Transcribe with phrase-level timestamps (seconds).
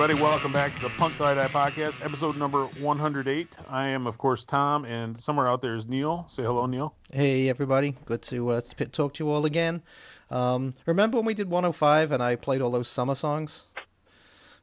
[0.00, 3.56] Everybody, welcome back to the Punk Tie Dye Podcast, episode number 108.
[3.68, 6.24] I am, of course, Tom, and somewhere out there is Neil.
[6.28, 6.94] Say hello, Neil.
[7.12, 7.96] Hey, everybody.
[8.04, 8.60] Good to uh,
[8.92, 9.82] talk to you all again.
[10.30, 13.64] Um, remember when we did 105 and I played all those summer songs?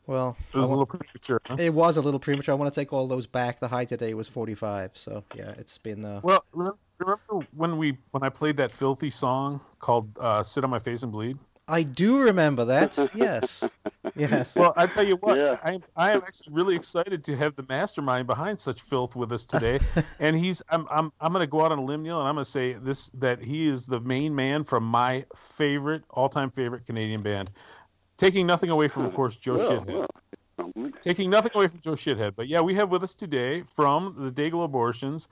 [0.07, 1.41] Well, It was I a little premature.
[1.45, 1.57] Huh?
[1.59, 2.53] it was a little premature.
[2.53, 3.59] I want to take all those back.
[3.59, 4.91] The high today was 45.
[4.93, 6.05] So, yeah, it's been.
[6.05, 6.21] Uh...
[6.23, 10.79] Well, remember when we when I played that filthy song called uh, "Sit on My
[10.79, 11.37] Face and Bleed"?
[11.67, 12.97] I do remember that.
[13.15, 13.63] Yes.
[14.15, 14.55] yes.
[14.55, 15.57] Well, I tell you what, Yeah.
[15.63, 19.31] I am I am actually really excited to have the mastermind behind such filth with
[19.31, 19.79] us today,
[20.19, 22.35] and he's I'm I'm I'm going to go out on a limb, Neil, and I'm
[22.35, 26.51] going to say this that he is the main man from my favorite all time
[26.51, 27.49] favorite Canadian band,
[28.17, 30.07] taking nothing away from, of course, Joe Well, Shithead.
[30.57, 32.33] well, taking nothing away from Joe Shithead.
[32.35, 35.29] But yeah, we have with us today from the Dayglo Abortions,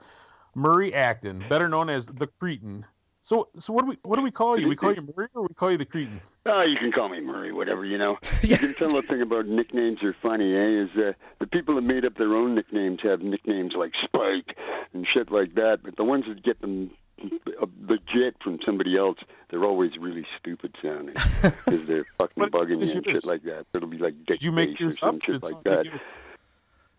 [0.56, 2.84] Murray Acton, better known as the Cretin.
[3.24, 4.68] So, so what do we what do we call you?
[4.68, 6.20] We call you Murray, or we call you the Cretin?
[6.44, 8.18] ah, you can call me Murray, whatever, you know.
[8.42, 8.58] Yeah.
[8.64, 10.82] You can tell the thing about nicknames are funny, eh?
[10.84, 14.58] Is uh, the people that made up their own nicknames have nicknames like Spike
[14.92, 16.90] and shit like that, but the ones that get them
[17.22, 22.86] uh, legit from somebody else, they're always really stupid sounding because they're fucking What bugging
[22.86, 23.64] you and shit like that.
[23.72, 25.22] It'll be like Dick Did you make Face or some up?
[25.22, 25.92] shit Did like somebody that.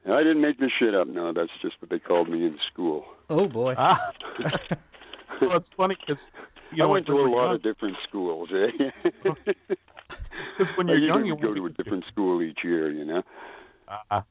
[0.06, 1.08] give I didn't make this shit up.
[1.08, 3.06] No, that's just what they called me in school.
[3.30, 3.76] Oh, boy.
[3.78, 4.00] Ah.
[5.42, 6.30] well, it's funny because
[6.72, 8.92] you know I went to a lot young- of different schools, eh?
[10.58, 13.06] 'cause when you're young, you go wanna a make up different school each year, you
[13.06, 13.24] know.
[14.10, 14.22] Uh,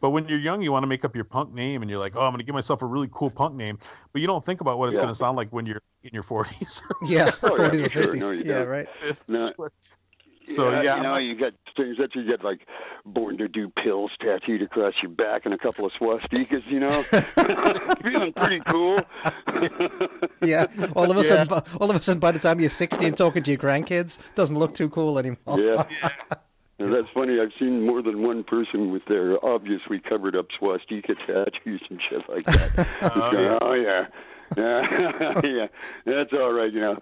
[0.00, 2.16] but when you're young, you want to make up your punk name, and you're like,
[2.16, 3.78] "Oh, I'm going to give myself a really cool punk name,"
[4.12, 5.02] but you don't think about what it's Yeah.
[5.02, 6.82] going to sound like when you're in your 40s.
[7.02, 7.30] Yeah.
[7.42, 8.02] Oh, yeah, 40s or sure.
[8.14, 8.20] 50s.
[8.20, 8.68] No, yeah, don't.
[8.68, 8.88] right.
[9.28, 9.52] No.
[10.54, 12.66] So, yeah, you know, you got things that you get like
[13.04, 16.66] "born to do pills" tattooed across your back and a couple of swastikas.
[16.66, 17.00] You know,
[18.02, 18.98] feeling pretty cool.
[20.40, 20.66] Yeah.
[20.94, 21.26] All of a Yeah.
[21.26, 23.58] sudden, bu- all of a sudden, by the time you're 60 and talking to your
[23.58, 25.58] grandkids, doesn't look too cool anymore.
[25.58, 25.82] yeah.
[26.78, 27.40] And that's funny.
[27.40, 32.28] I've seen more than one person with their obviously covered up swastika tattoos and shit
[32.28, 32.86] like that.
[33.02, 34.06] Just going, oh yeah,
[34.56, 35.66] oh, yeah, yeah.
[36.04, 36.72] That's all right.
[36.72, 36.98] You know,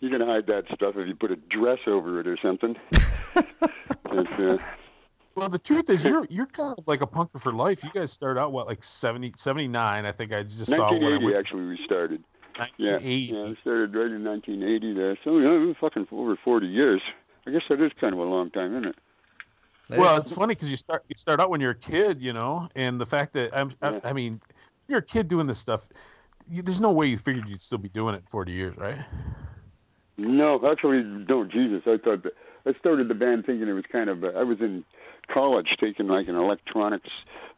[0.00, 2.76] you can hide that stuff if you put a dress over it or something.
[4.04, 4.56] But, uh,
[5.34, 7.84] Well, the truth is, you're you're kind of like a punker for life.
[7.84, 11.18] You guys started out what like 70, 79, I think I just saw when I
[11.18, 12.24] 1980 actually we started.
[12.78, 13.16] Yeah, 1980.
[13.32, 15.18] yeah, we started right in 1980 there.
[15.22, 17.02] So yeah, we're fucking over 40 years.
[17.46, 18.96] I guess that is kind of a long time, isn't it?
[19.90, 22.68] Well, it's funny because you start you start out when you're a kid, you know,
[22.74, 24.00] and the fact that I'm, Yeah.
[24.04, 24.40] I, I mean,
[24.86, 25.88] you're a kid doing this stuff.
[26.50, 28.98] You, there's no way you figured you'd still be doing it 40 years, right?
[30.18, 31.44] No, actually, no.
[31.44, 32.34] Jesus, I thought that
[32.66, 34.24] I started the band thinking it was kind of.
[34.24, 34.84] Uh, I was in
[35.28, 37.08] college taking like an electronics.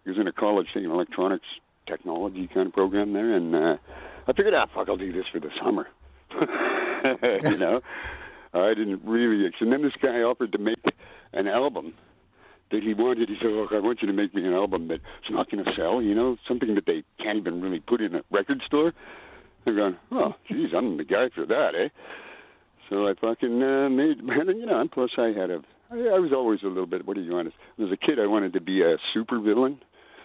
[0.07, 1.47] I was in a college taking electronics
[1.87, 3.77] technology kind of program there, and uh,
[4.29, 5.89] I figured, ah, fuck, I'll do this for the summer.
[7.51, 7.81] you know,
[8.53, 9.51] I didn't really.
[9.59, 10.79] And then this guy offered to make
[11.33, 11.95] an album
[12.71, 13.31] that he wanted.
[13.31, 15.75] He said, "Look, I want you to make me an album that's not going to
[15.75, 16.03] sell.
[16.03, 18.93] You know, something that they can't even really put in a record store."
[19.67, 21.89] I'm going, "Oh, geez, I'm the guy for that, eh?"
[22.91, 26.33] So I fucking uh, made, you know, and plus I had a, I, I was
[26.33, 27.53] always a little bit, what do you want?
[27.81, 29.81] As a kid, I wanted to be a super villain.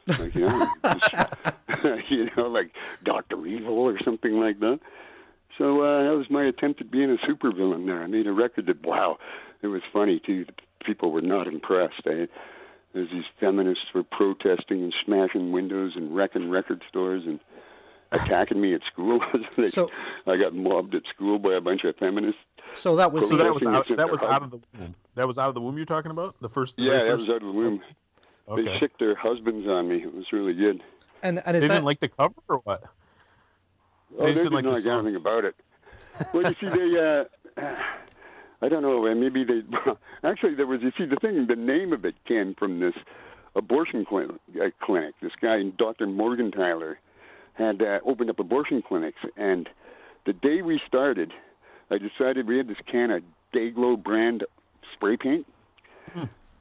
[0.07, 2.71] Like, you know, just, you know, like
[3.03, 4.79] Doctor Evil or something like that.
[5.57, 8.01] So uh, that was my attempt at being a super villain there.
[8.03, 9.19] I made a record that, wow,
[9.61, 10.45] it was funny too.
[10.45, 10.53] The
[10.83, 12.05] people were not impressed.
[12.07, 12.25] Eh?
[12.93, 17.39] There's these feminists were protesting and smashing windows and wrecking record stores and
[18.11, 19.23] attacking me at school.
[19.55, 19.91] They- So-
[20.27, 22.41] I got mobbed at school by a bunch of feminists.
[22.75, 24.95] So that was So the, that was out, that was out of the womb.
[25.15, 26.35] That was out of the womb you're talking about.
[26.41, 26.77] The first.
[26.77, 27.81] the Yeah, that first- was out of the womb.
[28.47, 28.79] They Okay.
[28.79, 30.03] sicked their husbands on me.
[30.03, 30.83] It was really good.
[31.23, 32.83] and and They that didn't like the cover or what?
[32.83, 32.89] Oh,
[34.19, 35.03] They they, didn't didn't like the like songs.
[35.15, 35.55] anything about it.
[36.33, 37.25] Well, you see, they, uh,
[38.61, 39.63] I don't know, maybe they,
[40.23, 42.93] actually, there was, you see, the thing, the name of it came from this
[43.55, 44.35] abortion clinic.
[44.61, 45.15] Uh, clinic.
[45.21, 46.05] This guy, Dr.
[46.07, 46.95] Morgentaler,
[47.53, 49.19] had uh, opened up abortion clinics.
[49.37, 49.67] And
[50.25, 51.33] the day we started,
[51.91, 53.23] I decided we had this can of
[53.53, 54.43] Dayglow brand
[54.93, 55.45] spray paint.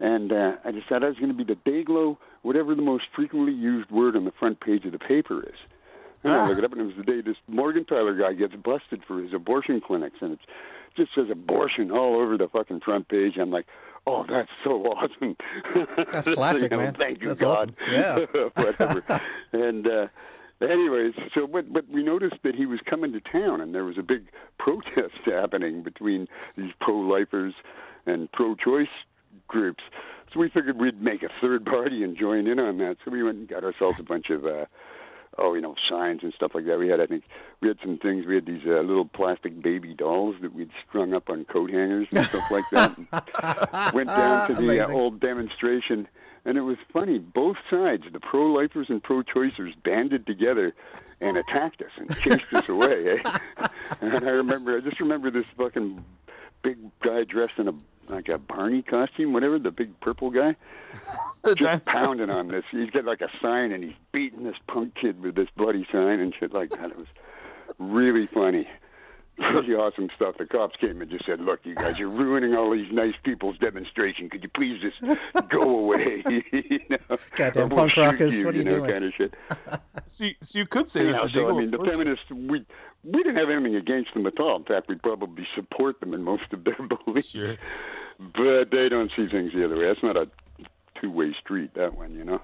[0.00, 3.52] And uh, I decided I was going to be the Dayglow, whatever the most frequently
[3.52, 5.54] used word on the front page of the paper is.
[6.24, 9.04] And I look it up, and it was the day this Morgentaler guy gets busted
[9.06, 10.38] for his abortion clinics, and it
[10.96, 13.36] just says abortion all over the fucking front page.
[13.38, 13.66] I'm like,
[14.06, 15.36] oh, that's so awesome.
[16.12, 16.94] That's classic, You know, man.
[16.94, 17.74] Thank you, That's God.
[17.78, 17.92] awesome.
[17.92, 18.26] Yeah.
[18.54, 19.20] Whatever.
[19.52, 20.08] and uh,
[20.60, 23.98] anyways, so but but we noticed that he was coming to town, and there was
[23.98, 24.26] a big
[24.58, 27.54] protest happening between these pro-lifers
[28.06, 28.88] and pro-choice
[29.48, 29.82] groups.
[30.32, 32.98] So we figured we'd make a third party and join in on that.
[33.04, 34.66] So we went and got ourselves a bunch of uh,
[35.38, 36.78] oh, you know, signs and stuff like that.
[36.78, 37.24] We had, I think,
[37.60, 38.26] we had some things.
[38.26, 42.08] We had these uh, little plastic baby dolls that we'd strung up on coat hangers
[42.12, 43.92] and stuff like that.
[43.94, 46.08] Went down to the uh, old demonstration,
[46.44, 47.18] and it was funny.
[47.18, 50.74] Both sides, the pro-lifers and pro-choicers, banded together
[51.20, 53.18] and attacked us and chased us away.
[53.18, 53.66] Eh?
[54.00, 56.02] And I remember, I just remember this fucking
[56.62, 57.74] big guy dressed in a
[58.08, 60.56] like a Barney costume, whatever, the big purple guy
[61.44, 62.64] just That's- pounding on this.
[62.70, 66.20] He's got like a sign and he's beating this punk kid with this bloody sign
[66.20, 66.90] and shit like that.
[66.90, 67.06] It was
[67.78, 68.68] really funny.
[69.40, 70.36] Pretty awesome stuff.
[70.38, 73.58] The cops came and just said, "Look, you guys, you're ruining all these nice people's
[73.58, 74.30] demonstration.
[74.30, 75.00] Could you please just
[75.48, 76.22] go away?"
[76.52, 78.90] you know, Goddamn Or we'll punk shoot rockers, You, what are you know, doing?
[78.90, 79.34] Kind of shit.
[80.06, 82.64] So you, so you could say Anyhow, that so I mean, the feminists, we
[83.04, 84.56] we didn't have anything against them at all.
[84.56, 86.76] In fact, we'd probably support them in most of their
[87.06, 87.30] beliefs.
[87.30, 87.56] Sure.
[88.18, 89.86] But they don't see things the other way.
[89.86, 90.28] That's not a
[91.00, 91.74] two-way street.
[91.74, 92.40] That one, you know.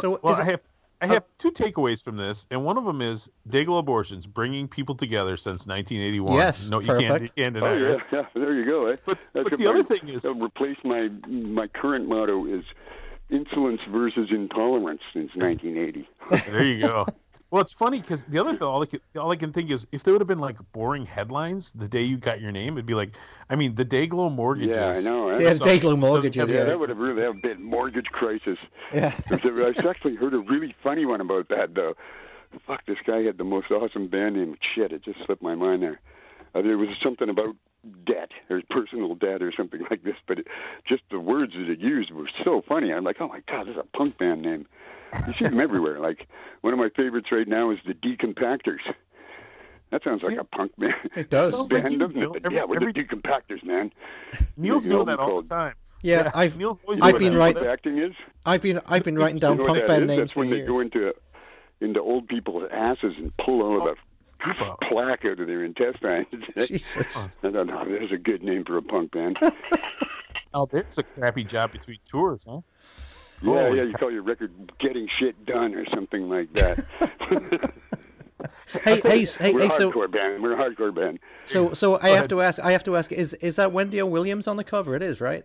[0.00, 0.60] So well, is I it- have
[1.00, 4.94] I have two takeaways from this, and one of them is Dayglo abortions bringing people
[4.94, 6.34] together since 1981.
[6.36, 7.80] Yes, no, you can't, you can't deny Oh it.
[7.80, 8.26] yeah, yeah.
[8.34, 8.86] There you go.
[8.86, 8.96] Eh?
[9.04, 12.64] But, but the other thing is, I'll replace my my current motto is
[13.28, 16.08] insolence versus intolerance since 1980.
[16.50, 17.06] there you go.
[17.50, 19.86] Well, it's funny because the other thing, all I, can, all I can think is
[19.92, 22.86] if there would have been like boring headlines the day you got your name, it'd
[22.86, 23.10] be like,
[23.48, 24.76] I mean, the Dayglow mortgages.
[24.76, 25.28] Yeah, I know.
[25.28, 25.38] Eh?
[25.40, 26.48] Yeah, So- Dayglow mortgages.
[26.50, 28.58] Yeah, Yeah, that would have really have been mortgage crisis.
[28.92, 29.10] yeah.
[29.42, 31.94] There's a- I've actually heard a really funny one about that though.
[32.66, 34.56] Fuck, this guy had the most awesome band name.
[34.60, 36.00] Shit, it just slipped my mind there.
[36.54, 37.54] Uh, there was something about
[38.04, 40.48] debt or personal debt or something like this, but it,
[40.84, 42.92] just the words that it used were so funny.
[42.92, 44.66] I'm like, oh my god, this is a punk band name.
[45.26, 45.98] You see them everywhere.
[46.00, 46.26] Like
[46.62, 48.80] one of my favorites right now is the Decompactors.
[49.90, 50.38] That sounds like See?
[50.38, 50.94] a punk band.
[51.14, 51.54] It does.
[51.56, 52.34] Sounds like you, doesn't Neil.
[52.44, 53.92] Every- yeah, we're every- the Decompactors, man.
[54.56, 55.74] Neil's You know, doing that all called- the time.
[56.02, 57.38] Yeah, I've Neil's I've doing been that.
[57.38, 58.12] right- What acting is?
[58.44, 60.08] I've been I've been writing You down know what punk that band is?
[60.08, 61.14] names That's for when they go into
[61.80, 63.94] into old people's asses and pull all the
[64.38, 66.26] Poop plaque out of their intestines.
[66.68, 67.30] Jesus.
[67.42, 67.84] I don't know.
[67.86, 69.38] There's a good name for a punk band.
[70.54, 72.60] Oh, there's a crappy job between tours, huh?
[73.42, 73.84] Yeah, Holy yeah.
[73.84, 76.84] You call your record "Getting Shit Done" or something like that.
[78.84, 79.66] Hey, hey, s- hey, We're hey.
[79.68, 80.42] a So, hardcore band.
[80.42, 81.18] We're a hardcore band.
[81.46, 82.62] so, so I have to ask.
[82.64, 83.12] I have to ask.
[83.12, 84.06] Is is that Wendy O.
[84.06, 84.94] Williams on the cover?
[84.94, 85.42] It is, right?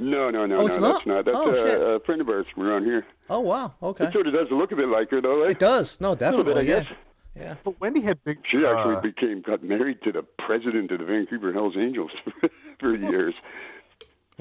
[0.00, 0.66] No, no, no, Oh, no.
[0.66, 1.06] it's that's not?
[1.06, 1.24] not.
[1.24, 1.80] That's Oh, uh, shit.
[1.82, 3.04] a friend of ours from around here.
[3.28, 3.74] Oh wow.
[3.82, 4.04] Okay.
[4.06, 5.42] It sort of does look a bit like her, though.
[5.44, 5.50] eh?
[5.50, 6.00] It does.
[6.00, 6.60] No, A little bit, I.
[6.60, 6.80] Yeah.
[6.82, 6.92] guess.
[7.36, 7.54] Yeah.
[7.64, 8.38] But Wendy had big.
[8.48, 12.10] She actually uh, became got married to the president of the Vancouver Hell's Angels
[12.80, 13.34] for years.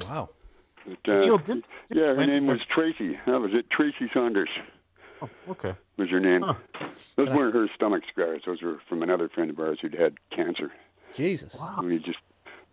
[0.08, 0.30] Wow.
[0.88, 3.20] But, uh, Neil, did- did yeah, her name was Tracy.
[3.26, 3.70] That was it.
[3.70, 4.50] Tracy Saunders
[5.22, 5.74] oh, okay.
[5.98, 6.42] was her name.
[6.42, 6.56] Huh.
[7.16, 8.44] Those weren't her stomach scars.
[8.46, 10.72] Those were from another friend of ours who'd had cancer.
[11.14, 11.56] Jesus.
[11.56, 11.82] Wow.
[11.84, 12.20] We just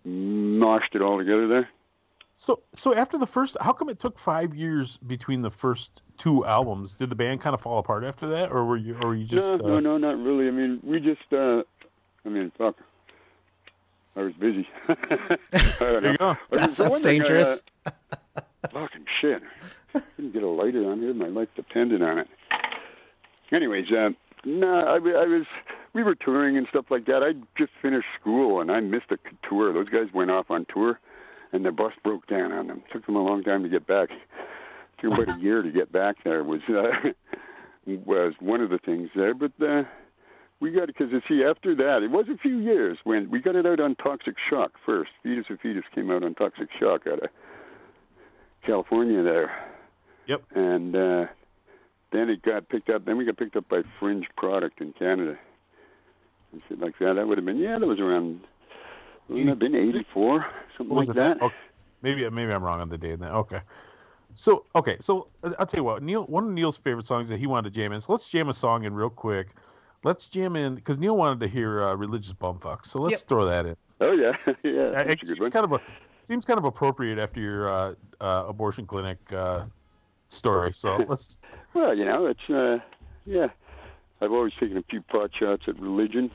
[0.05, 1.69] noshed it all together there.
[2.37, 6.45] So, so after the first, how come it took five years between the first two
[6.45, 6.95] albums?
[6.95, 9.25] Did the band kind of fall apart after that, or were you, or were you
[9.25, 9.63] just?
[9.63, 10.49] no, uh, no, no, not really.
[10.49, 11.63] I mean, we just, uh,
[12.27, 12.77] I mean, fuck.
[14.17, 14.69] I was busy.
[14.89, 14.95] I
[15.79, 16.11] don't There know.
[16.13, 16.37] you go.
[16.53, 17.63] That one thing dangerous.
[17.87, 17.91] uh,
[18.73, 19.43] fucking shit.
[19.95, 21.15] I Couldn't get a lighter on here.
[21.15, 22.29] My life depended on it.
[23.53, 24.11] Anyways, uh,
[24.45, 25.47] no, I, I was.
[25.93, 27.23] We were touring and stuff like that.
[27.23, 29.73] I just finished school and I missed a tour.
[29.73, 30.99] Those guys went off on tour,
[31.53, 32.83] and the bus broke down on them.
[32.93, 34.11] took them a long time to get back.
[34.11, 34.19] It
[35.01, 36.43] took about a year to get back there.
[36.43, 37.11] Was uh,
[37.87, 39.53] was one of the things there, but.
[39.61, 39.85] Uh,
[40.61, 43.41] we got it because you see after that it was a few years when we
[43.41, 45.11] got it out on Toxic Shock first.
[45.23, 47.31] Feed Us a Fetus came out on Toxic Shock out of
[48.65, 49.51] California there,
[50.27, 50.43] Yep.
[50.55, 51.27] and uh,
[52.13, 53.05] then it got picked up.
[53.05, 55.37] Then we got picked up by Fringe Product in Canada
[56.53, 57.15] and shit like that.
[57.15, 58.41] That would have been yeah, that was around.
[59.29, 60.47] Wouldn't have been '84,
[60.77, 61.21] something was like it?
[61.21, 61.43] that?
[61.43, 61.55] Okay.
[62.03, 63.19] Maybe maybe I'm wrong on the date.
[63.19, 63.61] Then okay.
[64.35, 66.03] So okay, so I'll tell you what.
[66.03, 68.01] Neil, one of Neil's favorite songs that he wanted to jam in.
[68.01, 69.49] So let's jam a song in real quick.
[70.05, 73.29] Let's jam in because Neil wanted to hear uh, "Religious Bumfuck." So let's Yep.
[73.29, 73.77] throw that in.
[74.01, 75.01] Oh yeah, yeah.
[75.01, 75.81] Uh, it seems kind of a
[76.23, 79.63] seems kind of appropriate after your uh, uh, abortion clinic uh,
[80.29, 80.73] story.
[80.73, 81.39] So let's.
[81.73, 82.79] Well, you know, it's uh,
[83.27, 83.49] yeah.
[84.21, 86.31] I've always taken a few pot shots at religion.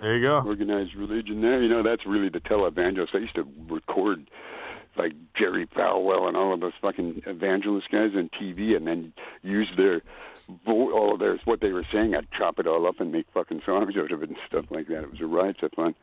[0.00, 0.38] There you go.
[0.46, 1.62] organized religion there.
[1.62, 3.14] You know, that's really the televangelist.
[3.14, 4.30] I used to record
[4.96, 9.68] like Jerry Falwell and all of those fucking evangelist guys on TV and then use
[9.76, 10.02] their
[10.66, 12.14] vo- all of their what they were saying.
[12.14, 14.88] I'd chop it all up and make fucking songs out of it and stuff like
[14.88, 15.02] that.
[15.04, 15.94] It was a riot of fun.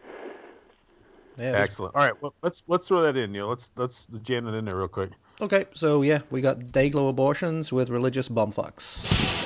[1.38, 1.52] Yeah.
[1.52, 1.96] Excellent.
[1.96, 3.48] All right, well let's let's throw that in, Neil.
[3.48, 5.12] Let's let's jam it in there real quick.
[5.40, 5.66] Okay.
[5.74, 9.37] So yeah, we got Dayglo abortions with religious bumfucks.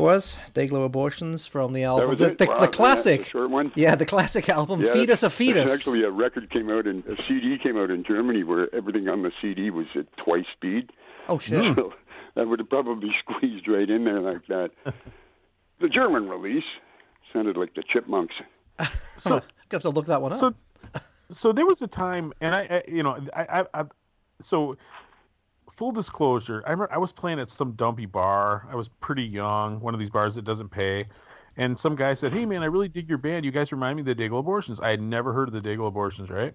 [0.00, 0.36] It was.
[0.54, 2.10] Dayglo Abortions from the That album.
[2.10, 2.38] was The, it.
[2.38, 3.24] the, Wow, the that's a classic.
[3.26, 3.72] short one.
[3.74, 5.72] Yeah, the classic album, Yeah, Feed Us a Fetus.
[5.74, 9.22] Actually, a record came out and a CD came out in Germany where everything on
[9.22, 10.90] the CD was at twice speed.
[11.28, 11.74] oh, shit.
[11.76, 11.94] So
[12.34, 14.70] that would have probably squeezed right in there like that.
[15.80, 16.64] the German release
[17.32, 18.36] sounded like the Chipmunks.
[19.16, 19.42] So Gonna
[19.72, 20.38] have to look that one up.
[20.38, 20.54] so
[21.30, 23.84] so there was a time and i, I you know I, I i
[24.40, 24.76] so
[25.70, 29.80] full disclosure i remember i was playing at some dumpy bar i was pretty young
[29.80, 31.04] one of these bars that doesn't pay
[31.56, 34.00] and some guy said hey man i really dig your band you guys remind me
[34.00, 36.54] of the Dayglo abortions i had never heard of the Dayglo abortions right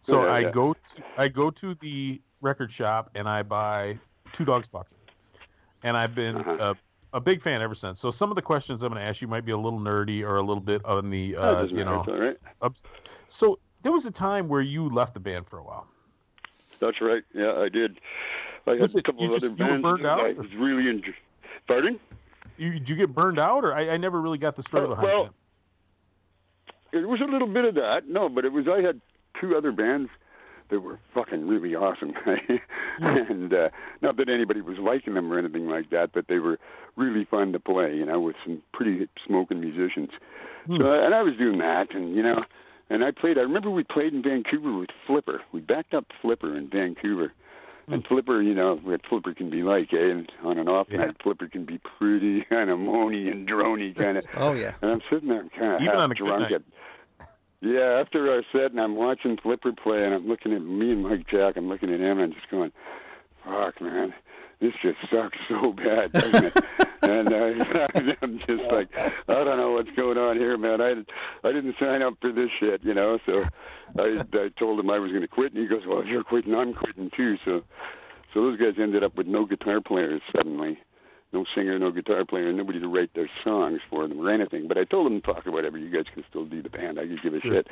[0.00, 0.50] so Yeah, i yeah.
[0.50, 3.98] go to, i go to the record shop and i buy
[4.32, 4.98] two dogs fucking
[5.84, 6.74] and i've been Uh-huh.
[7.12, 9.22] a, a big fan ever since so some of the questions i'm going to ask
[9.22, 12.04] you might be a little nerdy or a little bit on the uh, you know
[12.08, 12.36] right.
[13.28, 15.86] So there was a time where you left the band for a while.
[16.80, 17.22] That's right.
[17.34, 18.00] Yeah, I did.
[18.68, 19.82] I had Was a it- couple you of other bands.
[19.84, 21.14] burned out, I was really enjoy-
[21.66, 21.98] Pardon?
[22.56, 24.88] You, did you get burned out, or I, I never really got the story Uh,
[24.88, 25.24] behind well,
[26.92, 26.98] that.
[27.00, 28.08] It was a little bit of that.
[28.08, 29.00] No, but it was I had
[29.38, 30.10] two other bands
[30.70, 32.14] that were fucking really awesome.
[32.98, 33.68] and uh,
[34.02, 36.58] not that anybody was liking them or anything like that, but they were
[36.96, 40.10] really fun to play, you know, with some pretty smoking musicians.
[40.66, 42.44] So, and I was doing that, and you know,
[42.90, 43.38] and I played.
[43.38, 45.40] I remember we played in Vancouver with Flipper.
[45.52, 47.32] We backed up Flipper in Vancouver.
[47.92, 50.10] And Flipper, you know, what Flipper can be like, eh?
[50.10, 50.98] And on and off Yeah.
[51.06, 54.26] night, Flipper can be pretty kind of moany and drony kind of.
[54.36, 54.72] oh, yeah.
[54.82, 56.50] And I'm sitting there kind of Even half on a good drunk.
[56.52, 56.62] At,
[57.60, 61.02] yeah, after our set, and I'm watching Flipper play, and I'm looking at me and
[61.02, 61.56] Mike Jack.
[61.56, 62.70] I'm looking at him, and I'm just going,
[63.44, 64.14] "Fuck, man,
[64.60, 66.64] this just sucks so bad, doesn't it?"
[67.02, 68.96] and uh, I'm just like,
[69.28, 70.80] I don't know what's going on here, man.
[70.80, 70.90] I
[71.46, 73.18] I didn't sign up for this shit, you know.
[73.26, 73.44] So
[73.98, 76.24] I I told him I was going to quit, and he goes, "Well, if you're
[76.24, 77.64] quitting, I'm quitting too." So
[78.32, 80.78] so those guys ended up with no guitar players suddenly
[81.32, 84.66] no singer, no guitar player, nobody to write their songs for them or anything.
[84.66, 86.98] But I told them, fuck or whatever, you guys can still do the band.
[86.98, 87.68] I could give a shit.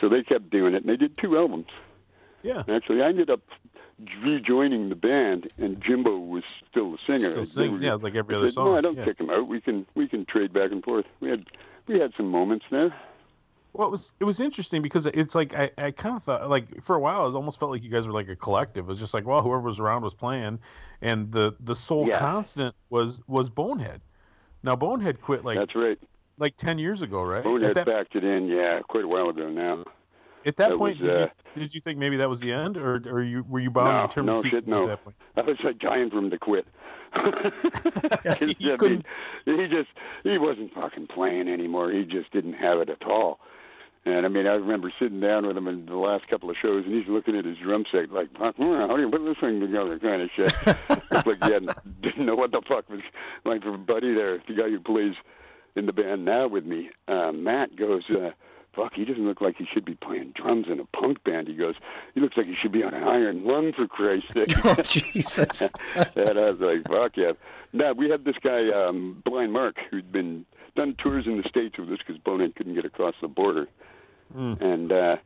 [0.00, 1.68] So they kept doing it, and they did two albums.
[2.42, 3.40] Yeah, Actually, I ended up
[4.22, 7.18] rejoining the band, and Jimbo was still the singer.
[7.30, 7.72] still sing.
[7.72, 8.66] were- Yeah, it's like every other said, song.
[8.72, 9.04] No, I don't yeah.
[9.04, 9.48] kick him out.
[9.48, 11.06] We can we can trade back and forth.
[11.20, 11.46] We had
[11.86, 12.94] we had some moments there.
[13.72, 16.82] Well, it was it was interesting because it's like I, I kind of thought like
[16.82, 18.84] for a while it almost felt like you guys were like a collective.
[18.86, 20.60] It was just like well whoever was around was playing,
[21.02, 22.18] and the the sole Yeah.
[22.18, 24.00] constant was was Bonehead.
[24.62, 25.98] Now Bonehead quit like That's right.
[26.38, 27.44] like ten years ago, right?
[27.44, 29.84] Bonehead that backed it in, yeah, quite a while ago now.
[30.46, 32.52] At that that point, was, did uh, you did you think maybe that was the
[32.52, 34.82] end, or or you were you bound No, in terms no of shit, keeping no.
[34.84, 35.16] at that point?
[35.36, 36.66] I was like dying for him to quit.
[37.16, 39.04] He I mean,
[39.46, 39.88] he just
[40.22, 41.90] he wasn't fucking playing anymore.
[41.90, 43.40] He just didn't have it at all.
[44.04, 46.76] And I mean, I remember sitting down with him in the last couple of shows,
[46.76, 49.58] and he's looking at his drum set like, "Fuck, "How do you put this thing
[49.60, 50.54] together?" Kind of shit.
[50.66, 53.00] it's like he hadn't, didn't know what the fuck was
[53.44, 53.62] like.
[53.62, 55.14] For buddy there, the guy who plays
[55.74, 58.30] in the band now with me, uh, Matt goes, uh,
[58.76, 61.54] "Fuck, he doesn't look like he should be playing drums in a punk band." He
[61.54, 61.74] goes,
[62.14, 65.62] "He looks like he should be on an iron lung for Christ's sake." Oh, Jesus.
[65.94, 67.32] and I was like, fuck yeah.
[67.72, 71.78] Now, we had this guy, um, Blind Mark, who'd been done tours in the States
[71.78, 73.68] with us because Bonehead couldn't get across the border.
[74.60, 75.16] And uh,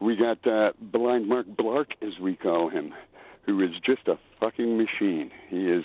[0.00, 2.94] we got uh, Blind Mark Blark, as we call him,
[3.42, 5.30] who is just a fucking machine.
[5.48, 5.84] He is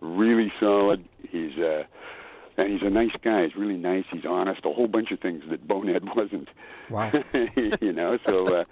[0.00, 1.04] really solid.
[1.28, 1.84] He's uh,
[2.56, 3.44] and he's a nice guy.
[3.44, 4.04] He's really nice.
[4.10, 4.64] He's honest.
[4.64, 6.48] A whole bunch of things that Bonehead wasn't.
[6.90, 7.12] Wow.
[7.34, 8.64] you know, so uh,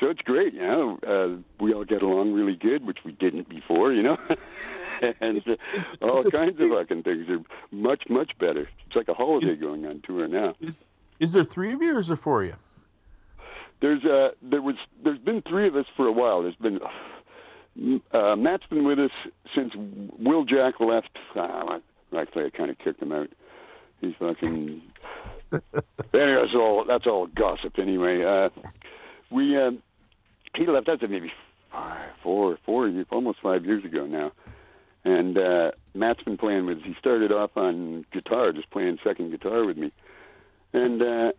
[0.00, 0.54] so it's great.
[0.54, 3.92] You know, uh, we all get along really good, which we didn't before.
[3.92, 4.18] You know,
[5.20, 5.56] and uh,
[6.02, 8.68] all is kinds of fucking things are much much better.
[8.86, 10.54] It's like a holiday going on tour now.
[10.60, 10.86] Is
[11.18, 12.54] is there three of you or is there four of you?
[13.80, 16.42] There's uh there was there's been three of us for a while.
[16.42, 16.80] There's been
[18.12, 19.10] uh, Matt's been with us
[19.54, 19.72] since
[20.18, 21.16] Will Jack left.
[21.36, 21.78] Uh,
[22.16, 23.30] actually, I kind of kicked him out.
[24.00, 24.82] He's fucking.
[25.52, 25.62] anyway,
[26.12, 26.84] that's all.
[26.84, 27.78] That's all gossip.
[27.78, 28.50] Anyway, uh,
[29.30, 29.82] we um,
[30.54, 30.86] he left.
[30.86, 31.32] That's maybe
[31.72, 34.32] five, four, four, almost five years ago now.
[35.04, 36.82] And uh, Matt's been playing with.
[36.82, 39.92] He started off on guitar, just playing second guitar with me,
[40.72, 41.02] and.
[41.02, 41.32] uh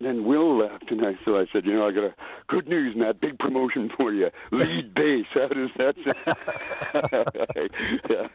[0.00, 2.14] then Will left, and I so I said, you know, I got a
[2.48, 5.26] good news, Matt, big promotion for you, lead bass.
[5.34, 6.16] How does that sound?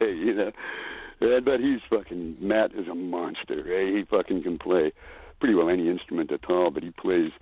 [0.24, 0.52] you know,
[1.20, 3.72] but he's fucking Matt is a monster.
[3.72, 3.96] Eh?
[3.98, 4.92] He fucking can play
[5.40, 7.32] pretty well any instrument at all, but he plays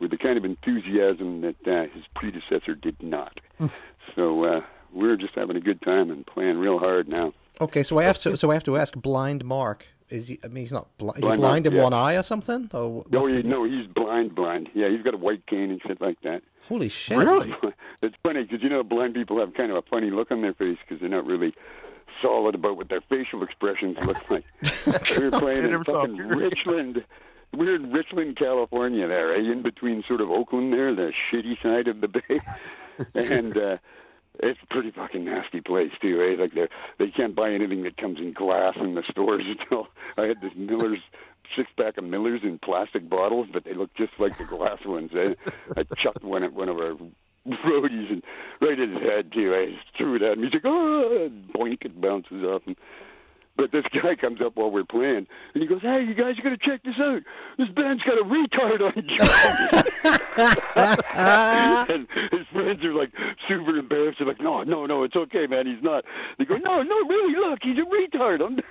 [0.00, 3.40] with the kind of enthusiasm that uh, his predecessor did not.
[4.14, 4.60] so uh,
[4.92, 7.32] we're just having a good time and playing real hard now.
[7.60, 9.86] Okay, so I have to so I have to ask Blind Mark.
[10.08, 10.40] is he?
[10.42, 11.18] I mean, he's not blind.
[11.18, 11.84] Is Blind he blind man, in yeah.
[11.84, 12.70] one eye or something?
[12.72, 14.70] Or No, he, no, he's blind, blind.
[14.74, 16.42] Yeah, he's got a white cane and shit like that.
[16.68, 17.18] Holy shit!
[17.18, 17.54] Really?
[18.02, 20.54] it's funny because you know blind people have kind of a funny look on their
[20.54, 21.54] face because they're not really
[22.22, 24.44] solid about what their facial expressions look like.
[25.16, 26.16] we were playing in fucking.
[26.16, 27.04] Richmond.
[27.54, 29.40] we're in Richmond, California, there, eh?
[29.40, 32.40] in between sort of Oakland, there, the shitty side of the bay,
[33.30, 33.76] and uh,
[34.40, 36.22] it's a pretty fucking nasty place too.
[36.22, 36.40] Eh?
[36.40, 39.44] Like they they can't buy anything that comes in glass in the stores.
[39.60, 41.00] Until I had this Miller's
[41.54, 45.14] six pack of Millers in plastic bottles, but they look just like the glass ones.
[45.14, 45.34] Eh?
[45.76, 46.96] I chucked one at one of our
[47.46, 48.22] roadies and
[48.60, 49.54] right in his head too.
[49.54, 50.44] I threw it at him.
[50.44, 51.84] He's like, oh, boink!
[51.84, 52.76] It bounces off him.
[53.56, 56.42] But this guy comes up while we're playing, and he goes, "Hey, you guys, you
[56.42, 57.22] gotta check this out.
[57.58, 59.72] This band's got a retard on drums."
[61.92, 63.10] and his friends are like
[63.46, 64.18] super embarrassed.
[64.18, 65.66] They're like, "No, no, no, it's okay, man.
[65.66, 66.04] He's not."
[66.38, 68.42] They go, "No, no, really, look, he's a retard."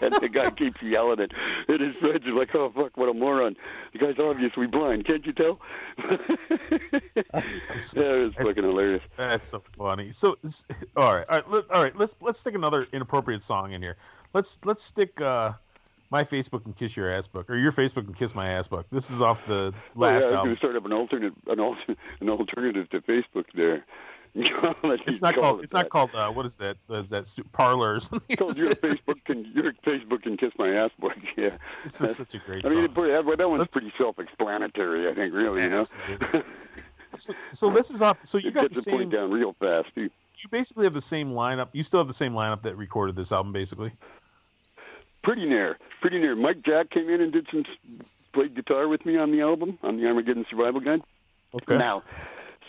[0.00, 1.32] And the guy keeps yelling it,
[1.68, 3.56] and his friends are like, "Oh fuck, what a moron!
[3.92, 5.04] The guy's obviously blind.
[5.04, 5.60] Can't you tell?"
[5.98, 6.22] yeah,
[7.34, 9.02] it was fucking hilarious.
[9.16, 10.12] That's so funny.
[10.12, 10.36] So,
[10.96, 11.96] all right, all right, let, all right.
[11.96, 13.96] Let's let's stick another inappropriate song in here.
[14.32, 15.52] Let's let's stick uh,
[16.10, 18.86] my Facebook and kiss your ass book, or your Facebook and kiss my ass book.
[18.90, 20.52] This is off the Oh, last yeah, I was going album.
[20.54, 23.84] to start up an alternate, an, alter, an alternative to Facebook there.
[24.36, 25.60] It's not call called.
[25.60, 25.78] it It's that.
[25.84, 26.10] not called.
[26.12, 26.76] Uh, what is that?
[26.90, 28.36] Is that stu- parlor or something?
[28.36, 31.12] Called your Facebook and your Facebook and kiss my ass book.
[31.36, 32.82] Yeah, It's just such a great I song.
[32.82, 35.08] mean, that, that one's Let's- pretty self-explanatory.
[35.08, 35.62] I think, really.
[35.62, 35.84] You know,
[37.12, 38.18] so, so this is off.
[38.24, 39.94] So you it got gets the the point down real fast.
[39.94, 40.10] Too.
[40.38, 41.68] You basically have the same lineup.
[41.72, 43.92] You still have the same lineup that recorded this album, basically.
[45.22, 46.36] Pretty near, pretty near.
[46.36, 47.64] Mike Jack came in and did some
[48.32, 51.00] played guitar with me on the album on the Armageddon Survival Guide.
[51.54, 51.76] Okay.
[51.76, 52.02] Now,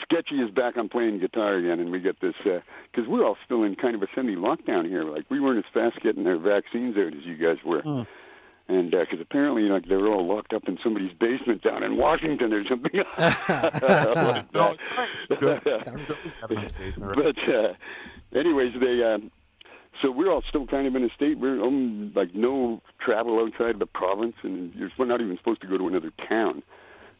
[0.02, 3.64] Sketchy is back on playing guitar again, and we get this because we're all still
[3.64, 5.04] in kind of a semi-lockdown here.
[5.04, 8.08] Like we weren't as fast getting our vaccines out as you guys were, Mm.
[8.68, 12.66] And because apparently, like they're all locked up in somebody's basement down in Washington or
[12.66, 12.92] something.
[13.18, 13.44] like
[14.54, 15.10] No, that.
[15.18, 15.62] it's good.
[15.66, 16.98] It's got a nice?
[16.98, 17.74] But uh,
[18.34, 19.32] anyways, they um,
[20.02, 23.72] so we're all still kind of in a state where um, like no travel outside
[23.72, 26.64] of the province, and you're not even supposed to go to another town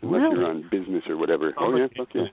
[0.02, 0.40] unless Really?
[0.42, 1.54] you're on business or whatever.
[1.58, 2.28] Sounds oh yeah, fuck yeah.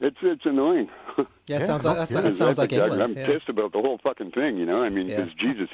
[0.00, 0.88] It's it's annoying.
[1.46, 2.22] Yeah, Yeah, sounds like that, kidding.
[2.24, 3.02] that sounds like I- England.
[3.02, 3.26] I'm yeah.
[3.26, 4.56] pissed about the whole fucking thing.
[4.56, 5.16] You know, I mean, Yeah.
[5.22, 5.68] because Jesus,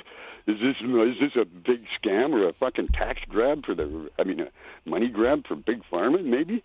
[0.46, 4.10] is this is this a big scam or a fucking tax grab for the?
[4.18, 4.48] I mean, a
[4.84, 6.62] money grab for big pharma, maybe.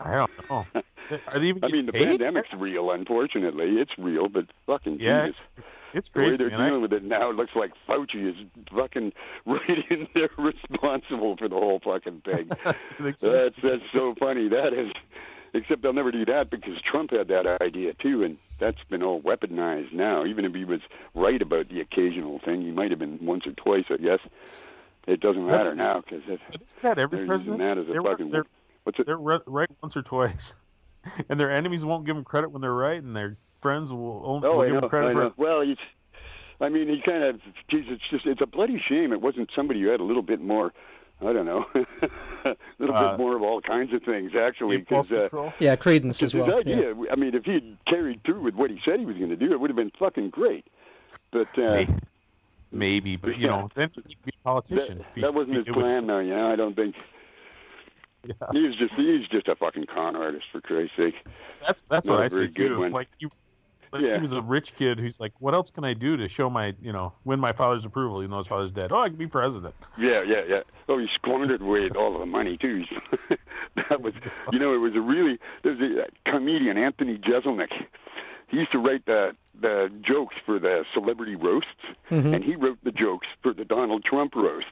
[0.00, 0.66] I don't know.
[1.28, 2.20] Are they even I mean, the paid?
[2.20, 2.90] pandemic's real.
[2.90, 5.42] Unfortunately, it's real, but fucking Yeah, Jesus.
[5.56, 6.68] it's, it's the way crazy, they're man.
[6.68, 8.36] Dealing with it now, it looks like Fauci is
[8.74, 9.12] fucking
[9.46, 12.50] right in there responsible for the whole fucking thing.
[13.16, 13.32] So.
[13.32, 14.48] that's that's so funny.
[14.48, 14.92] That is,
[15.54, 19.20] except they'll never do that because Trump had that idea too, and that's been all
[19.20, 20.24] weaponized now.
[20.24, 20.80] Even if he was
[21.14, 24.20] right about the occasional thing, he might have been once or twice, I guess.
[25.06, 27.58] It doesn't That's- matter now because isn't that every president?
[27.60, 28.30] that as a They're, fucking.
[28.30, 28.46] they're,
[28.84, 29.06] what's it?
[29.06, 30.54] they're right once or twice,
[31.28, 34.46] and their enemies won't give them credit when they're right, and their friends will, only,
[34.46, 34.80] Oh, will give know.
[34.82, 35.32] them credit for.
[35.36, 35.78] Well, he's.
[36.60, 37.40] I mean, he kind of.
[37.68, 38.26] Geez, it's just.
[38.26, 39.12] It's a bloody shame.
[39.14, 40.72] It wasn't somebody who had a little bit more.
[41.22, 41.66] I don't know.
[42.44, 44.76] a little Uh, bit more of all kinds of things, actually.
[44.76, 45.52] Impulse uh, control.
[45.58, 46.62] Yeah, Credence as his well.
[46.64, 46.94] Yeah.
[47.12, 49.36] I mean, if he had carried through with what he said he was going to
[49.36, 50.66] do, it would have been fucking great.
[51.30, 51.94] But uh, Maybe,
[52.72, 54.98] maybe, but you know, then he'd be a politician.
[54.98, 56.18] that, he- that wasn't his he did what he plan, though.
[56.20, 56.94] You know, I don't think
[58.24, 58.32] Yeah.
[58.52, 61.14] he's just he's just a fucking con artist for Christ's sake.
[61.66, 62.78] That's that's Not what a I say good too.
[62.80, 62.92] one.
[62.92, 63.30] Like you,
[63.92, 64.14] like Yeah.
[64.14, 66.74] he was a rich kid who's like, what else can I do to show my,
[66.80, 68.20] you know, win my father's approval?
[68.20, 68.92] Even though his father's dead.
[68.92, 69.74] Oh, I can be president.
[69.98, 70.62] Yeah, yeah, yeah.
[70.88, 72.84] Oh, he squandered away all of the money too.
[73.88, 74.14] that was,
[74.52, 75.38] you know, it was a really.
[75.62, 77.72] There's a uh, comedian Anthony Jeselnik.
[78.48, 81.68] He used to write the the jokes for the celebrity roasts,
[82.10, 82.34] mm-hmm.
[82.34, 84.66] and he wrote the jokes for the Donald Trump roast.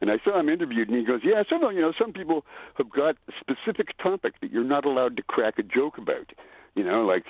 [0.00, 2.90] And I saw him interviewed, and he goes, "Yeah, some you know, some people have
[2.90, 6.32] got a specific topic that you're not allowed to crack a joke about.
[6.74, 7.24] You know, like."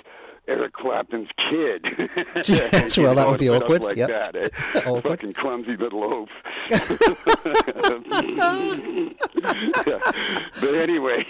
[0.47, 1.85] Eric Clapton's kid.
[2.47, 4.09] Yes, well, that would be awkward, Like yep.
[4.09, 4.79] that, eh?
[4.85, 5.03] Awkward.
[5.03, 6.29] Fucking clumsy little oaf.
[9.85, 9.99] Yeah.
[10.61, 11.25] But anyway,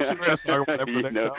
[0.00, 1.34] So we're gonna talk about that for You know.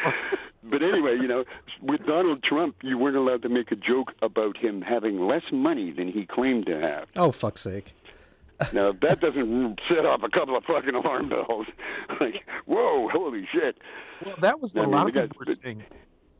[0.63, 1.43] but anyway, you know,
[1.81, 5.91] with Donald Trump, you weren't allowed to make a joke about him having less money
[5.91, 7.09] than he claimed to have.
[7.17, 7.93] Oh, fuck's sake.
[8.73, 11.67] Now, if that doesn't set off a couple of fucking alarm bells.
[12.19, 13.77] Like, whoa, holy shit.
[14.25, 15.83] Well, that was what I a mean, lot of the people were saying.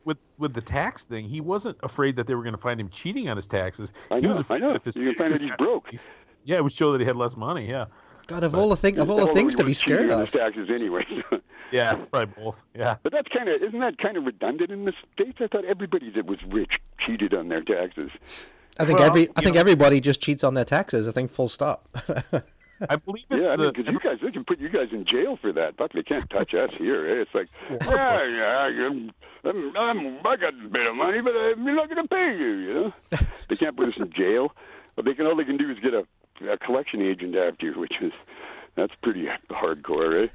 [0.04, 2.88] With with the tax thing, he wasn't afraid that they were going to find him
[2.88, 3.92] cheating on his taxes.
[4.10, 4.74] I he know, was afraid I know.
[4.74, 5.88] if his You can find taxes that he's broke.
[5.90, 6.10] he's-
[6.44, 7.68] Yeah, it would show that he had less money.
[7.68, 7.86] Yeah,
[8.26, 10.20] God, of all the thing, of all the things to be scared of.
[10.20, 11.04] his taxes anyway.
[11.70, 12.64] yeah, probably both.
[12.74, 15.38] Yeah, But that's kind of isn't that kind of redundant in the states?
[15.40, 18.10] I thought everybody that was rich cheated on their taxes.
[18.78, 21.06] I think Well, every I think know- everybody just cheats on their taxes.
[21.08, 21.88] I think full stop.
[22.88, 23.62] I believe it's Yeah, I the.
[23.64, 25.76] mean, because you guys, they can put you guys in jail for that.
[25.76, 27.06] Fuck, they can't touch us here.
[27.06, 27.22] Eh?
[27.22, 27.48] It's like,
[27.88, 28.26] yeah,
[28.68, 29.12] yeah, I'm,
[29.44, 32.46] I'm, I'm, I got a bit of money, but I'm not going to pay you.
[32.52, 32.92] You know,
[33.48, 34.54] they can't put us in jail.
[34.96, 35.26] But they can.
[35.26, 36.04] All they can do is get a,
[36.50, 38.12] a collection agent after you, which is
[38.80, 40.28] that's pretty hardcore, eh?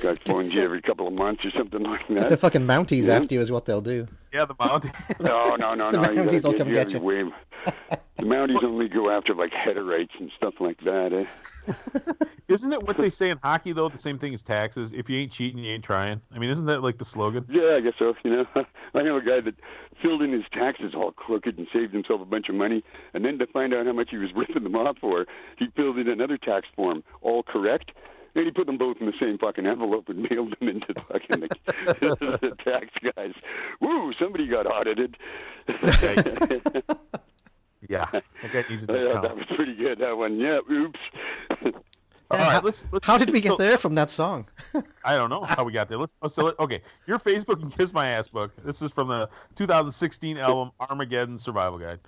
[0.00, 2.28] Guy phones you every couple of months or something like that.
[2.28, 3.16] the fucking Mounties Yeah.
[3.16, 4.06] after you is what they'll do.
[4.32, 4.92] yeah, the Mounties.
[5.20, 6.10] No, no, no, The no.
[6.10, 7.00] you Mounties will get- come you get you.
[7.00, 7.32] wave-
[8.18, 11.72] The Mounties only go after like Hutterites and stuff like that, eh?
[12.48, 13.88] Isn't it what they say in hockey though?
[13.88, 14.92] The same thing as taxes.
[14.92, 16.20] If you ain't cheating, you ain't trying.
[16.34, 17.44] I mean, isn't that like the slogan?
[17.48, 18.14] Yeah, I guess so.
[18.24, 18.46] You know,
[18.94, 19.54] I know a guy that
[20.02, 22.82] filled in his taxes all crooked and saved himself a bunch of money,
[23.14, 25.26] and then to find out how much he was ripping them off for,
[25.58, 27.92] he filled in another tax form all correct.
[28.34, 31.00] And he put them both in the same fucking envelope and mailed them into the
[31.02, 33.34] fucking the, the tax guys.
[33.80, 34.12] Woo!
[34.18, 35.18] Somebody got audited.
[37.88, 39.22] Yeah, that guy needs a Yeah, account.
[39.22, 39.98] that was pretty good.
[39.98, 40.38] That one.
[40.38, 40.60] Yeah.
[40.70, 40.98] Oops.
[42.32, 43.06] All right, let's, let's.
[43.06, 44.48] How did we get so- there from that song?
[45.04, 45.98] I don't know how we got there.
[45.98, 46.14] Let's.
[46.28, 48.52] So let- okay, your Facebook and Kiss My Ass book.
[48.64, 52.00] This is from the 2016 album Armageddon Survival Guide.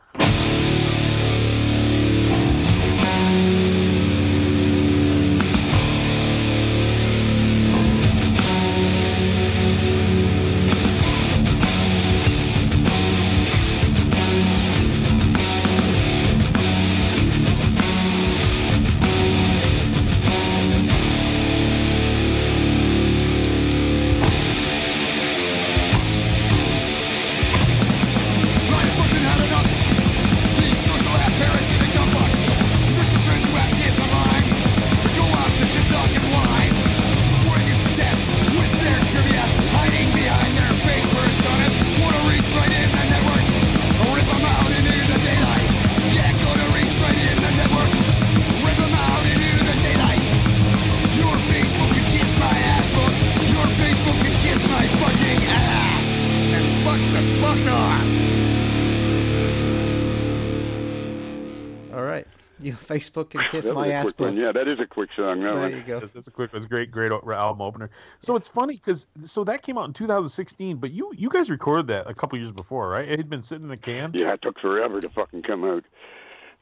[63.10, 64.34] Facebook can kiss my a ass quick one.
[64.36, 64.42] book.
[64.44, 65.40] Yeah, that is a quick song.
[65.42, 65.72] That There one.
[65.76, 66.00] you go.
[66.00, 66.50] That's, that's a quick.
[66.54, 67.90] It's a great, great album opener.
[68.18, 71.86] So it's funny because so that came out in 2016, but you you guys recorded
[71.88, 73.08] that a couple years before, right?
[73.08, 74.12] It had been sitting in the can.
[74.14, 75.84] Yeah, it took forever to fucking come out.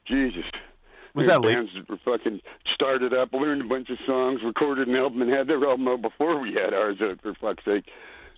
[0.04, 0.44] Jesus.
[1.14, 1.54] Was There's that late?
[1.56, 5.30] bands that were fucking started up, learned a bunch of songs, recorded an album, and
[5.30, 7.84] had their album out before we had ours out, for fuck's sake.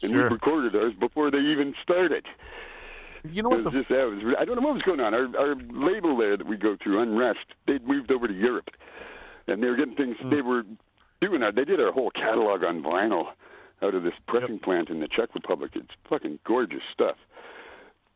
[0.03, 0.25] And Sure.
[0.25, 2.27] we recorded ours before they even started.
[3.31, 4.35] You know what the just was.
[4.39, 5.15] I don't know what was going on.
[5.15, 8.71] Our our label there that we go through, Unrest, they'd moved over to Europe,
[9.47, 10.17] and they were getting things.
[10.19, 10.31] Hmm.
[10.31, 10.65] They were
[11.21, 11.55] doing that.
[11.55, 13.29] They did our whole catalog on vinyl
[13.83, 15.73] out of this pressing plant in the Czech Republic.
[15.75, 17.17] It's fucking gorgeous stuff.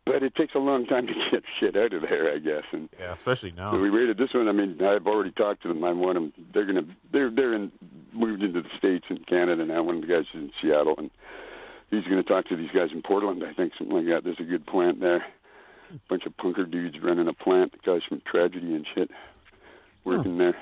[0.04, 2.64] But it takes a long time to get shit out of there, I guess.
[2.72, 3.72] And yeah, especially now.
[3.72, 4.48] so we rated this one.
[4.48, 5.84] I mean, I've already talked to them.
[5.84, 6.32] I want them.
[6.52, 6.84] They're gonna.
[7.12, 7.72] They're they're in
[8.12, 9.82] moved into the states and Canada now.
[9.82, 11.10] One of the guys is in Seattle, and
[11.90, 13.44] he's gonna talk to these guys in Portland.
[13.44, 14.24] I think something like that.
[14.24, 15.24] There's a good plant there.
[15.90, 17.74] A bunch of punker dudes running a plant.
[17.84, 19.10] Guys from Tragedy and shit
[20.04, 20.56] working there.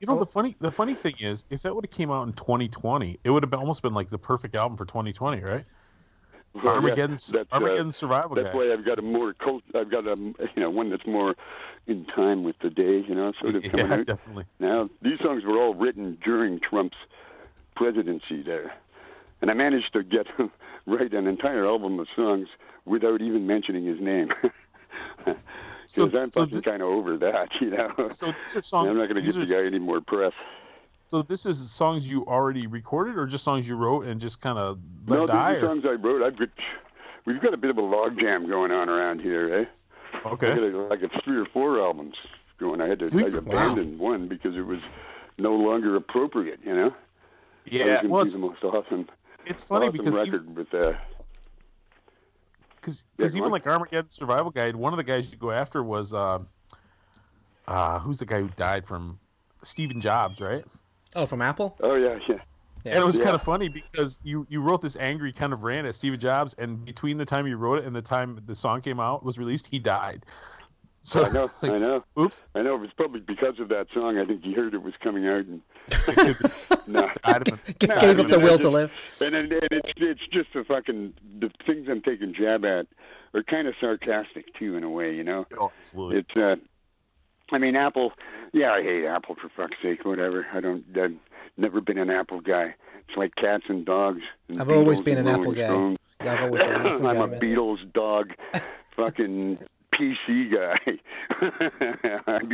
[0.00, 2.32] You know the funny the funny thing is, if that would have came out in
[2.32, 5.64] 2020, it would have been, almost been like the perfect album for 2020, right?
[6.52, 8.56] Well, yeah, Armageddon's that's, uh, Armageddon Survival That's Guide.
[8.56, 9.62] why I've got a more cult.
[9.74, 11.36] I've got a you know one that's more
[11.86, 13.04] in time with the day.
[13.06, 14.06] You know, sort of coming yeah, out.
[14.06, 14.44] definitely.
[14.58, 16.96] Now, these songs were all written during Trump's
[17.76, 18.72] presidency there.
[19.40, 20.26] And I managed to get
[20.86, 22.48] write an entire album of songs
[22.84, 24.32] without even mentioning his name.
[25.92, 27.92] Because So- I'm so fucking kind of over that, you know.
[28.10, 30.32] So these are I'm not going to give the guy any more press.
[31.08, 34.56] So this is songs you already recorded, or just songs you wrote and just kind
[34.58, 35.54] of let No, die?
[35.54, 36.22] are songs I wrote.
[36.22, 36.48] I've got,
[37.24, 39.64] we've got a bit of a logjam going on around here, eh?
[40.26, 40.52] Okay.
[40.52, 42.14] a, like a three or four albums
[42.58, 42.80] going.
[42.80, 44.80] I had to I abandoned one because it was
[45.38, 46.94] no longer appropriate, you know.
[47.64, 48.04] Yeah.
[48.06, 49.08] Well, it's, the most awesome,
[49.50, 50.92] it's funny awesome because even, record with uh,
[52.82, 55.82] cause, Yeah, 'cause even like Armageddon Survival Guide, one of the guys you go after
[55.82, 56.38] was uh,
[57.68, 59.18] uh, who's the guy who died from
[59.62, 60.64] Stephen Jobs, right?
[61.14, 61.76] Oh, from Apple?
[61.82, 62.36] Oh yeah, yeah.
[62.84, 62.94] Yeah.
[62.94, 63.24] And it was Yeah.
[63.24, 66.54] kind of funny because you, you wrote this angry kind of rant at Steve Jobs,
[66.54, 69.38] and between the time you wrote it and the time the song came out was
[69.38, 70.24] released, he died.
[71.02, 72.76] So I know, like, I know, oops, I know.
[72.76, 74.18] It was probably because of that song.
[74.18, 75.60] I think he heard it was coming out, and
[76.86, 77.64] no, died of.
[77.78, 78.92] G- No, Gave I up mean, the will it's to live.
[79.20, 82.86] and, and, and it's it's just a fucking the things I'm taking jab at
[83.34, 85.46] are kind of sarcastic too, in a way, you know.
[85.60, 86.18] Oh, absolutely.
[86.18, 86.56] It's uh,
[87.52, 88.12] I mean, Apple.
[88.52, 90.04] Yeah, I hate Apple for fuck's sake.
[90.04, 90.46] Whatever.
[90.52, 90.84] I don't.
[90.96, 91.14] I've
[91.56, 92.74] never been an Apple guy.
[93.08, 94.22] It's like cats and dogs.
[94.48, 95.96] And I've always Beatles been and an Apple guy.
[96.24, 97.24] Yeah, I've always been an Apple I'm guy.
[97.24, 97.40] a man.
[97.40, 98.32] Beatles dog.
[98.96, 99.58] fucking
[99.92, 100.98] PC guy.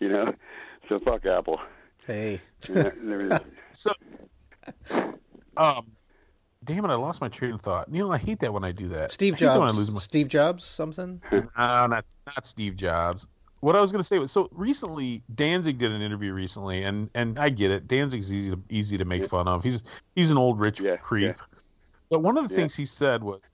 [0.00, 0.34] You know,
[0.88, 1.60] so fuck Apple.
[2.06, 2.40] Hey.
[2.68, 2.90] Yeah,
[3.72, 3.92] So,
[5.56, 5.86] um,
[6.64, 7.90] damn it, I lost my train of thought.
[7.90, 9.10] Neil, I hate that when I do that.
[9.10, 9.78] Steve that when I Jobs.
[9.78, 11.20] lose my Steve Jobs, something?
[11.32, 13.26] No, not not Steve Jobs.
[13.60, 17.08] What I was going to say was so recently Danzig did an interview recently, and
[17.14, 17.86] and I get it.
[17.86, 19.28] Danzig's easy to easy to make Yeah.
[19.28, 19.62] fun of.
[19.62, 19.82] He's
[20.14, 21.36] he's an old rich Yeah, creep.
[22.10, 22.60] But one of the Yeah.
[22.60, 23.52] things he said was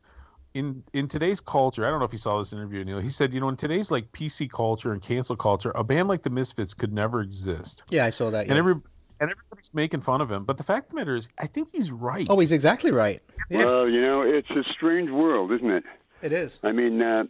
[0.54, 1.86] in in today's culture.
[1.86, 2.98] I don't know if you saw this interview, Neil.
[2.98, 6.22] He said, you know, in today's like PC culture and cancel culture, a band like
[6.22, 8.48] the Misfits could never exist, Yeah, I saw that.
[8.48, 10.44] and every and everybody's making fun of him.
[10.44, 12.26] But the fact of the matter is, I think he's right.
[12.30, 13.20] oh, he's exactly right.
[13.50, 15.84] Yeah, Well, you know, it's a strange world, isn't it?
[16.22, 16.58] it is.
[16.62, 17.24] I mean, uh,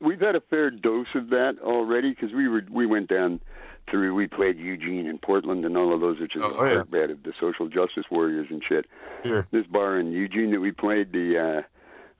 [0.00, 3.40] we've had a fair dose of that already because we were we went down
[3.90, 6.76] through we played Eugene and Portland and all of those, which is Oh, a yeah.
[6.78, 8.86] hotbed of the social justice warriors and shit.
[9.24, 9.46] Sure.
[9.50, 11.62] This bar in Eugene that we played, the uh,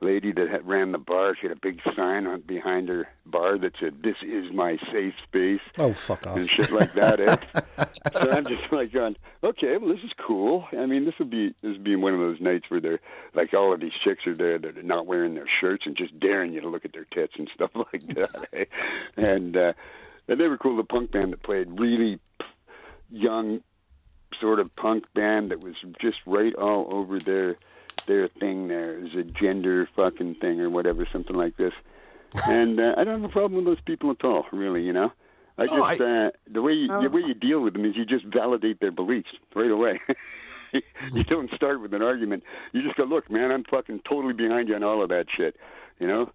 [0.04, 3.58] lady that had ran the bar, she had a big sign on behind her bar
[3.58, 6.36] that said, "This is my safe space." Oh, fuck off.
[6.36, 7.20] and shit like that.
[7.20, 7.84] Eh?
[8.12, 10.68] so I'm just like going, okay, well, this is cool.
[10.72, 13.00] I mean, this would be this would be one of those nights where they're
[13.34, 16.18] like all of these chicks are there that are not wearing their shirts and just
[16.20, 18.46] daring you to look at their tits and stuff like that.
[18.52, 18.64] Eh?
[19.16, 19.72] And uh,
[20.28, 20.76] and they were cool.
[20.76, 22.18] The punk band that played really
[23.10, 23.62] young,
[24.40, 27.56] sort of punk band that was just right all over their
[28.06, 28.68] their thing.
[28.68, 31.74] There it a gender fucking thing or whatever, something like this.
[32.48, 34.82] And uh, I don't have a problem with those people at all, really.
[34.82, 35.12] You know.
[35.56, 37.94] I No, just I- uh, the way you, the way you deal with them is
[37.96, 40.00] you just validate their beliefs right away.
[40.72, 42.42] you don't start with an argument.
[42.72, 45.56] You just go, look, man, I'm fucking totally behind you on all of that shit.
[46.00, 46.30] You know,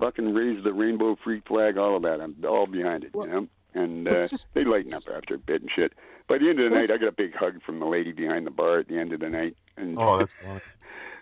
[0.00, 2.20] fucking raise the rainbow freak flag, all of that.
[2.20, 3.14] I'm all behind it.
[3.14, 5.92] Well, you know, and uh, just- they lighten up after a bit and shit.
[6.28, 8.48] By the end of the night, I got a big hug from the lady behind
[8.48, 10.60] the bar at the end of the night, and Oh, that's funny.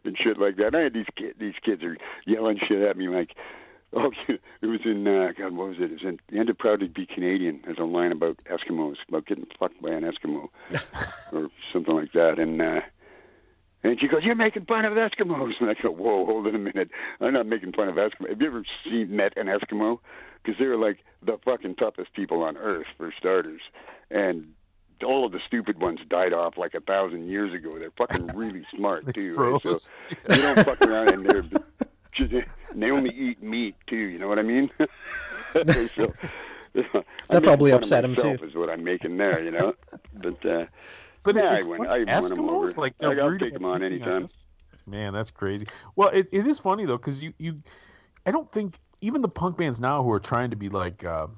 [0.04, 0.74] And shit like that.
[0.74, 1.38] I had these kids.
[1.38, 3.34] These kids are yelling shit at me like,
[3.94, 5.84] oh, it was in uh, God, what was it?
[5.84, 7.60] It was in the end of Proud to Be Canadian.
[7.64, 10.48] There's a line about Eskimos, about getting fucked by an Eskimo,
[11.32, 12.40] or something like that.
[12.40, 12.80] And uh,
[13.84, 16.58] and she goes, "You're making fun of Eskimos." And I go, "Whoa, hold on a
[16.58, 16.90] minute.
[17.20, 18.30] I'm not making fun of Eskimos.
[18.30, 20.00] Have you ever seen met an Eskimo?
[20.42, 23.60] Because they're like the fucking toughest people on earth, for starters,
[24.10, 24.54] and."
[25.04, 27.70] All of the stupid ones died off like a thousand years ago.
[27.78, 29.34] They're fucking really smart too.
[29.36, 29.52] right?
[29.52, 29.92] So froze.
[30.24, 31.44] they don't fuck around and they're
[32.12, 32.32] just,
[32.72, 33.96] and they only eat meat too.
[33.96, 34.70] You know what I mean?
[34.78, 36.12] so,
[37.28, 38.46] That probably upset him, myself too.
[38.46, 39.74] Is what I'm making there, you know.
[40.14, 40.66] But uh,
[41.22, 41.90] But Yeah, I it's went- funny.
[41.90, 42.80] I won 'em Eskimos, over.
[42.80, 44.26] like they're I'll take about 'em on anytime.
[44.86, 45.66] Man, that's crazy.
[45.96, 47.60] Well, it, it is funny though because you you,
[48.26, 51.04] I don't think even the punk bands now who are trying to be like.
[51.04, 51.28] Uh,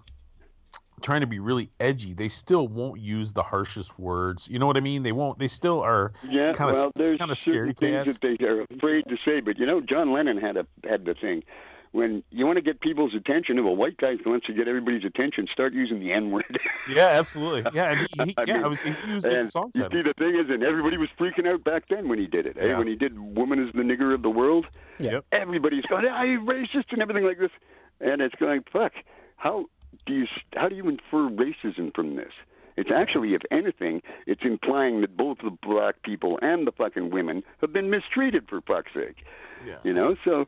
[1.03, 4.77] trying to be really edgy they still won't use the harshest words you know what
[4.77, 8.19] i mean they won't they still are yeah, Kinda- well, there's kinda certain things cats.
[8.19, 9.41] that they are afraid to say.
[9.41, 11.45] But you know, John Lennon had a had the thing.
[11.93, 15.05] When you want to get people's attention, if a white guy wants to get everybody's
[15.05, 16.59] attention, start using the N word.
[16.89, 19.39] yeah absolutely yeah and he, he I yeah mean, i was he used it in
[19.41, 22.19] And song you see, the thing is, and everybody was freaking out back then when
[22.19, 22.57] he did it.
[22.61, 22.67] Eh?
[22.67, 22.79] Yeah.
[22.79, 24.67] When he did "Woman is the nigger of the world,"
[24.99, 25.13] Yeah.
[25.13, 25.25] Yep.
[25.33, 27.53] everybody's going, "I racist" and everything like this.
[28.01, 28.93] And it's going, "Fuck!
[29.37, 29.67] How
[30.05, 32.33] do you how do you infer racism from this?"
[32.77, 37.43] It's actually, if anything, it's implying that both the black people and the fucking women
[37.63, 39.25] have been mistreated for fuck's sake.
[39.65, 40.47] yeah You know, so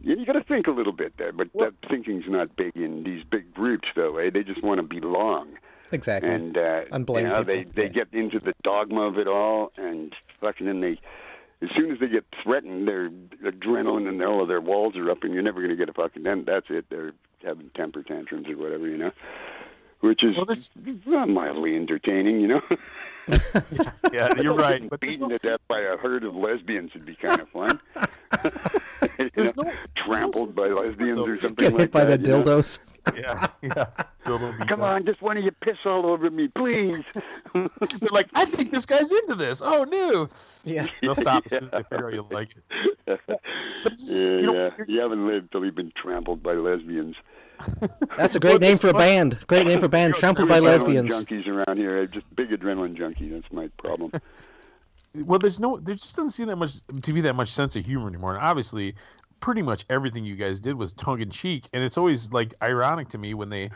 [0.00, 1.32] you, you got to think a little bit there.
[1.32, 4.16] But Well- that thinking's not big in these big groups, though.
[4.18, 4.30] Eh?
[4.30, 5.58] They just want to belong
[5.90, 6.30] Exactly.
[6.30, 7.88] and uh, And blame you know, they people, they yeah.
[7.88, 11.00] get into the dogma of it all, and fucking then they,
[11.62, 13.10] as soon as they get threatened, their
[13.42, 15.92] adrenaline and all of their walls are up, and you're never going to get a
[15.92, 16.22] fucking.
[16.22, 16.86] Then that's it.
[16.90, 17.12] They're
[17.44, 19.12] having temper tantrums or whatever, you know,
[20.00, 20.70] which is Well, this-
[21.06, 22.62] mildly entertaining, you know.
[24.12, 26.92] yeah you're right Getting but there's beaten no, to death by a herd of lesbians
[26.94, 27.80] would be kind of fun.
[29.18, 31.72] You There's know, no- trampled by there's no sense lesbians of or it, something Get
[31.72, 32.22] like hit by that.
[32.22, 32.42] the you know?
[32.44, 32.78] dildos.
[33.16, 33.86] yeah yeah
[34.26, 37.10] Dildo Come on, just one of you piss all over me, please.
[37.54, 37.68] they're
[38.10, 40.28] like i think this guy's into this oh no
[40.64, 40.86] Yeah.
[41.00, 42.50] they'll stop as soon as they figure out you like
[43.06, 43.20] it
[43.86, 44.84] Yeah, you know, yeah.
[44.86, 47.16] You haven't lived till you've been trampled by lesbians.
[48.16, 49.38] That's a great name for a band.
[49.46, 50.14] Great name for a band.
[50.16, 51.12] Trampled by lesbians.
[51.12, 52.02] Junkies around here.
[52.02, 53.28] I'm just big adrenaline junkie.
[53.28, 54.12] That's my problem.
[55.24, 57.84] well there's no there just doesn't seem that much to be that much sense of
[57.84, 58.94] humor anymore and obviously
[59.40, 63.34] pretty much everything you guys did was tongue-in-cheek and it's always like ironic to me
[63.34, 63.68] when they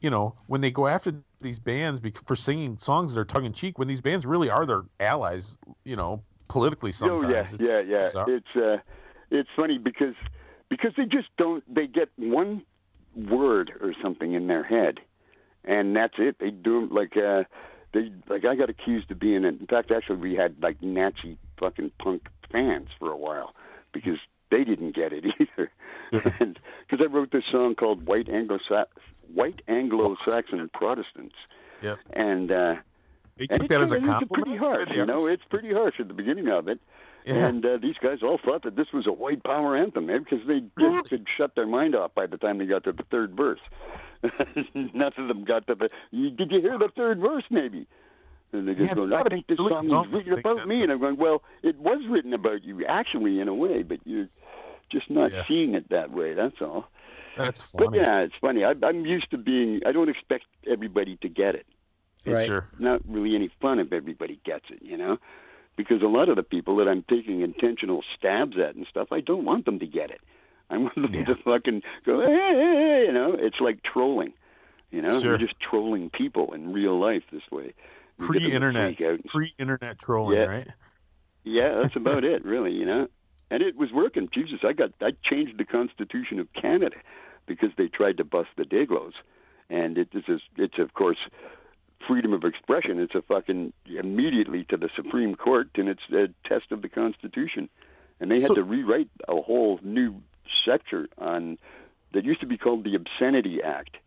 [0.00, 3.86] you know when they go after these bands for singing songs that are tongue-in-cheek when
[3.86, 8.24] these bands really are their allies you know politically sometimes Oh yeah, It's- yeah, yeah.
[8.26, 8.78] It's uh,
[9.30, 10.14] it's funny because
[10.70, 11.62] because they just don't.
[11.72, 12.62] They get one
[13.14, 15.00] word or something in their head,
[15.64, 16.38] and that's it.
[16.38, 17.44] They do like uh,
[17.92, 19.44] they like I got accused of being.
[19.44, 23.54] In fact, actually, we had like Nazi fucking punk fans for a while
[23.92, 25.70] because they didn't get it either.
[26.40, 28.58] and because I wrote this song called "White Anglo
[29.34, 31.34] White Anglo-Saxon Protestants,"
[31.82, 31.98] Yep.
[32.12, 32.76] and uh,
[33.36, 34.32] They took that as a it's compliment.
[34.46, 35.26] pretty harsh, you know.
[35.26, 36.80] It's pretty harsh at the beginning of it.
[37.24, 37.46] Yeah.
[37.48, 40.46] And uh, these guys all thought that this was a white power anthem, man, because
[40.46, 43.36] they just could shut their mind off by the time they got to the third
[43.36, 43.60] verse.
[44.74, 45.90] None of them got to the.
[46.12, 47.44] Did you hear the third verse?
[47.50, 47.86] Maybe.
[48.52, 50.82] And they just Yeah, go, I think this song is written about me.
[50.82, 54.28] And I'm going, well, it was written about you, actually, in a way, but you're
[54.88, 55.44] just not Yeah.
[55.46, 56.32] seeing it that way.
[56.34, 56.88] That's all.
[57.36, 57.86] That's funny.
[57.88, 58.64] But yeah, it's funny.
[58.64, 59.82] I, I'm used to being.
[59.86, 61.66] I don't expect everybody to get it
[62.26, 62.46] Right.
[62.46, 62.64] Sure.
[62.78, 65.18] not really any fun if everybody gets it, you know?
[65.78, 69.20] Because a lot of the people that I'm taking intentional stabs at and stuff, I
[69.20, 70.20] don't want them to get it.
[70.68, 71.24] I want them Yeah.
[71.26, 73.32] to fucking go, hey, hey, hey, you know?
[73.32, 74.32] It's like trolling,
[74.90, 75.20] you know?
[75.20, 75.30] Sure.
[75.30, 77.74] You're just trolling people in real life this way.
[78.18, 80.44] You get them to Pre-internet, and pre-internet trolling, Yeah.
[80.46, 80.68] right?
[81.44, 82.72] yeah, that's about it, really.
[82.72, 83.08] You know,
[83.48, 84.28] and it was working.
[84.32, 86.96] Jesus, I got I changed the Constitution of Canada
[87.46, 89.12] because they tried to bust the Dayglos,
[89.70, 91.18] and it is it's of course
[92.06, 93.00] freedom of expression.
[93.00, 97.68] It's a fucking immediately to the Supreme Court, and it's a test of the Constitution,
[98.20, 101.58] and they had So- to rewrite a whole new sector on
[102.12, 103.98] that used to be called the Obscenity Act.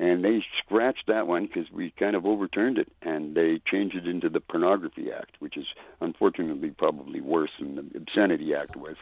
[0.00, 4.06] And they scratched that one because we kind of overturned it, and they changed it
[4.06, 5.66] into the Pornography Act, which is
[6.00, 8.96] unfortunately probably worse than the Obscenity Act was.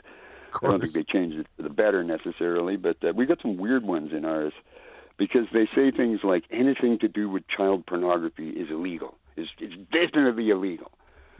[0.63, 3.59] I don't think they changed it for the better necessarily, but uh, we got some
[3.59, 4.55] weird ones in ours
[5.17, 9.17] because they say things like anything to do with child pornography is illegal.
[9.37, 10.91] It's, it's definitely illegal.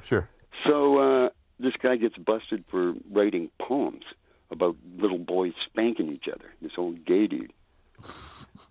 [0.03, 0.29] Sure.
[0.65, 4.05] So uh, this guy gets busted for writing poems
[4.51, 6.53] about little boys spanking each other.
[6.63, 7.53] This old gay dude,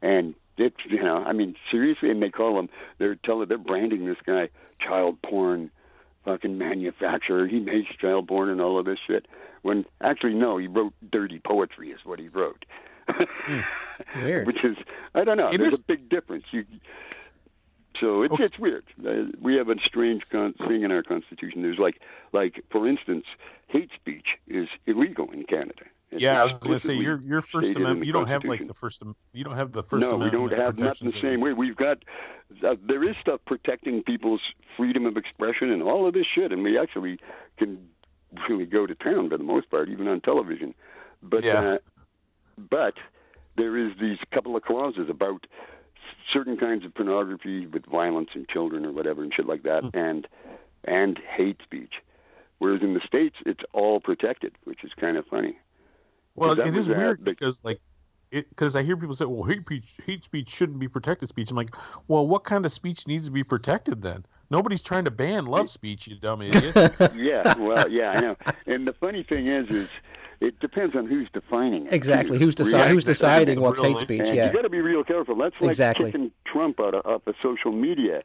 [0.02, 2.70] and it, you know, I mean, seriously, and they call him.
[2.98, 5.70] They're telling, they're branding this guy child porn,
[6.24, 7.46] fucking manufacturer.
[7.46, 9.28] He makes child porn and all of this shit.
[9.64, 12.66] When actually, no, he wrote dirty poetry, is what he wrote.
[14.16, 14.48] Weird.
[14.48, 14.78] Which is,
[15.14, 15.50] I don't know.
[15.50, 16.46] It There's is- a big difference.
[16.52, 16.66] You,
[18.00, 18.44] so it's Okay.
[18.44, 18.84] it's weird.
[19.06, 21.62] Uh, we have a strange con- thing in our constitution.
[21.62, 22.02] There's like
[22.34, 23.26] like for instance,
[23.68, 25.84] hate speech is illegal in Canada.
[26.12, 28.06] It's Yeah, I was going to say your your First Amendment.
[28.06, 29.02] You don't have like the First.
[29.34, 31.54] You don't have the First no, we don't have nothing protections the same way.
[31.54, 32.04] We've got
[32.64, 36.64] uh, there is stuff protecting people's freedom of expression and all of this shit, and
[36.64, 37.20] we actually
[37.58, 37.88] can
[38.50, 40.76] really go to town for the most part, even on television.
[41.24, 41.60] But Yeah.
[41.62, 41.78] uh,
[42.58, 42.96] but
[43.58, 45.48] there is these couple of clauses about
[46.28, 49.90] certain kinds of pornography with violence and children or whatever and shit like that, Hmm.
[49.98, 50.28] and
[50.84, 51.96] and hate speech.
[52.60, 55.58] Whereas in the states, it's all protected, which is kind of funny.
[56.36, 57.80] Well, it is weird because like
[58.32, 61.50] it because I hear people say, "Well, hate speech, hate speech shouldn't be protected speech."
[61.52, 61.76] I'm like,
[62.08, 64.26] "Well, what kind of speech needs to be protected then?
[64.50, 66.76] Nobody's trying to ban love speech, you dumb idiot."
[67.16, 68.36] yeah, well, yeah, I know.
[68.68, 69.92] And the funny thing is, is
[70.46, 71.94] it depends on who's defining it.
[71.94, 72.38] Exactly.
[72.38, 72.46] too.
[72.46, 72.90] Who's, deci- Really.
[72.90, 74.22] who's deciding what's hate speech?
[74.22, 74.48] And Yeah.
[74.48, 75.36] you got to be real careful.
[75.36, 76.12] That's like Exactly.
[76.12, 78.22] kicking Trump out of, off of social media.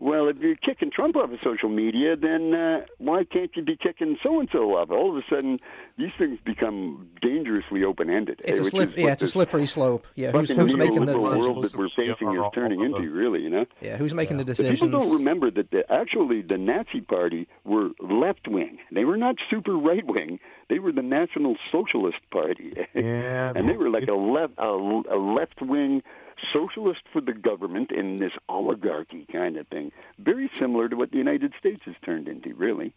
[0.00, 3.76] Well, if you're kicking Trump off of social media, then uh, why can't you be
[3.76, 4.90] kicking so and so off?
[4.90, 5.58] All of a sudden,
[5.96, 8.40] these things become dangerously open-ended.
[8.44, 8.96] It's a which slip.
[8.96, 10.06] Yeah, it's a slippery slope.
[10.14, 10.30] Yeah.
[10.30, 11.40] Who's, who's making the decisions?
[11.40, 13.42] world that we're facing is turning into, really.
[13.42, 13.66] You know.
[13.80, 13.96] Yeah.
[13.96, 18.46] Who's making the But people don't remember that the, actually the Nazi Party were left
[18.46, 18.78] wing.
[18.92, 20.38] They were not super right wing.
[20.68, 22.74] They were the National Socialist Party.
[22.94, 26.02] yeah, and they were like a left a, a left wing
[26.52, 29.92] socialist for the government in this oligarchy kind of thing.
[30.18, 32.92] Very similar to what the United States has turned into, really.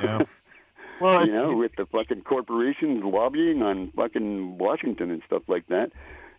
[0.00, 0.22] yeah.
[1.00, 5.90] Well, you know, with the fucking corporations lobbying on fucking Washington and stuff like that.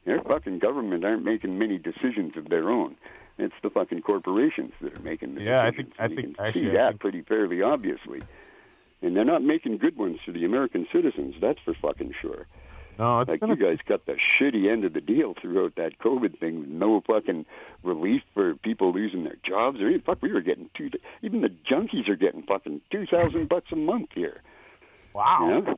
[0.06, 2.96] Their fucking government aren't making many decisions of their own.
[3.38, 6.62] It's the fucking corporations that are making the Yeah, I think- I You think- actually,
[6.62, 8.22] see I that think- pretty fairly obviously.
[9.02, 11.36] And they're not making good ones for the American citizens.
[11.42, 12.48] That's for fucking sure.
[13.00, 16.00] No, it's Like you a, guys got the shitty end of the deal throughout that
[16.00, 16.62] COVID thing.
[16.62, 17.46] with No fucking
[17.84, 19.80] relief for people losing their jobs.
[19.82, 20.90] Or even fuck, we were getting two.
[21.22, 24.38] Even the junkies are getting fucking two thousand bucks a month here.
[25.14, 25.40] wow.
[25.42, 25.76] You know?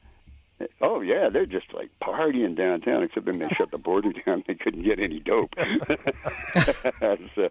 [0.82, 3.04] Oh yeah, they're just like partying downtown.
[3.04, 4.44] Except then they shut the border down.
[4.48, 5.54] They couldn't get any dope.
[7.36, 7.50] so,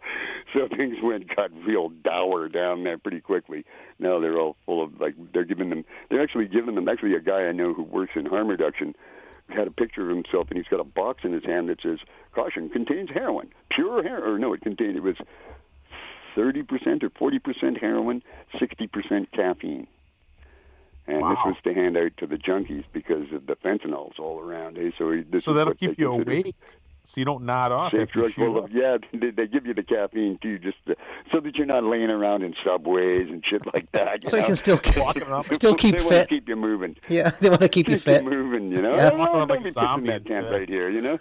[0.54, 3.66] so things went got real dour down there pretty quickly.
[3.98, 5.84] Now they're all full of like they're giving them.
[6.08, 6.88] They're actually giving them.
[6.88, 8.94] Actually, a guy I know who works in harm reduction
[9.48, 11.98] had a picture of himself and he's got a box in his hand that says
[12.32, 15.16] caution contains heroin pure heroin or no it contained it was
[16.36, 18.22] 30% or 40% heroin
[18.54, 19.86] 60% caffeine
[21.06, 24.78] and this was to hand out to the junkies because of the fentanyls all around
[24.78, 24.90] eh?
[24.98, 26.54] so so that'll keep you awake.
[27.04, 28.98] So you don't nod off Safe after drug shoot full of yeah.
[29.12, 30.96] They, they give you the caffeine too, just to,
[31.30, 34.26] so that you're not laying around in subways and shit like that.
[34.28, 35.44] So you can still keep- Walking around.
[35.52, 36.28] Still keep they wanna fit.
[36.28, 36.96] keep you moving.
[37.08, 38.24] Yeah, they want to keep you Keep fit.
[38.24, 38.74] you moving.
[38.74, 38.94] You know.
[38.96, 39.10] Yeah.
[39.12, 40.88] Oh, Walk around like a zombie that camp right here.
[40.88, 41.18] You know.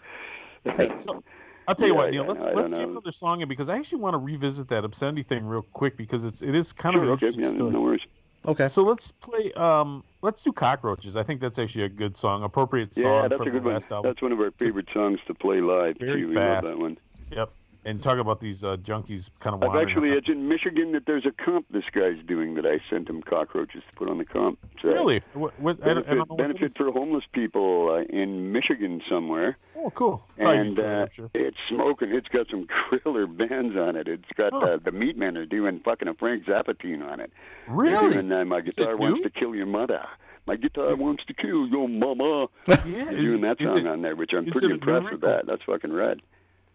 [0.64, 1.24] Hey, So,
[1.68, 2.24] I'll tell you Yeah, what, Neil.
[2.24, 2.90] yeah, Let's let's don't see know.
[2.92, 6.24] another song in because I actually want to revisit that obscenity thing real quick because
[6.26, 7.28] it's it is kind of Sure, an okay.
[7.28, 7.72] interesting Yeah, story.
[7.72, 8.02] no worries.
[8.46, 8.68] Okay.
[8.68, 9.52] So let's play.
[9.54, 11.16] Um, let's do cockroaches.
[11.18, 13.74] I think that's actually a good song, appropriate song Yeah, that's from a good one.
[13.76, 14.02] album.
[14.04, 15.98] That's one of our favorite songs to play live.
[15.98, 16.28] Very too.
[16.30, 16.66] We fast.
[16.66, 16.98] love that one.
[17.32, 17.50] Yep.
[17.86, 20.20] And talk about these uh, junkies kind of I've actually, around.
[20.20, 23.84] it's in Michigan that there's a comp this guy's doing that I sent him cockroaches
[23.90, 24.58] to put on the comp.
[24.74, 25.22] It's, uh, really.
[25.34, 28.04] What, what, I don't, I Benefit, don't know what it benefit for homeless people uh,
[28.16, 29.58] in Michigan somewhere.
[29.86, 30.22] Oh, cool.
[30.38, 31.30] And uh, sure.
[31.34, 32.12] it's smoking.
[32.12, 34.08] It's got some kriller bands on it.
[34.08, 34.60] It's got Huh.
[34.60, 37.32] uh, the Meatmen are doing fucking a Frank Zappa tune on it.
[37.68, 38.14] Really?
[38.14, 39.24] doing, uh, my guitar wants new?
[39.24, 40.06] to kill your mother.
[40.46, 42.48] My guitar wants to kill your mama.
[42.68, 43.06] Yeah.
[43.06, 45.12] They're Is, doing that song it, on there, which I'm pretty it a new impressed
[45.12, 45.46] with that.
[45.48, 46.22] That's fucking rad.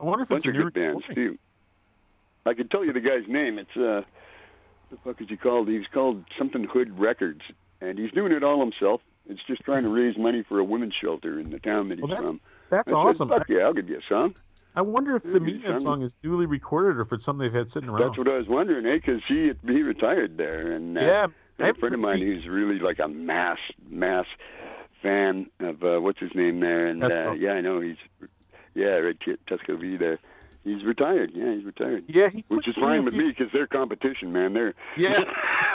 [0.00, 1.34] I wonder if bunch it's a good bands recording.
[1.34, 1.38] too.
[2.46, 3.58] I can tell you the guy's name.
[3.58, 4.02] It's uh,
[4.90, 5.68] the fuck is he called?
[5.68, 7.42] He's called something Hood Records,
[7.80, 9.00] and he's doing it all himself.
[9.28, 12.08] It's just trying to raise money for a women's shelter in the town that he's
[12.08, 12.40] Well, from.
[12.70, 13.28] That's I said, awesome.
[13.28, 14.34] Fuck yeah, I'll give you a song.
[14.74, 15.78] I wonder if the son.
[15.80, 18.10] song is newly recorded or if it's something they've had sitting around.
[18.10, 18.94] That's what I was wondering, eh?
[18.94, 21.26] Because he he retired there, and uh, yeah.
[21.60, 23.58] A friend of seen- mine who's really like a mass
[23.88, 24.26] mass
[25.02, 27.96] fan of uh, what's his name there, and uh, yeah, I know he's
[28.74, 30.20] yeah right Tesco Vee there.
[30.64, 31.30] He's retired.
[31.34, 32.04] Yeah, he's retired.
[32.08, 34.52] Yeah, he Which is fine with me because they're competition, man.
[34.52, 35.22] They're Yeah.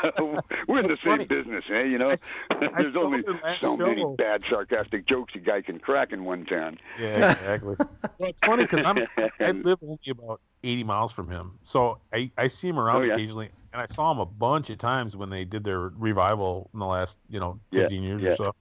[0.67, 1.84] we're in the That's same business, eh?
[1.84, 2.17] You know, I
[2.51, 3.23] I there's only
[3.57, 6.79] so many bad sarcastic jokes a guy can crack in one town.
[6.99, 7.75] Yeah, exactly.
[8.19, 8.99] well, it's funny because I'm
[9.39, 13.05] I live only about 80 miles from him, so I, I see him around Oh,
[13.05, 13.13] yeah.
[13.15, 16.79] occasionally, and I saw him a bunch of times when they did their revival in
[16.79, 18.31] the last you know Yeah, 15 years yeah.
[18.31, 18.55] or so.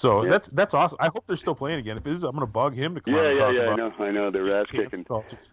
[0.00, 0.30] So Yeah.
[0.30, 0.96] that's that's awesome.
[0.98, 1.98] I hope they're still playing again.
[1.98, 3.68] If it is, I'm going to bug him to come Yeah, and yeah, talk yeah.
[3.68, 4.30] I know, I know.
[4.30, 5.04] They're ass kicking.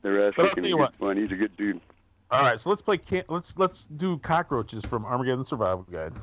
[0.01, 0.63] They're ass kicking.
[0.63, 0.95] He's what.
[0.95, 1.17] fun.
[1.17, 1.81] He's a good dude.
[2.31, 2.97] All right, so let's play.
[2.97, 6.13] Can- let's let's do cockroaches from Armageddon Survival Guide.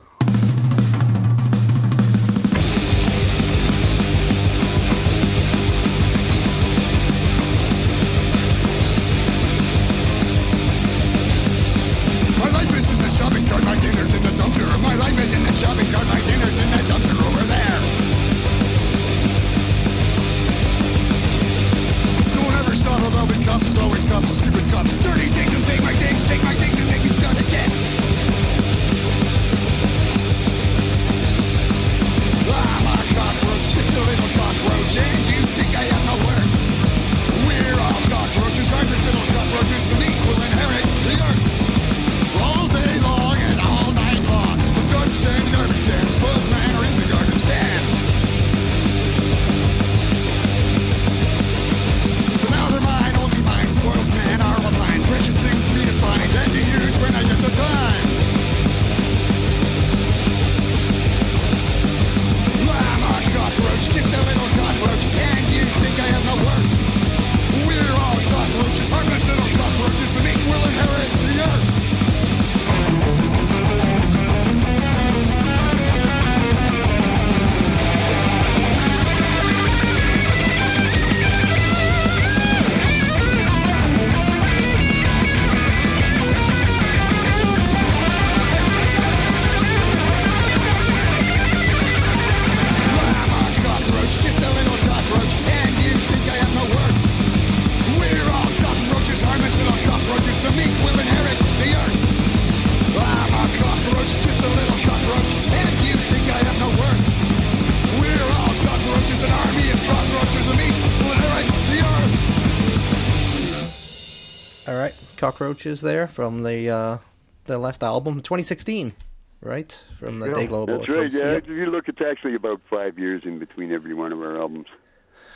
[115.54, 116.98] Right, cockroaches there from the uh,
[117.46, 118.92] the last album, 2016,
[119.40, 119.84] right?
[119.98, 120.78] From the Yeah, global.
[120.78, 121.10] That's right.
[121.12, 121.32] Yeah, Yeah.
[121.36, 124.66] if you look, it's actually about five years in between every one of our albums.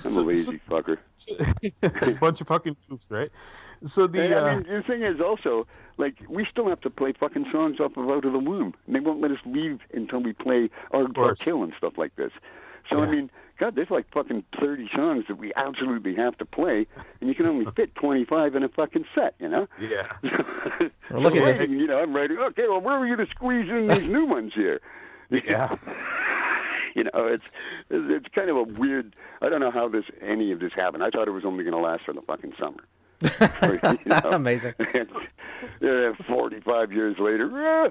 [0.04, 0.98] I'm So- a lazy fucker.
[1.82, 3.30] a bunch of fucking goofs, right?
[3.84, 5.66] So the And, uh, I mean, the thing is also,
[5.96, 8.74] like, we still have to play fucking songs off of Out of the Womb.
[8.86, 11.34] And they won't let us leave until we play our, our.
[11.34, 12.30] Kill and stuff like this.
[12.88, 16.86] So, I mean, God, there's like fucking 30 songs that we absolutely have to play,
[17.20, 19.66] and you can only fit 25 in a fucking set, you know?
[19.80, 20.06] yeah,
[21.10, 23.18] Well, look So at I'm, You know, I'm writing, okay, well, where are we going
[23.18, 24.80] to squeeze in these new ones here?
[25.30, 25.74] yeah.
[26.94, 27.54] you know, it's
[27.90, 29.14] it's kind of a weird.
[29.42, 31.02] I don't know how this any of this happened.
[31.04, 32.82] I thought it was only going to last for the fucking summer.
[34.32, 34.74] Amazing.
[35.80, 37.90] yeah, Forty-five years later, eh,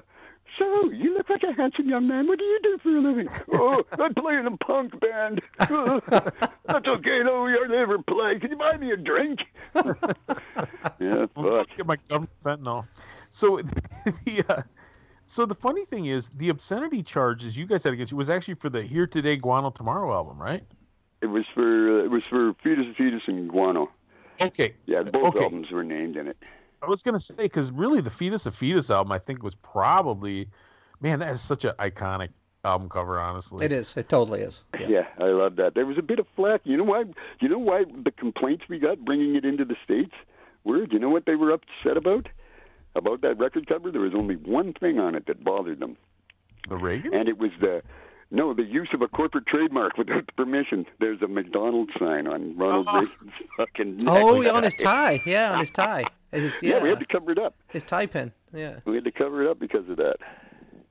[0.56, 2.26] So, you look like a handsome young man.
[2.26, 3.28] What do you do for a living?
[3.52, 5.42] oh, I play in a punk band.
[5.58, 7.44] That's okay, though.
[7.44, 8.38] We hardly ever play.
[8.38, 9.46] Can you buy me a drink?
[10.98, 11.68] yeah, fuck.
[11.76, 12.86] Get my government fentanyl.
[13.30, 13.58] So
[14.04, 14.62] the uh,
[15.26, 18.54] so the funny thing is the obscenity charges you guys had against you was actually
[18.54, 20.64] for the Here Today Guano Tomorrow album, right?
[21.20, 23.90] It was for uh, it was for Fetus and Fetus and Guano.
[24.40, 24.74] Okay.
[24.86, 25.44] Yeah, both Okay.
[25.44, 26.36] albums were named in it.
[26.82, 29.54] I was gonna say because really the Feed Us a Fetus album I think was
[29.54, 30.48] probably,
[31.00, 32.30] man, that is such an iconic
[32.64, 33.18] album cover.
[33.18, 33.96] Honestly, It is.
[33.96, 34.64] It totally is.
[34.80, 34.88] Yeah.
[34.88, 35.74] Yeah, I love that.
[35.74, 36.60] There was a bit of flack.
[36.64, 37.04] You know why?
[37.40, 40.14] You know why the complaints we got bringing it into the states
[40.64, 40.86] were?
[40.86, 42.28] Do you know what they were upset about?
[42.96, 45.96] About that record cover, there was only one thing on it that bothered them,
[46.68, 47.14] The Reagan.
[47.14, 47.82] and it was the
[48.30, 50.84] no, the use of a corporate trademark without the permission.
[51.00, 53.00] There's a McDonald's sign on Ronald Oh.
[53.00, 54.06] Reagan's fucking neck.
[54.08, 55.22] Oh, on his tie.
[55.24, 56.04] Yeah, on his tie.
[56.32, 57.54] His, Yeah, yeah, we had to cover it up.
[57.68, 58.32] his tie pin.
[58.52, 58.80] Yeah.
[58.84, 60.16] We had to cover it up because of that.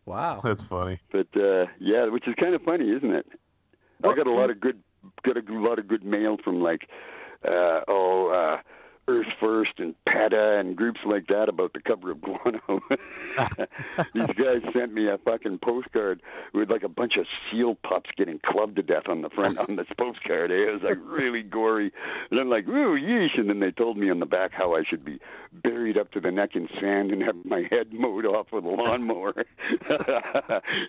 [0.05, 0.39] Wow.
[0.43, 0.99] That's funny.
[1.11, 3.25] But uh, yeah, which is kind of funny, isn't it?
[4.03, 4.81] I got a lot of good,
[5.23, 6.88] got a lot of good mail from like,
[7.47, 8.61] uh, oh, uh,
[9.07, 12.81] Earth First and PETA and groups like that about the cover of Guano.
[14.13, 16.21] These guys sent me a fucking postcard
[16.53, 19.75] with like a bunch of seal pups getting clubbed to death on the front on
[19.75, 20.51] this postcard.
[20.51, 21.91] It was like really gory.
[22.31, 23.37] And I'm like, ooh, yeesh.
[23.39, 25.19] And then they told me on the back how I should be
[25.53, 28.69] buried up to the neck in sand and have my head mowed off with a
[28.69, 29.33] lawnmower.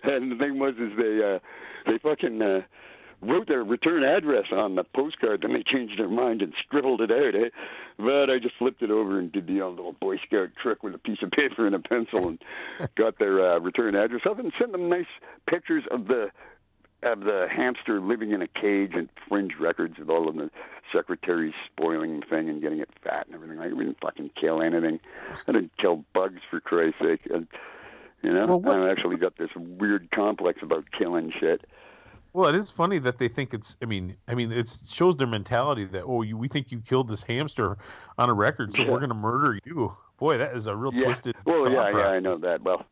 [0.03, 1.39] and the thing was, is they uh,
[1.85, 2.61] they fucking uh,
[3.21, 5.41] wrote their return address on the postcard.
[5.41, 7.35] Then they changed their mind and scribbled it out.
[7.35, 7.49] Eh?
[7.97, 10.95] But I just flipped it over and did the old little Boy Scout trick with
[10.95, 12.41] a piece of paper and a pencil and
[12.95, 15.07] got their uh, return address off and sent them nice
[15.47, 16.31] pictures of the
[17.01, 20.51] of the hamster living in a cage and fringe records with all of the
[20.91, 23.57] secretaries spoiling the thing and getting it fat and everything.
[23.57, 24.99] I didn't fucking kill anything.
[25.47, 27.25] I didn't kill bugs for Christ's sake.
[27.33, 27.47] And,
[28.21, 31.63] you know, Well, what- I actually got this weird complex about killing shit.
[32.33, 33.75] Well, it is funny that they think it's.
[33.81, 37.07] I mean, I mean, it shows their mentality that oh, you, we think you killed
[37.07, 37.77] this hamster
[38.17, 38.91] on a record, so Yeah.
[38.91, 39.91] we're going to murder you.
[40.17, 41.05] Boy, that is a real Yeah.
[41.05, 41.35] twisted.
[41.45, 42.61] Well, yeah, yeah, I know that.
[42.61, 42.85] Well,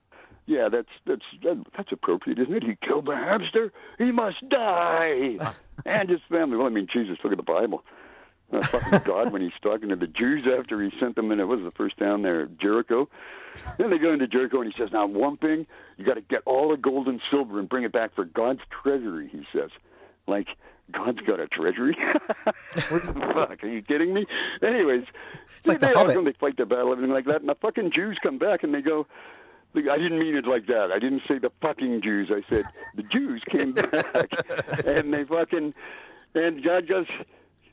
[0.47, 2.63] yeah, that's that's that, that's appropriate, isn't it?
[2.63, 3.71] He killed the hamster.
[3.97, 5.37] He must die,
[5.85, 6.57] and his family.
[6.57, 7.83] Well, I mean, Jesus, look at the Bible.
[8.51, 11.47] Uh, fucking God, when he's talking to the Jews after he sent them in, it
[11.47, 13.09] was the first town there, Jericho.
[13.77, 15.67] Then they go into Jericho, and he says, "Now, one thing,
[15.97, 18.61] you got to get all the gold and silver and bring it back for God's
[18.69, 19.71] treasury." He says,
[20.27, 20.47] like.
[20.89, 21.97] God's got a treasury.
[22.87, 23.61] what the fuck?
[23.61, 24.25] Are you kidding me?
[24.61, 25.03] Anyways,
[25.57, 27.55] it's like they The all come, they fight their battle, everything like that, and the
[27.55, 29.05] fucking Jews come back and they go,
[29.75, 30.91] I didn't mean it like that.
[30.91, 32.31] I didn't say the fucking Jews.
[32.31, 32.63] I said
[32.95, 35.73] the Jews came back and they fucking
[36.33, 37.07] and God goes,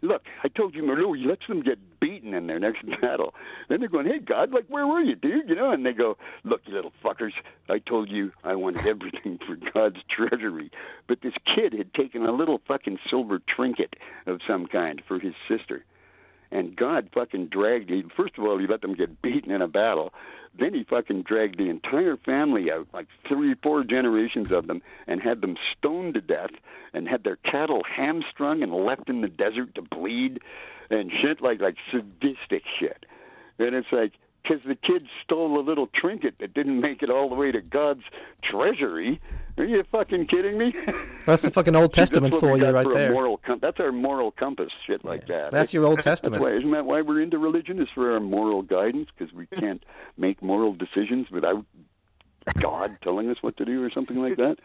[0.04, 3.34] look, I told you, Merlot, he lets them get beaten in their next battle.
[3.68, 5.48] Then they're going, hey, God, like, where were you, dude?
[5.48, 7.32] You know, and they go, look, you little fuckers,
[7.68, 10.70] I told you I wanted everything for God's treasury.
[11.06, 13.96] But this kid had taken a little fucking silver trinket
[14.26, 15.84] of some kind for his sister.
[16.54, 18.10] And God fucking dragged him.
[18.16, 20.14] First of all, he let them get beaten in a battle.
[20.56, 25.20] Then he fucking dragged the entire family out, like three, four generations of them, and
[25.20, 26.52] had them stoned to death,
[26.92, 30.40] and had their cattle hamstrung and left in the desert to bleed,
[30.90, 33.04] and shit like like sadistic shit.
[33.58, 34.12] And it's like,
[34.44, 37.60] because the kid stole a little trinket that didn't make it all the way to
[37.62, 38.04] God's
[38.42, 39.20] treasury.
[39.56, 40.74] Are you fucking kidding me?
[41.26, 43.12] That's the fucking Old Testament That's for you right for there.
[43.12, 45.52] moral com- that's our moral compass, shit like that.
[45.52, 46.42] That's your Old Testament.
[46.42, 47.80] why, isn't that why we're into religion?
[47.80, 49.82] Is for our moral guidance because we can't
[50.18, 51.64] make moral decisions without
[52.60, 54.58] God telling us what to do or something like that.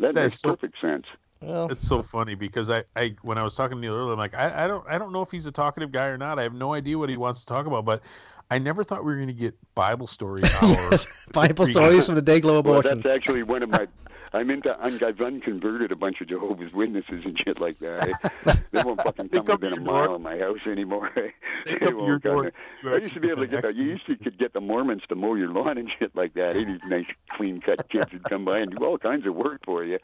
[0.00, 1.06] That That makes so- perfect sense.
[1.40, 4.18] Well, It's so funny because I, I when I was talking to Neil earlier, I'm
[4.18, 6.36] like, I, I don't I don't know if he's a talkative guy or not.
[6.40, 8.02] I have no idea what he wants to talk about, but
[8.50, 10.68] I never thought we were going to get Bible story hour.
[10.90, 13.02] yes, Bible stories from the Dayglo Well, abortions.
[13.02, 13.86] that's actually one of my.
[14.34, 14.78] I'm into.
[14.84, 18.66] un- I've unconverted a bunch of Jehovah's Witnesses and shit like that.
[18.72, 19.94] They won't fucking come come within a door.
[19.94, 21.10] mile of my house anymore.
[21.64, 22.52] They They come your won't come door.
[22.92, 23.74] I used to be able to get the.
[23.74, 26.54] You used to could get the Mormons to mow your lawn and shit like that.
[26.54, 29.82] These nice, clean cut kids would come by and do all kinds of work for
[29.84, 29.98] you,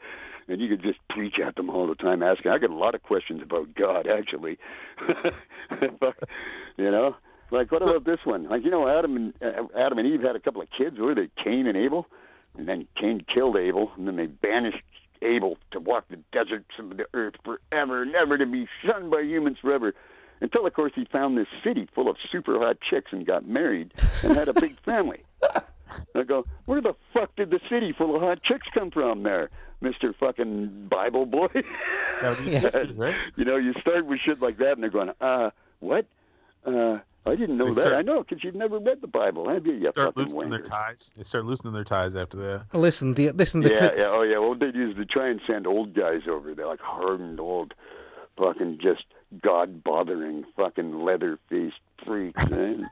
[0.47, 2.51] and you could just preach at them all the time, asking.
[2.51, 4.57] I got a lot of questions about God, actually.
[6.77, 7.15] you know,
[7.51, 8.49] like what about this one?
[8.49, 10.97] Like you know, Adam and uh, Adam and Eve had a couple of kids.
[10.99, 12.07] Were they Cain and Abel?
[12.57, 14.81] And then Cain killed Abel, and then they banished
[15.21, 19.57] Abel to walk the deserts of the earth forever, never to be shunned by humans
[19.59, 19.93] forever.
[20.41, 23.93] Until, of course, he found this city full of super hot chicks and got married
[24.23, 25.23] and had a big family.
[26.13, 29.49] I go, where the fuck did the city full of hot chicks come from there,
[29.81, 31.47] Mister Fucking Bible boy?
[32.97, 33.15] Right?
[33.35, 36.05] you know, you start with shit like that, and they're going, uh, what?
[36.65, 37.87] Uh, I didn't know They that.
[37.87, 39.73] start- I know because you've never read the Bible, have you?
[39.73, 41.13] You Start fucking loosening their ties.
[41.17, 42.65] They start loosening their ties after that.
[42.77, 44.37] Listen, the listen the Yeah, cri- yeah, oh yeah.
[44.37, 46.53] Well, they use to try and send old guys over.
[46.53, 47.73] They're like hardened old,
[48.37, 49.05] fucking just
[49.41, 52.43] god bothering, fucking leather faced freaks.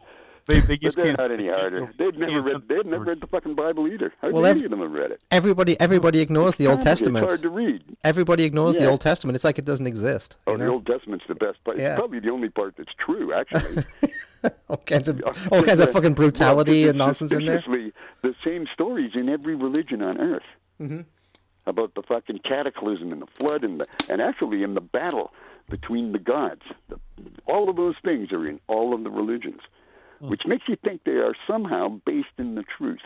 [0.46, 1.18] They they but just they're can't.
[1.20, 1.94] not any harder.
[1.98, 2.68] They've never read.
[2.68, 4.12] They've never read the fucking Bible either.
[4.20, 5.22] Hardly Well, ev- any of them have read it.
[5.32, 7.24] everybody everybody ignores the Old Testament.
[7.24, 7.32] It's Testament.
[7.32, 7.98] hard to read.
[8.04, 9.36] Everybody ignores the Old Testament.
[9.36, 10.38] It's like it doesn't exist.
[10.48, 10.72] Oh, You the know?
[10.74, 11.78] Old Testament's the best part.
[11.78, 11.92] Yeah.
[11.92, 13.84] It's probably the only part that's true, actually.
[14.70, 15.22] all kinds of
[15.52, 17.60] all kinds of fucking brutality Well, and nonsense in there.
[17.62, 20.44] suspiciously The same stories in every religion on earth
[20.82, 21.02] Mm-hmm.
[21.68, 25.32] about the fucking cataclysm and the flood and the and actually in the battle
[25.70, 26.64] between the gods.
[26.90, 27.00] The,
[27.46, 29.62] all of those things are in all of the religions.
[30.30, 33.02] Which makes you think they are somehow based in the truth.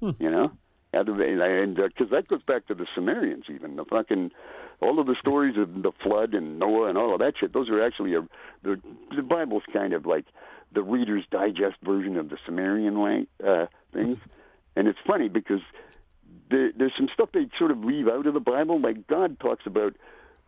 [0.00, 0.10] Hmm.
[0.18, 0.52] You know,
[0.92, 4.32] and because that goes back to the Sumerians, even the fucking
[4.80, 7.52] all of the stories of the flood and Noah and all of that shit.
[7.52, 8.22] Those are actually a,
[8.62, 8.80] the
[9.14, 10.26] the Bible's kind of like
[10.72, 14.28] the Reader's Digest version of the Sumerian uh, things.
[14.76, 15.60] And it's funny because
[16.48, 18.78] there, there's some stuff they sort of leave out of the Bible.
[18.80, 19.96] Like God talks about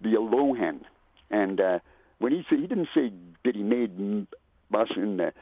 [0.01, 0.83] the Elohim,
[1.29, 1.79] and uh,
[2.19, 3.13] when he said he didn't say
[3.45, 3.99] that he made
[4.75, 5.33] us in the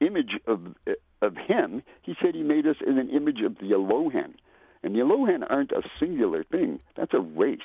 [0.00, 0.74] image of
[1.22, 1.82] of him.
[2.02, 4.34] He said he made us in an image of the Elohim,
[4.82, 6.80] and the Elohim aren't a singular thing.
[6.94, 7.60] That's a race.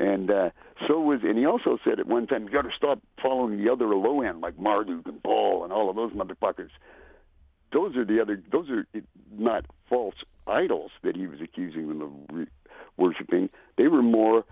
[0.00, 0.50] And uh,
[0.86, 3.70] so was, and he also said at one time, you got to stop following the
[3.70, 6.70] other Elohim like Marduk and Baal and all of those motherfuckers.
[7.72, 8.40] Those are the other.
[8.50, 8.86] Those are
[9.36, 10.14] not false
[10.46, 12.46] idols that he was accusing them of re-
[12.96, 13.50] worshiping.
[13.76, 14.44] They were more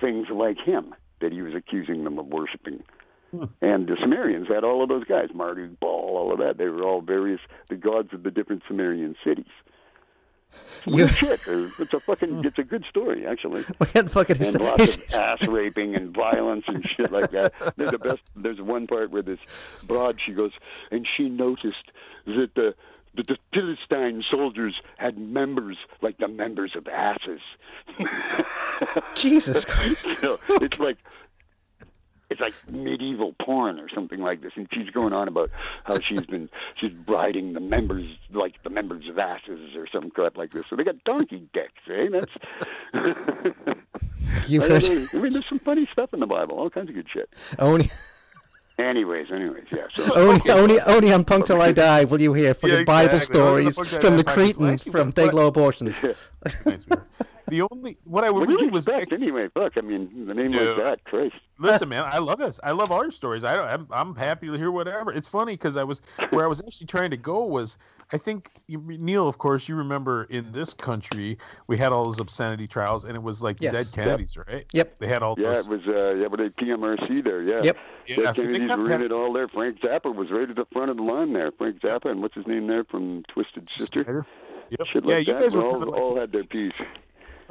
[0.00, 2.82] things like him that he was accusing them of worshiping.
[3.60, 6.58] And the Sumerians had all of those guys, Marduk, Baal, all of that.
[6.58, 9.46] They were all various the gods of the different Sumerian cities.
[10.86, 11.40] You- shit.
[11.46, 12.44] It's a fucking.
[12.44, 16.14] It's a good story, actually We had fucking and his, lots of ass raping and
[16.14, 17.52] violence and shit like that.
[17.76, 18.20] They're the best.
[18.36, 19.40] There's one part where this
[19.84, 20.52] broad she goes
[20.90, 21.90] and she noticed
[22.26, 22.74] that the
[23.14, 27.40] that the Philistine soldiers had members like the members of asses.
[29.14, 30.04] Jesus Christ.
[30.04, 30.98] You know, it's like
[32.40, 34.52] it's like medieval porn or something like this.
[34.56, 35.50] And she's going on about
[35.84, 40.36] how she's been she's riding the members like the members of asses or some crap
[40.36, 40.66] like this.
[40.66, 42.08] So they got donkey dicks, eh?
[42.10, 42.32] That's
[44.48, 45.08] You I, heard don't know.
[45.20, 47.30] I mean, there's some funny stuff in the Bible, all kinds of good shit.
[47.58, 47.90] only
[48.76, 49.86] Anyways, anyways, yeah.
[49.94, 52.84] So, only okay, only only on Punk Till I Die will you hear fucking Yeah,
[52.84, 53.40] Bible exactly.
[53.40, 54.34] Only stories Punk Till I from the podcast.
[54.34, 56.04] Cretans from what- Dayglo Abortions.
[56.66, 57.00] Nice, man.
[57.46, 59.48] The only what I what really was expect anyway?
[59.52, 60.62] Fuck, I mean, the name Yeah.
[60.62, 61.34] like that, Christ.
[61.58, 62.58] Listen, man, I love this.
[62.64, 63.44] I love all your stories.
[63.44, 65.12] I don't, I'm I'm happy to hear whatever.
[65.12, 67.76] It's funny because I was where I was actually trying to go was
[68.12, 72.66] I think Neil, of course, you remember in this country we had all those obscenity
[72.66, 73.72] trials, and it was like Yes.
[73.72, 74.66] dead Kennedys, right?
[74.72, 74.98] Yep.
[74.98, 75.66] They had all Yeah, those.
[75.68, 77.62] it was, uh, yeah, but at PMRC there, yeah.
[77.62, 77.76] Yep.
[78.06, 79.48] Yeah, Yeah, so they Kennedys kept were in having- it all there.
[79.48, 81.50] Frank Zappa was right at the front of the line there.
[81.52, 84.02] Frank Zappa and what's his name there from Twisted Sister?
[84.04, 84.26] Snider.
[84.70, 84.80] Yep.
[84.92, 85.42] Shit yeah, like you that.
[85.42, 86.72] guys were all, kind of like, all had their piece.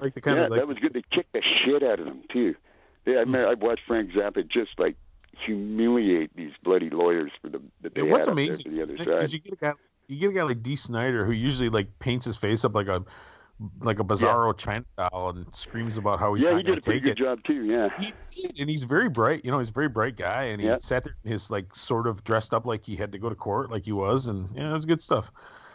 [0.04, 0.94] Like the kind yeah, of like that was good.
[0.94, 2.56] They kicked the shit out of them too.
[3.06, 4.96] Yeah, I, mean, I watched Frank Zappa just like
[5.38, 8.84] humiliate these bloody lawyers for the that they And what's had up there amazing the
[8.84, 9.34] other is side.
[9.34, 9.74] you get a guy,
[10.08, 12.88] you get a guy like Dee Snider who usually like paints his face up like
[12.88, 13.04] a
[13.82, 17.00] like a bizarro China doll and screams about how he's yeah, he did a pretty
[17.00, 17.24] take good it.
[17.24, 17.64] job too.
[17.66, 17.90] Yeah.
[17.98, 19.46] He, he- and he's very bright.
[19.46, 20.80] You know, he's a very bright guy, and he Yeah.
[20.80, 23.36] sat there in his like sort of dressed up like he had to go to
[23.36, 25.32] court, like he was, and yeah, it was good stuff.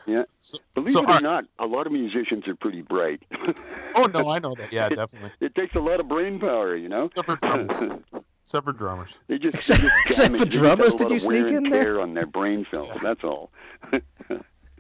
[0.09, 0.22] Yeah.
[0.40, 1.22] So, Believe so, it or right.
[1.22, 3.22] not, a lot of musicians are pretty bright.
[3.94, 4.72] Oh no, I know that.
[4.72, 5.32] Yeah, It- definitely.
[5.40, 7.06] It takes a lot of brain power, you know.
[7.06, 8.00] Except for drummers.
[8.44, 9.18] Except for drummers.
[9.26, 11.64] They just, Except- they just except for they just have drummers, did you sneak in
[11.68, 12.00] there?
[12.00, 12.98] on their brain cells.
[13.02, 13.50] That's all.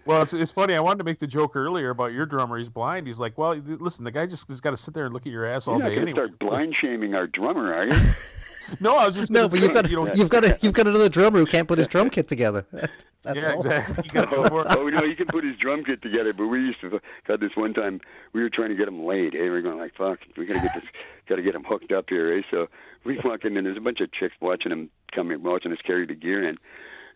[0.04, 0.72] Well, it's, it's funny.
[0.74, 2.56] I wanted to make the joke earlier about your drummer.
[2.56, 3.06] He's blind.
[3.06, 5.32] He's like, well, listen, the guy just has got to sit there and look at
[5.32, 6.26] your ass all You're not day going to anyway.
[6.34, 8.00] start blind shaming our drummer, are you?
[8.80, 10.86] No, I was just No, but you've got you know, you've got a, you've got
[10.86, 12.64] another drummer who can't put his drum kit together.
[13.22, 13.60] That's yeah, all.
[13.60, 14.04] exactly.
[14.04, 14.76] You gotta go for it.
[14.76, 17.56] oh, no, he can put his drum kit together, but we used to had this
[17.56, 18.00] one time.
[18.32, 19.32] We were trying to get him laid.
[19.34, 20.90] Hey, we are going like, fuck, we gotta get this,
[21.28, 22.32] gotta get him hooked up here.
[22.32, 22.42] Eh?
[22.50, 22.68] So
[23.04, 25.78] we walk in, and there's a bunch of chicks watching him come in, watching us
[25.84, 26.58] carry the gear in.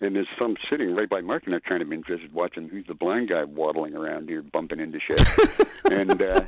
[0.00, 2.94] And there's some sitting right by Mark, and they're kind of interested watching who's the
[2.94, 5.22] blind guy waddling around here, bumping into shit.
[5.92, 6.40] and uh,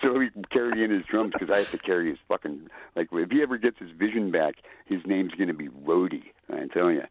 [0.00, 3.08] so we carry in his drums because I have to carry his fucking like.
[3.12, 4.54] If he ever gets his vision back,
[4.86, 6.22] his name's gonna be Rhodey.
[6.50, 7.06] I'm telling you,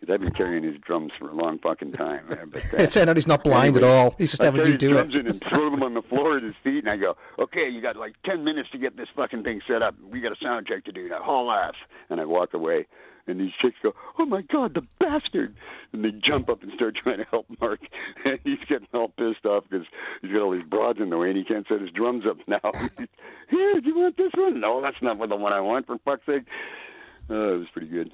[0.00, 2.20] because I've been carrying his drums for a long fucking time.
[2.30, 4.14] eh, But uh, It turned out he's not blind Anyway, at all.
[4.18, 5.20] He's just I having you his do drums it.
[5.20, 7.80] in and throw them on the floor at his feet, and I go, "Okay, you
[7.80, 9.94] got like ten minutes to get this fucking thing set up.
[10.00, 11.22] We got a sound check to do now.
[11.22, 11.74] Haul ass."
[12.10, 12.86] And I walk away,
[13.26, 15.54] and these chicks go, "Oh my god, the bastard!"
[15.92, 17.80] And they jump up and start trying to help Mark,
[18.24, 19.86] and he's getting all pissed off because
[20.22, 22.36] he's got all these broads in the way, and he can't set his drums up
[22.46, 22.60] now.
[23.48, 24.60] Here, do you want this one?
[24.60, 25.86] No, that's not the one I want.
[25.86, 26.42] For fuck's sake.
[27.30, 28.12] Oh, it was pretty good.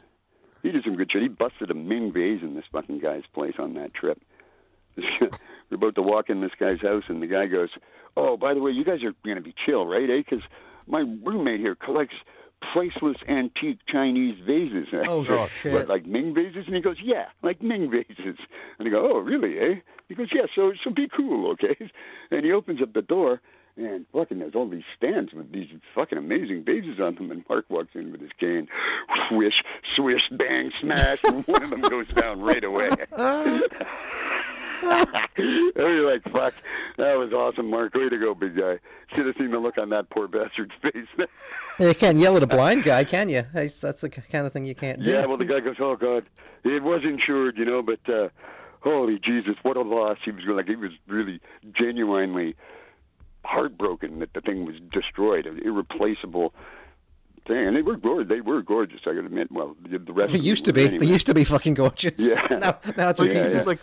[0.62, 1.22] He did some good shit.
[1.22, 4.20] He busted a Ming vase in this fucking guy's place on that trip.
[4.96, 5.30] We're
[5.70, 7.70] about to walk in this guy's house, and the guy goes,
[8.16, 10.08] "Oh, by the way, you guys are going to be chill, right?
[10.08, 10.18] Eh?
[10.18, 10.42] Because
[10.86, 12.16] my roommate here collects
[12.60, 15.72] priceless antique Chinese vases." Oh, shit.
[15.72, 18.36] "What, like Ming vases?" And he goes, "Yeah, like Ming vases."
[18.78, 19.58] And I go, "Oh, really?
[19.58, 19.76] Eh?"
[20.08, 20.46] He goes, "Yeah.
[20.54, 21.76] So, so be cool, okay?"
[22.30, 23.40] And he opens up the door.
[23.76, 27.30] And fucking, there's all these stands with these fucking amazing vases on them.
[27.30, 28.68] And Mark walks in with his cane,
[29.28, 29.62] swish,
[29.94, 32.90] swish, bang, smash, and one of them goes down right away.
[34.82, 36.54] and you're like, fuck,
[36.98, 37.94] that was awesome, Mark.
[37.94, 38.78] Way to go, big guy.
[39.14, 41.28] Should have seen the look on that poor bastard's face.
[41.78, 43.44] You can't yell at a blind guy, can you?
[43.54, 45.10] That's that's the kind of thing you can't do.
[45.10, 46.26] yeah, well, the guy goes, oh, God.
[46.64, 48.28] It was insured, you know, but uh,
[48.80, 50.18] holy Jesus, what a loss.
[50.24, 51.40] He was like, he was really
[51.72, 52.54] genuinely
[53.45, 56.55] heartbroken that the thing was destroyed, an irreplaceable
[57.47, 57.66] thing.
[57.66, 58.28] And they were gorgeous.
[58.28, 59.51] They were gorgeous, I gotta admit.
[59.51, 60.82] Well, the the rest They of used to be.
[60.84, 60.99] anyway.
[60.99, 62.12] They used to be fucking gorgeous.
[62.18, 62.47] Yeah.
[62.59, 63.55] now, now it's in Like, Yeah, pieces.
[63.55, 63.80] It's like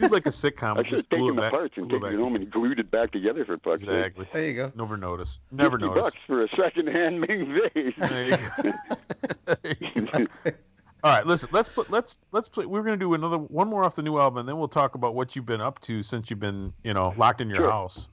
[0.00, 0.78] it's like a sitcom.
[0.78, 2.78] I just have glue taken the back, parts and glue taken it home and glued
[2.78, 3.90] it back together for fuck's sake.
[3.90, 4.26] Exactly.
[4.32, 4.72] There you go.
[4.76, 5.40] Never noticed.
[5.50, 6.04] Never 50 noticed.
[6.16, 7.94] bucks for a second-hand Ming vase.
[7.98, 8.72] There you go.
[9.62, 10.26] There you go.
[11.04, 11.48] All right, listen.
[11.52, 12.64] Let's put let's let's play.
[12.64, 15.16] We're gonna do another one more off the new album, and then we'll talk about
[15.16, 17.70] what you've been up to since you've been you know locked in your Sure.
[17.72, 18.08] house.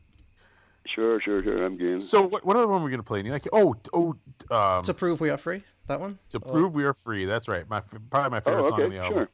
[0.86, 1.64] Sure, sure, sure.
[1.66, 2.02] I'm game.
[2.02, 3.22] So what what other one are we gonna play?
[3.24, 4.16] Like oh oh
[4.50, 5.64] um, To prove we are free.
[5.88, 6.18] That one.
[6.32, 7.26] to Oh, prove we are free.
[7.26, 7.68] That's right.
[7.70, 9.18] My probably my favorite oh, song on okay, the album.
[9.20, 9.30] sure.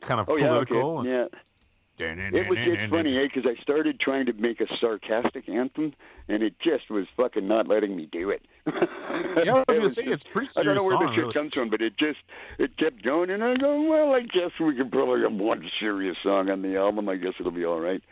[0.00, 0.98] Kind of Oh, yeah, political.
[1.00, 1.10] okay.
[1.10, 1.26] Yeah.
[2.00, 3.22] It was it's funny, eh?
[3.24, 5.94] Because I started trying to make a sarcastic anthem,
[6.28, 8.42] and it just was fucking not letting me do it.
[9.44, 11.06] Yeah, I was gonna say just- it's a pretty I don't know where song.
[11.06, 11.30] the shit really.
[11.32, 12.20] comes from, but it just
[12.58, 16.16] it kept going, and I go, well, I guess we could probably have one serious
[16.22, 17.08] song on the album.
[17.08, 18.02] I guess it'll be all right.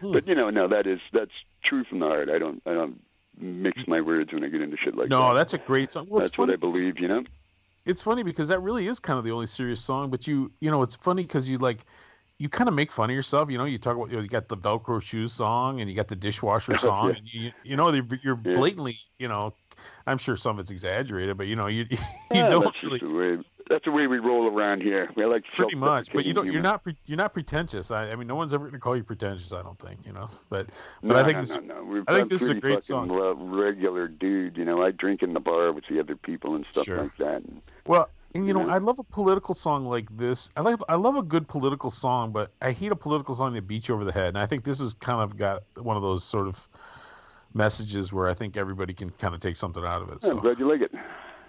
[0.00, 0.12] Hmm.
[0.12, 1.32] But you know, no, that is that's
[1.62, 2.28] true from the heart.
[2.30, 3.00] I don't I don't
[3.38, 5.14] mix my words when I get into shit like that.
[5.16, 6.06] No, that's a great song.
[6.08, 6.98] Well, that's what I believe.
[7.00, 7.24] You know.
[7.84, 10.70] it's funny because that really is kind of the only serious song but you you
[10.70, 11.84] know it's funny because you like
[12.38, 14.28] you kind of make fun of yourself you know you talk about you, know, you
[14.28, 17.16] got the velcro shoes song and you got the dishwasher song Yeah.
[17.18, 18.54] and you you know you're you're Yeah.
[18.56, 19.54] blatantly you know
[20.06, 21.98] i'm sure some of it's exaggerated but you know you you
[22.30, 23.38] Yeah, don't really just the way.
[23.68, 25.10] That's the way we roll around here.
[25.16, 28.16] We like pretty much but you don't you're not pre- you're not pretentious I, I
[28.16, 30.66] mean no one's ever going to call you pretentious i don't think you know but
[31.02, 31.84] but No, i think no, this no, no.
[31.84, 33.10] We're, I think this is a great song.
[33.50, 34.56] regular dude.
[34.56, 37.02] You know, I drink in the bar with the other people and stuff Sure.
[37.02, 37.36] like that.
[37.42, 38.68] And, Well, and you know.
[38.68, 40.50] I love a political song like this.
[40.56, 43.66] I love I love a good political song, but I hate a political song that
[43.66, 44.28] beats you over the head.
[44.28, 46.68] And I think this has kind of got one of those sort of
[47.54, 50.24] messages where I think everybody can kind of take something out of it.
[50.24, 50.92] I'm glad you like it.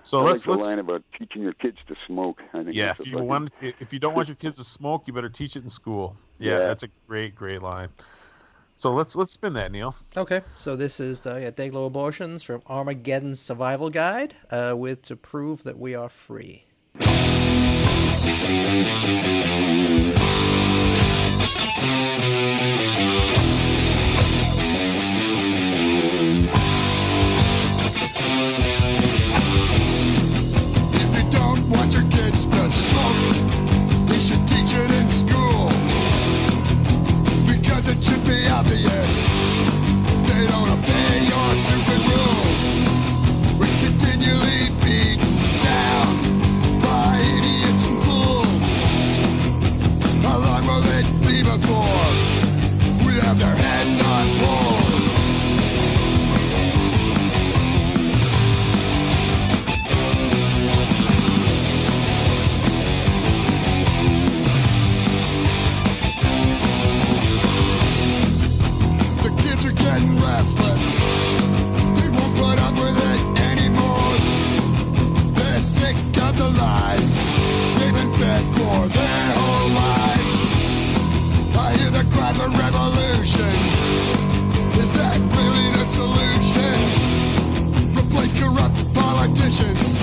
[0.06, 2.40] So I let's like the let's line about teaching your kids to smoke.
[2.54, 2.92] I think yeah.
[2.92, 5.56] If you fucking- want if you don't want your kids to smoke, you better teach
[5.56, 6.16] it in school.
[6.38, 6.58] Yeah, Yeah.
[6.60, 7.90] that's a great great line.
[8.76, 9.96] So let's let's spin that, Neil.
[10.16, 15.16] Okay, so this is uh, yeah, Dayglo Abortions from Armageddon's Survival Guide uh, with To
[15.16, 16.66] Prove That We Are Free.
[37.86, 39.28] Because it should be obvious.
[40.26, 42.05] They don't obey your stupid
[76.58, 77.16] lies.
[77.78, 80.38] They've been fed for their whole lives.
[81.58, 83.56] I hear the cry for revolution.
[84.80, 86.78] Is that really the solution?
[87.98, 90.02] Replace corrupt politicians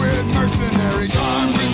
[0.00, 1.67] with mercenaries armed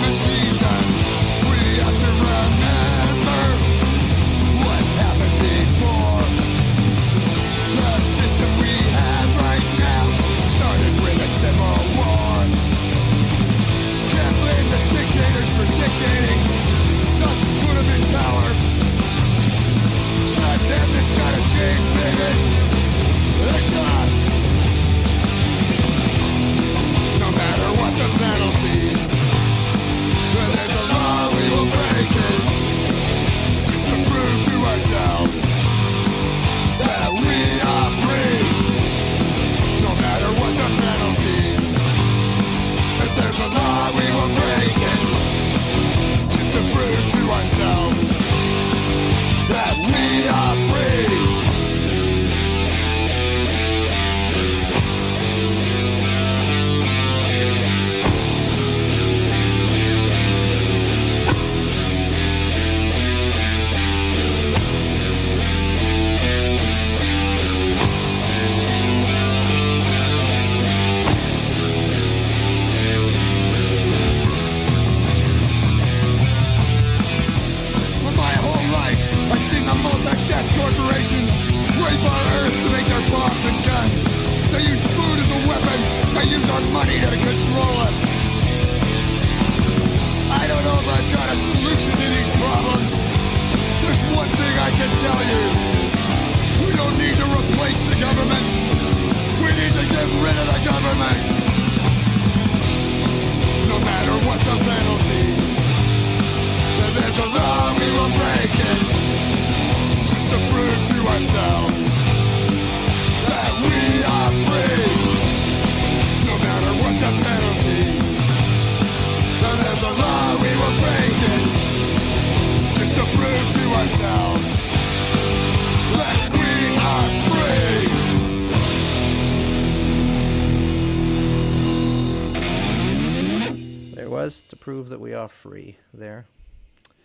[134.75, 135.77] prove that we are free.
[135.93, 136.25] There.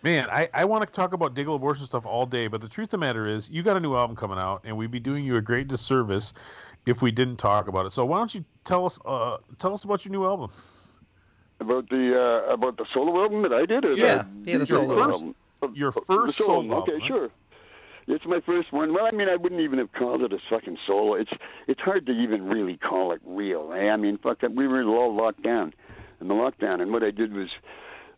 [0.03, 2.87] Man, I, I want to talk about Dayglo abortion stuff all day, but the truth
[2.87, 5.23] of the matter is, you got a new album coming out, and we'd be doing
[5.23, 6.33] you a great disservice
[6.85, 7.91] if we didn't talk about it.
[7.91, 10.49] So why don't you tell us uh, tell us about your new album?
[11.61, 13.85] About the uh, about the solo album that I did.
[13.85, 15.35] Or Yeah, the yeah, the solo solo album?
[15.75, 17.07] Your Oh, first the solo Okay, right?
[17.07, 17.29] sure.
[18.07, 18.93] It's my first one.
[18.93, 21.13] Well, I mean, I wouldn't even have called it a fucking solo.
[21.13, 21.31] It's
[21.67, 23.71] it's hard to even really call it real.
[23.73, 23.87] Eh?
[23.87, 25.73] I mean, fuck, that we were all locked down
[26.21, 27.49] in the lockdown, and what I did was,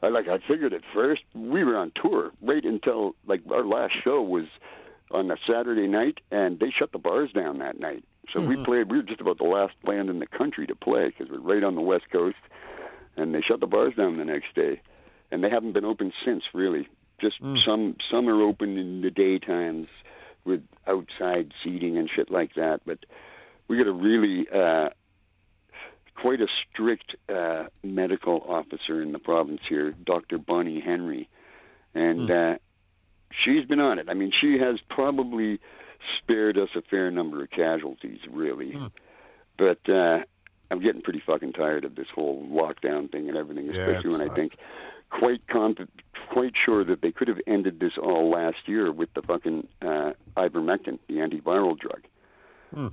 [0.01, 3.95] I like I figured at first we were on tour right until like our last
[4.03, 4.45] show was
[5.09, 8.03] on a Saturday night, and they shut the bars down that night.
[8.31, 8.89] So we played.
[8.89, 11.63] We were just about the last band in the country to play because we're right
[11.63, 12.37] on the west coast,
[13.15, 14.81] and they shut the bars down the next day,
[15.31, 16.53] and they haven't been open since.
[16.53, 16.87] Really,
[17.19, 19.87] just some some are open in the daytimes
[20.45, 22.81] with outside seating and shit like that.
[22.85, 22.99] But
[23.67, 24.89] we got a really uh,
[26.15, 30.37] quite a strict uh, medical officer in the province here, Dr.
[30.37, 31.29] Bonnie Henry,
[31.95, 32.57] and uh,
[33.31, 34.07] she's been on it.
[34.09, 35.59] I mean, she has probably
[36.17, 38.77] spared us a fair number of casualties, really.
[39.57, 40.23] But uh,
[40.71, 44.21] I'm getting pretty fucking tired of this whole lockdown thing and everything, Yeah, especially when
[44.31, 44.55] I think
[45.09, 45.87] quite conf-
[46.29, 50.13] quite sure that they could have ended this all last year with the fucking uh,
[50.35, 52.01] ivermectin, the antiviral drug.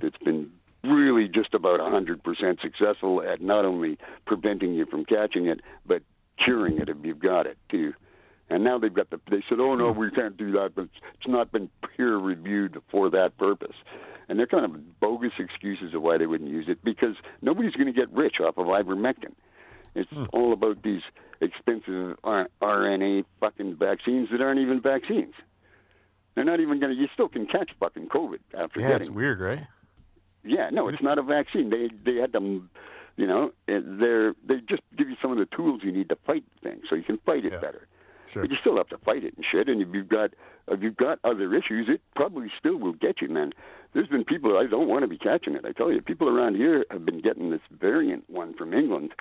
[0.03, 0.51] It's been
[0.83, 6.01] really just about 100% successful at not only preventing you from catching it, but
[6.37, 7.93] curing it if you've got it too.
[8.49, 9.19] And now they've got the.
[9.29, 13.09] They said, "Oh no, we can't do that," but it's not been peer reviewed for
[13.09, 13.77] that purpose.
[14.27, 17.87] And they're kind of bogus excuses of why they wouldn't use it because nobody's going
[17.87, 19.33] to get rich off of ivermectin.
[19.95, 20.25] It's hmm.
[20.33, 21.01] all about these
[21.39, 25.33] expensive R- RNA fucking vaccines that aren't even vaccines.
[26.35, 27.01] They're not even going to.
[27.01, 28.97] You still can catch fucking COVID after Yeah, getting.
[28.97, 29.65] it's weird, right?
[30.43, 31.69] Yeah, no, it's not a vaccine.
[31.69, 32.69] They they had them,
[33.17, 36.43] you know, they're they just give you some of the tools you need to fight
[36.61, 37.59] the thing, so you can fight it Yeah.
[37.59, 37.87] better.
[38.27, 38.43] Sure.
[38.43, 39.67] But you still have to fight it and shit.
[39.67, 40.31] And if you've got
[40.67, 43.51] if you've got other issues, it probably still will get you, man.
[43.93, 45.65] There's been people I don't want to be catching it.
[45.65, 49.13] I tell you, people around here have been getting this variant one from England,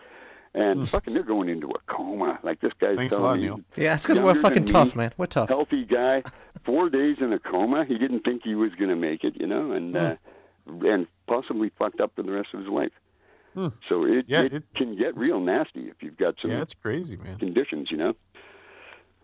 [0.55, 2.39] and fucking they're going into a coma.
[2.43, 2.99] Like this guy's Hmm.
[2.99, 3.61] Thanks a telling lot, me, Neil.
[3.77, 5.03] Yeah, it's because we're fucking tough, me.
[5.03, 5.13] man.
[5.17, 5.49] We're tough.
[5.49, 6.23] healthy guy,
[6.65, 7.85] four days in a coma.
[7.85, 10.17] He didn't think he was going to make it, you know, and uh,
[10.85, 12.93] and possibly fucked up for the rest of his life.
[13.55, 13.69] Hmm.
[13.89, 16.75] So it, Yeah, it, it- can get real nasty if you've got some Yeah, it's
[16.75, 17.39] crazy, man.
[17.39, 18.15] conditions, you know.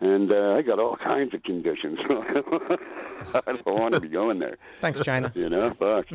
[0.01, 1.99] And uh, I got all kinds of conditions.
[2.09, 5.33] I don't want to be going there, Thanks, China.
[5.35, 5.71] you know.
[5.71, 6.07] Fuck.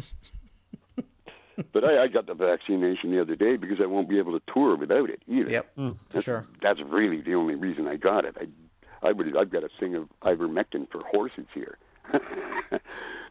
[1.74, 4.54] But I, I got the vaccination the other day because I won't be able to
[4.54, 5.50] tour without it either.
[5.52, 5.92] Yep, Hmm.
[6.10, 6.46] for sure.
[6.62, 8.36] That's really the only reason I got it.
[8.40, 11.78] I, I would, I've got a thing of ivermectin for horses here.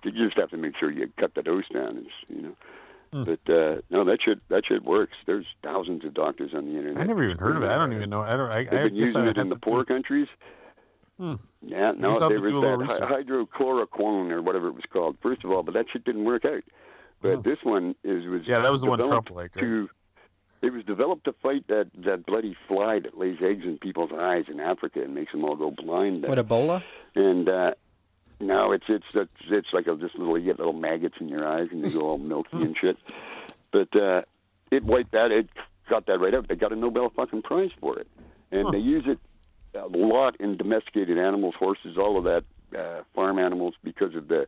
[0.05, 2.57] you just have to make sure you cut the dose down, it's, you know.
[3.13, 3.25] Hmm.
[3.25, 5.17] But uh, no, that shit, that shit works.
[5.27, 7.03] There's thousands of doctors on the internet.
[7.03, 7.69] I never even heard of it.
[7.69, 8.21] I don't even know.
[8.23, 8.51] I don't.
[8.51, 10.29] I, They've I been guess using I it in the to- poor countries.
[11.19, 11.35] Hmm.
[11.61, 13.11] Yeah, no, just have there was do a little that research.
[13.11, 15.17] hydrochloroquine or whatever it was called.
[15.21, 16.63] First of all, but that shit didn't work out.
[17.21, 17.41] But Hmm.
[17.43, 19.63] this one is was Yeah, that was the one Trump liked, right?
[19.63, 19.91] to.
[20.63, 24.45] It was developed to fight that that bloody fly that lays eggs in people's eyes
[24.49, 26.23] in Africa and makes them all go blind.
[26.27, 26.83] What Ebola?
[27.17, 27.73] and uh,
[28.41, 31.47] no, it's it's it's, it's like a, just little you get little maggots in your
[31.47, 32.97] eyes and you go all milky and shit.
[33.71, 34.23] But uh,
[34.71, 35.31] it wiped that.
[35.31, 35.49] It
[35.89, 36.49] got that right out.
[36.49, 38.09] They got a Nobel fucking prize for it,
[38.51, 39.19] and they use it
[39.75, 42.45] a lot in domesticated animals, horses, all of that,
[42.77, 44.47] uh, farm animals, because of the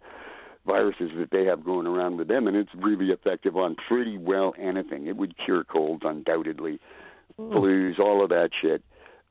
[0.66, 4.54] viruses that they have going around with them, and it's really effective on pretty well
[4.58, 5.06] anything.
[5.06, 6.80] It would cure colds, undoubtedly,
[7.38, 8.82] flus, all of that shit.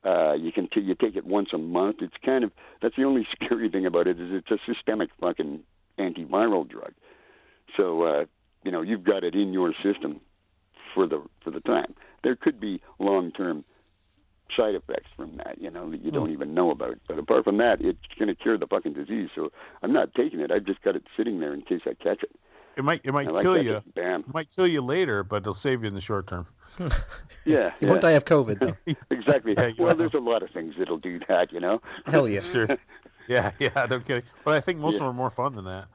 [0.04, 1.96] Uh, you can t- you take it once a month.
[2.00, 5.60] It's kind of that's the only scary thing about it is it's a systemic fucking
[5.98, 6.92] antiviral drug.
[7.76, 8.24] So uh,
[8.64, 10.20] you know you've got it in your system
[10.94, 11.94] for the for the time.
[12.22, 13.64] There could be long term
[14.56, 16.98] side effects from that, you know, that you don't even know about.
[17.08, 19.30] But apart from that, it's going to cure the fucking disease.
[19.34, 19.50] So
[19.82, 20.50] I'm not taking it.
[20.50, 22.30] I've just got it sitting there in case I catch it.
[22.76, 23.64] It might it might I like kill that.
[23.64, 23.72] you.
[23.74, 24.20] Just Bam.
[24.20, 26.46] It might kill you later, but it'll save you in the short term.
[27.44, 27.72] Yeah.
[27.80, 27.88] You yeah.
[27.88, 28.76] won't die of COVID, though.
[29.10, 29.54] Exactly.
[29.56, 29.98] Yeah, well, won't.
[29.98, 31.82] there's a lot of things that'll do that, you know.
[32.06, 32.38] Hell yeah.
[32.38, 32.68] Sure.
[33.26, 34.22] Yeah, yeah, no kidding.
[34.44, 35.86] But I think most of them are more fun than that.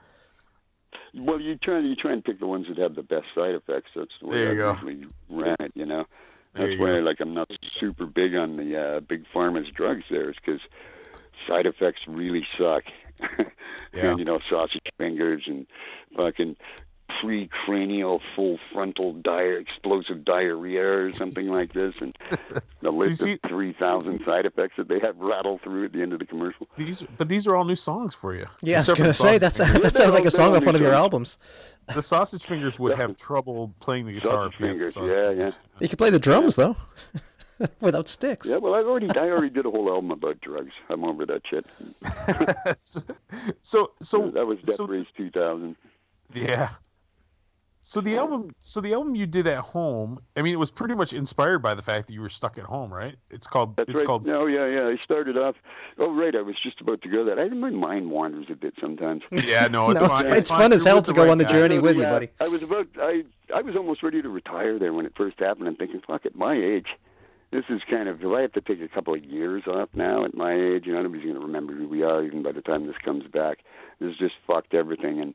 [1.13, 3.91] Well, you try you try and pick the ones that have the best side effects.
[3.95, 4.71] That's the way There I you go.
[4.73, 5.71] usually ran it.
[5.73, 6.05] You know,
[6.53, 7.03] There that's you why go.
[7.03, 10.61] like I'm not super big on the uh, big pharma's drugs there, is because
[11.47, 12.83] side effects really suck.
[13.93, 14.11] Yeah.
[14.11, 15.65] and you know, sausage fingers and
[16.15, 16.55] fucking
[17.21, 22.15] pre-cranial full frontal di- explosive diarrhea or something like this, and
[22.81, 26.01] the list see- of three thousand side effects that they have rattled through at the
[26.01, 26.67] end of the commercial.
[26.77, 28.45] These, but these are all new songs for you.
[28.61, 29.81] Yeah, I was gonna say sausage that's fingers.
[29.81, 30.97] that sounds like a song off one of your Yeah.
[30.97, 31.37] albums.
[31.93, 34.51] the sausage fingers would have trouble playing the guitar.
[34.51, 35.59] Sausage if you had the fingers, sausage yeah, fingers.
[35.79, 36.75] You can play the drums though,
[37.79, 38.47] without sticks.
[38.47, 40.73] Yeah, well, I've already I already did a whole album about drugs.
[40.89, 41.65] I'm over that shit.
[43.61, 45.75] so, so that was Death so, Race 2000.
[46.45, 46.69] Yeah.
[47.87, 50.19] So the album, so the album you did at home.
[50.35, 52.65] I mean, it was pretty much inspired by the fact that you were stuck at
[52.65, 53.15] home, right?
[53.29, 53.77] It's called.
[53.77, 54.05] That's it's right.
[54.05, 54.25] called.
[54.25, 54.87] No, yeah, yeah.
[54.87, 55.55] I started off.
[55.97, 56.35] Oh, right.
[56.35, 57.39] I was just about to go that.
[57.39, 59.23] I my mind wanders a bit sometimes.
[59.31, 60.33] Yeah, no, it's No, it's, fine.
[60.33, 60.59] it's fine.
[60.63, 61.53] fun as hell to go right on the guy.
[61.53, 62.27] journey with you, buddy.
[62.41, 62.87] I was about.
[62.99, 63.23] I
[63.55, 65.69] I was almost ready to retire there when it first happened.
[65.69, 66.87] I'm thinking, fuck, at my age,
[67.51, 68.19] this is kind of.
[68.19, 70.87] Do I have to take a couple of years off now at my age?
[70.87, 73.25] You know, nobody's going to remember who we are even by the time this comes
[73.27, 73.59] back.
[74.01, 75.21] This just fucked everything.
[75.21, 75.33] And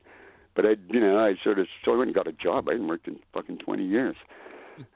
[0.55, 2.69] but I, you know, I sort of so I went and got a job.
[2.69, 4.15] I hadn't worked in fucking 20 years.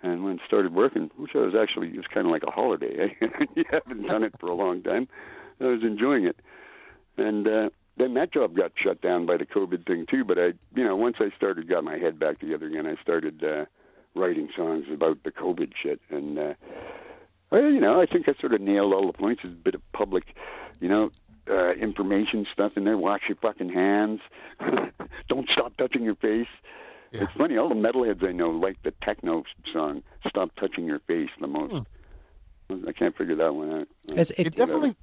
[0.01, 2.51] And when I started working, which I was actually, it was kind of like a
[2.51, 3.15] holiday.
[3.55, 5.07] You haven't done it for a long time.
[5.59, 6.39] I was enjoying it.
[7.17, 10.23] And uh, then that job got shut down by the COVID thing too.
[10.23, 13.43] But I, you know, once I started, got my head back together again, I started
[13.43, 13.65] uh,
[14.15, 15.99] writing songs about the COVID shit.
[16.09, 16.53] And, uh,
[17.49, 19.41] well, you know, I think I sort of nailed all the points.
[19.43, 20.35] There's a bit of public,
[20.79, 21.11] you know,
[21.49, 22.97] uh, information stuff in there.
[22.97, 24.21] Wash your fucking hands.
[25.29, 26.47] Don't stop touching your face.
[27.11, 27.23] Yeah.
[27.23, 27.57] It's funny.
[27.57, 31.87] All the metalheads I know like the techno song "Stop Touching Your Face" the most.
[32.85, 33.87] I can't figure that one out.
[34.13, 34.95] It's, it, It definitely.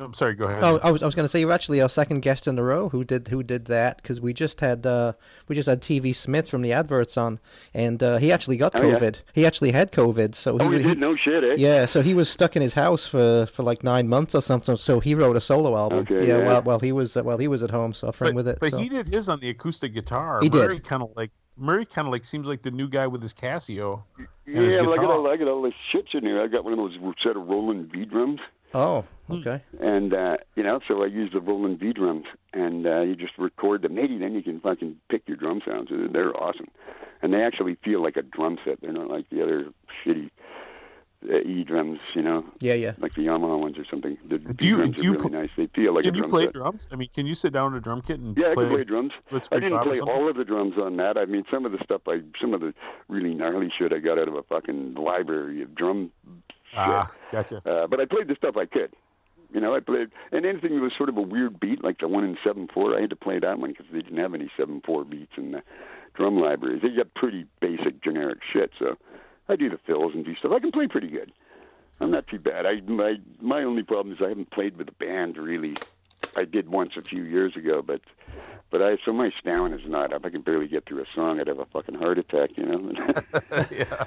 [0.00, 0.34] I'm sorry.
[0.34, 0.62] Go ahead.
[0.64, 2.62] Oh, I was, I was going to say you're actually our second guest in a
[2.62, 5.12] row who did who did that because we just had uh,
[5.48, 7.38] we just had TV Smith from the Adverts on,
[7.74, 8.98] and uh, he actually got Oh, yeah?
[8.98, 9.16] COVID.
[9.32, 11.54] He actually had COVID, so he, Oh, you he- did no shit, eh?
[11.58, 14.76] yeah, so he was stuck in his house for, for like nine months or something.
[14.76, 16.00] So he wrote a solo album.
[16.00, 16.44] Okay, yeah, yeah.
[16.46, 18.58] while while he was while he was at home suffering but, with it.
[18.60, 18.78] but so.
[18.78, 20.40] he did his on the acoustic guitar.
[20.42, 20.58] He did.
[20.68, 23.34] Murray kind of like Murray kind of like seems like the new guy with his
[23.34, 24.02] Casio.
[24.16, 25.12] and Yeah, his well, I got guitar.
[25.12, 26.40] all I got all this shit in here.
[26.40, 28.40] I got one of those set of Roland V drums,
[28.74, 29.34] oh, Hmm.
[29.34, 29.62] okay.
[29.80, 33.38] and uh, you know, so I use the Roland V drums, and uh, you just
[33.38, 33.94] record them.
[33.94, 35.88] Maybe then you can fucking pick your drum sounds.
[35.90, 36.66] They're- They're awesome,
[37.22, 38.80] and they actually feel like a drum set.
[38.80, 39.66] They're not like the other
[40.04, 40.30] shitty
[41.30, 42.94] uh, E drums, you know, Yeah, yeah.
[42.98, 44.16] like the Yamaha ones or something.
[44.26, 45.50] The Do D you- drums do you are really pl- nice.
[45.56, 46.54] They feel like Can a you play set.
[46.54, 46.88] drums?
[46.90, 48.64] I mean, can you sit down at a drum kit and Yeah, I play?
[48.64, 49.12] can play drums.
[49.52, 51.18] I didn't play all of the drums on that.
[51.18, 52.72] I mean, some of the stuff I, some of the
[53.08, 56.10] really gnarly shit I got out of a fucking library of drum
[56.76, 57.62] Ah, gotcha.
[57.64, 58.92] Uh, but I played the stuff I could.
[59.52, 62.08] You know, I played, and anything that was sort of a weird beat, like the
[62.08, 64.50] one in seven four, I had to play that one because they didn't have any
[64.56, 65.62] seven four beats in the
[66.14, 66.82] drum libraries.
[66.82, 68.70] They got pretty basic, generic shit.
[68.78, 68.96] So
[69.48, 70.52] I do the fills and do stuff.
[70.52, 71.32] I can play pretty good.
[72.00, 72.64] I'm not too bad.
[72.64, 75.80] I my my only problem is I haven't played with a band really.
[76.36, 78.00] I did once a few years ago, but
[78.70, 80.24] but I so my stamina is not up.
[80.24, 81.40] I can barely get through a song.
[81.40, 82.92] I'd have a fucking heart attack, you know.
[83.70, 84.04] yeah,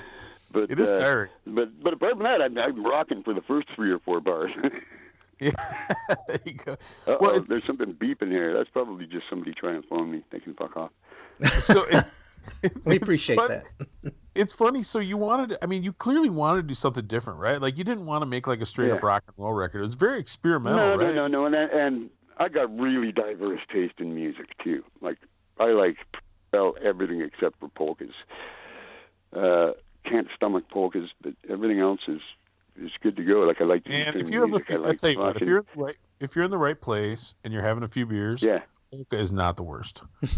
[0.53, 1.29] but it is uh, tiring.
[1.45, 4.51] But but apart from that, I'm, I'm rocking for the first three or four bars.
[5.39, 5.51] Yeah.
[6.27, 6.73] there you go.
[6.73, 8.53] Uh-oh, Well, it- there's something beeping here.
[8.55, 10.23] That's probably just somebody trying to phone me.
[10.29, 10.91] They can fuck off.
[11.49, 12.05] So it,
[12.85, 14.13] We appreciate fun- that.
[14.35, 14.83] It's funny.
[14.83, 17.59] So you wanted, I mean, you clearly wanted to do something different, right?
[17.59, 19.79] Like you didn't want to make like a straight up rock and roll record.
[19.79, 21.13] It was very experimental, no, right?
[21.15, 24.83] no, no, no, and I, and I got really diverse taste in music too.
[25.01, 25.17] Like
[25.59, 25.97] I like
[26.53, 28.13] well everything except for polkas.
[29.35, 29.71] Uh,
[30.03, 32.21] can't stomach polkas, but everything else is
[32.81, 33.41] is good to go.
[33.41, 34.67] Like I like And if you have a music.
[34.67, 36.45] few, I I like tell you what, if fucking- you're in the right, if you're
[36.45, 39.63] in the right place and you're having a few beers, yeah, polka is not the
[39.63, 40.03] worst.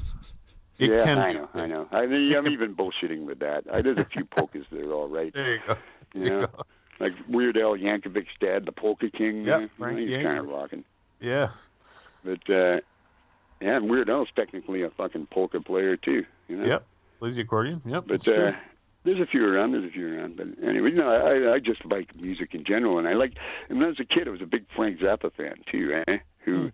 [0.77, 1.39] It yeah, can I be.
[1.39, 1.87] know, I know.
[1.89, 3.63] I mean, It I'm can- even bullshitting with that.
[3.71, 5.31] I did a few polkas that are all right.
[5.33, 5.75] There you go.
[6.13, 6.63] There you know, go.
[6.99, 9.45] like Weird Al Yankovic's dad, the polka king.
[9.45, 10.23] Yep, you know, he's Yankovic.
[10.23, 10.83] kind of rocking.
[11.21, 11.47] Yeah.
[12.25, 12.81] But uh,
[13.61, 16.25] yeah, and Weird Al's technically a fucking polka player too.
[16.49, 16.65] You know.
[16.65, 16.85] Yep.
[17.19, 17.81] Plays the accordion.
[17.85, 18.03] Yep.
[18.07, 18.35] But it's true.
[18.47, 18.55] uh,
[19.05, 19.71] there's a few around.
[19.71, 20.35] There's a few around.
[20.35, 23.37] But anyway, you know, I I just like music in general, and I like.
[23.69, 26.03] And when I was a kid, I was a big Frank Zappa fan too.
[26.07, 26.17] Eh?
[26.39, 26.67] Who, Hmm.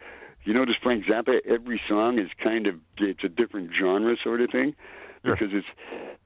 [0.45, 1.39] you notice Frank Zappa?
[1.45, 4.75] Every song is kind of it's a different genre sort of thing,
[5.23, 5.35] Sure.
[5.35, 5.67] because it's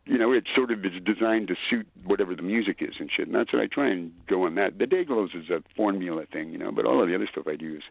[0.05, 3.25] you know, it sort of is designed to suit whatever the music is and shit.
[3.27, 4.77] And that's what I try and go on that.
[4.77, 7.47] The day Dayglos is a formula thing, you know, but all of the other stuff
[7.47, 7.83] I do is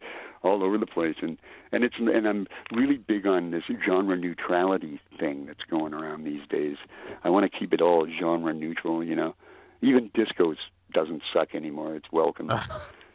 [0.42, 1.16] all over the place.
[1.22, 1.38] And
[1.72, 6.46] and it's and I'm really big on this genre neutrality thing that's going around these
[6.48, 6.76] days.
[7.24, 9.34] I want to keep it all genre neutral, you know.
[9.82, 10.54] Even disco
[10.92, 11.96] doesn't suck anymore.
[11.96, 12.50] It's welcome.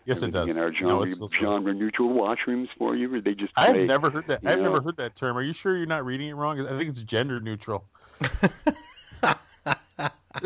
[0.05, 0.49] Yes, it does.
[0.49, 3.75] In our No, genre, it's still- genre neutral washrooms for you, or they just I've
[3.75, 4.39] never heard that.
[4.43, 4.63] I've know.
[4.63, 5.37] never heard that term.
[5.37, 6.59] Are you sure you're not reading it wrong?
[6.59, 7.85] I think it's gender neutral.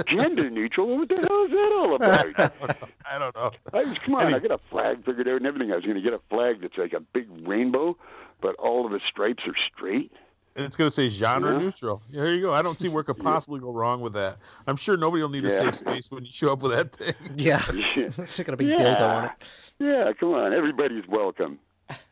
[0.07, 0.97] gender neutral.
[0.97, 2.77] What the hell is that all about?
[3.09, 3.51] I don't know.
[3.73, 5.71] I was, come on, Any- I got a flag figured out and everything.
[5.71, 7.97] I was going to get a flag that's like a big rainbow,
[8.41, 10.11] but all of the stripes are straight.
[10.55, 11.59] And it's going to say genre Yeah.
[11.59, 12.01] neutral.
[12.11, 12.53] Yeah, there you go.
[12.53, 14.37] I don't see where could possibly go wrong with that.
[14.67, 17.13] I'm sure nobody will need a safe space when you show up with that thing.
[17.35, 17.61] Yeah.
[17.73, 18.05] Yeah.
[18.05, 18.75] It's got a big Yeah.
[18.77, 19.31] dildo on it.
[19.79, 21.57] Yeah, come on, everybody's welcome.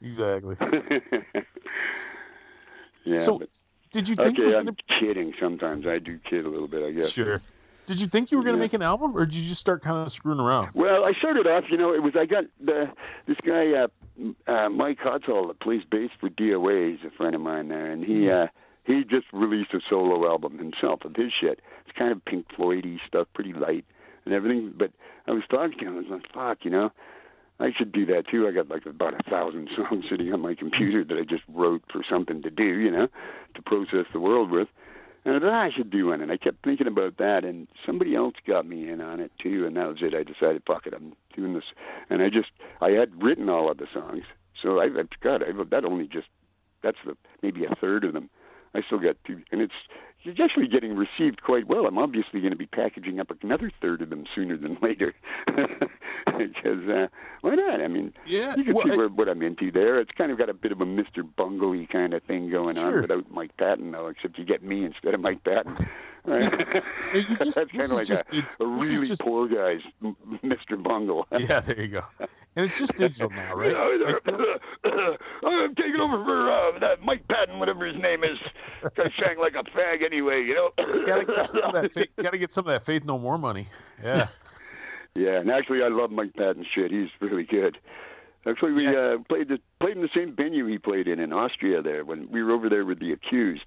[0.01, 0.55] Exactly.
[3.05, 3.49] yeah, So, but,
[3.91, 5.33] Did you think it okay, was I'm going kidding.
[5.39, 7.09] Sometimes I do kid a little bit, I guess.
[7.11, 7.41] Sure.
[7.87, 8.65] Did you think you were going to Yeah.
[8.65, 10.69] make an album, or did you just start kind of screwing around?
[10.75, 12.89] Well, I started off, you know, it was I got the
[13.25, 13.87] this guy uh,
[14.47, 16.91] uh, Mike Hodsall that plays bass for DOA.
[16.97, 18.47] He's a friend of mine there, and he uh,
[18.85, 21.59] he just released a solo album himself of his shit.
[21.85, 23.83] It's kind of Pink Floydy stuff, pretty light
[24.25, 24.73] and everything.
[24.77, 24.91] But
[25.27, 26.91] I was talking to him, I was like, "Fuck, you know."
[27.61, 28.47] I should do that too.
[28.47, 31.83] I got like about a thousand songs sitting on my computer that I just wrote
[31.91, 33.07] for something to do, you know,
[33.55, 34.67] to process the world with.
[35.23, 37.67] And I thought "Ah, I should do one, and I kept thinking about that, and
[37.85, 40.15] somebody else got me in on it too, and that was it.
[40.15, 41.65] I decided, fuck it, I'm doing this,
[42.09, 42.49] and I just,
[42.81, 44.23] I had written all of the songs,
[44.59, 44.89] so I,
[45.19, 46.27] God, I, that only just,
[46.81, 48.31] that's the maybe a third of them.
[48.73, 49.75] I still got two, and it's
[50.23, 51.85] it's actually getting received quite well.
[51.87, 55.13] I'm obviously going to be packaging up another third of them sooner than later,
[55.47, 57.07] because uh,
[57.41, 57.81] why not?
[57.81, 58.53] I mean, Yeah.
[58.57, 59.97] you can well, see I- where, what I'm into there.
[59.99, 61.27] It's kind of got a bit of a Mr.
[61.35, 65.13] Bungle kind of thing going on without Mike Patton, though, except you get me instead
[65.13, 65.75] of Mike Patton.
[66.27, 69.81] You just- That's this kind of is like just- a, a really just- poor guy's
[70.43, 70.81] Mr.
[70.81, 71.27] Bungle.
[71.39, 72.01] yeah, there you go.
[72.55, 73.71] And it's just digital now, right?
[73.71, 75.15] Yeah.
[75.43, 78.37] I'm taking over for uh, that Mike Patton, whatever his name is.
[78.95, 80.71] Guy sang like a fag anyway, you know.
[81.05, 81.91] gotta get some of that.
[81.93, 83.67] Faith, gotta get some of that Faith No More money.
[84.03, 84.27] Yeah.
[85.15, 86.91] Yeah, and actually, I love Mike Patton's shit.
[86.91, 87.77] He's really good.
[88.45, 91.81] Actually, we uh, played the, played in the same venue he played in in Austria.
[91.81, 93.65] There, when we were over there with the Accused,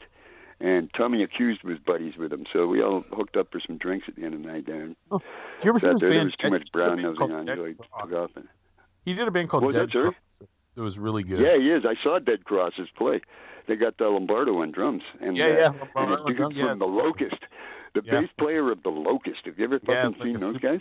[0.65, 4.07] and Tommy Accused was buddies with him, so we all hooked up for some drinks
[4.09, 4.67] at the end of the night.
[4.67, 5.21] There, Do you
[5.69, 5.99] ever hear there.
[5.99, 6.25] There band?
[6.25, 8.31] was too much he did a brown band nosing called on, Dead so took off.
[8.37, 8.49] And,
[9.05, 9.93] He did a band called What Dead that?
[9.93, 10.15] Cross.
[10.77, 11.39] It was really good.
[11.41, 11.85] yeah, he is.
[11.85, 13.21] I saw Dead Crosses play.
[13.67, 16.57] They got uh, Lombardo on drums, and Yeah, uh, yeah, Lombardo the on dude drums,
[16.57, 17.43] yeah, from the it's- Locust,
[17.95, 18.21] the Yeah.
[18.23, 19.45] bass player of the Locust.
[19.47, 20.81] Have you ever fucking it's like seen those super- guys?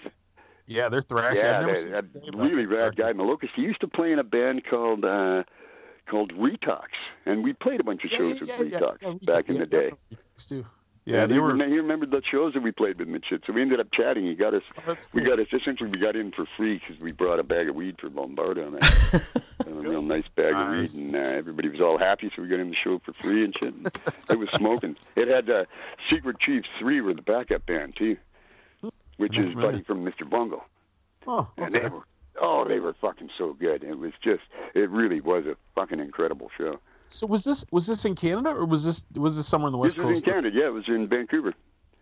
[0.66, 1.36] Yeah, they're thrash.
[1.38, 2.04] Yeah, seen a
[2.38, 3.12] really rad guy.
[3.12, 3.50] Malocus.
[3.54, 5.44] He used to play in a band called uh,
[6.06, 6.88] called Retox,
[7.26, 9.46] and we played a bunch of Yeah, shows yeah, with yeah, Retox yeah, we back
[9.48, 9.92] did, in the day.
[10.10, 10.66] yeah, Retox too.
[11.06, 11.54] Yeah, And they he, were.
[11.54, 13.44] rem- He remembered the shows that we played with him and shit.
[13.46, 14.26] So we ended up chatting.
[14.26, 14.64] He got us.
[14.88, 15.32] Oh, We cool.
[15.32, 15.90] got us essentially.
[15.90, 18.70] We got in for free because we brought a bag of weed for Lombardo.
[18.72, 18.80] Man.
[19.68, 22.32] a real nice bag of weed, and uh, everybody was all happy.
[22.34, 23.74] So we got in the show for free and shit.
[23.74, 23.92] And
[24.30, 24.96] it was smoking.
[25.18, 25.66] It had uh,
[26.10, 28.16] Secret Chiefs three were the backup band too,
[29.18, 29.72] which I'm is familiar.
[29.74, 30.30] Buddy from Mr.
[30.30, 30.64] Bungle.
[31.28, 31.84] Oh, And okay.
[31.84, 32.04] they were,
[32.42, 33.84] oh, they were fucking so good.
[33.84, 34.44] It was just,
[34.74, 36.80] it really was a fucking incredible show.
[37.10, 39.78] So was this was this in Canada or was this was this somewhere in the
[39.78, 40.26] West this was in Coast?
[40.26, 40.66] Canada, yeah.
[40.68, 41.54] It was in Vancouver,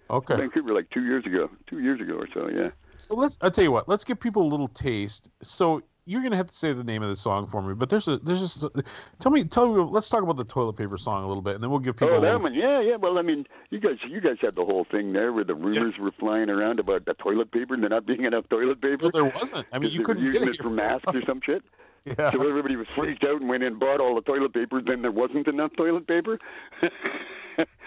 [0.10, 0.36] Okay.
[0.38, 2.70] Vancouver, like two years ago, two years ago or so, yeah.
[2.98, 3.38] So let's.
[3.42, 3.90] I'll tell you what.
[3.90, 5.30] Let's give people a little taste.
[5.42, 7.74] So you're gonna have to say the name of the song for me.
[7.74, 8.64] But there's a there's just.
[8.64, 8.84] A,
[9.20, 9.44] tell me.
[9.44, 9.84] Tell me.
[9.84, 12.16] Let's talk about the toilet paper song a little bit, and then we'll give people.
[12.16, 12.96] Oh, that one, yeah, yeah.
[12.96, 15.98] Well, I mean, you guys, you guys had the whole thing there where the rumors
[16.00, 19.04] were flying around about the toilet paper and there not being enough toilet paper.
[19.04, 19.68] Well, there wasn't.
[19.72, 21.64] I mean, you couldn't using it it for masks or some shit.
[22.04, 22.32] Yeah.
[22.32, 24.82] So everybody was freaked out and went in and bought all the toilet paper.
[24.82, 26.40] Then there wasn't enough toilet paper.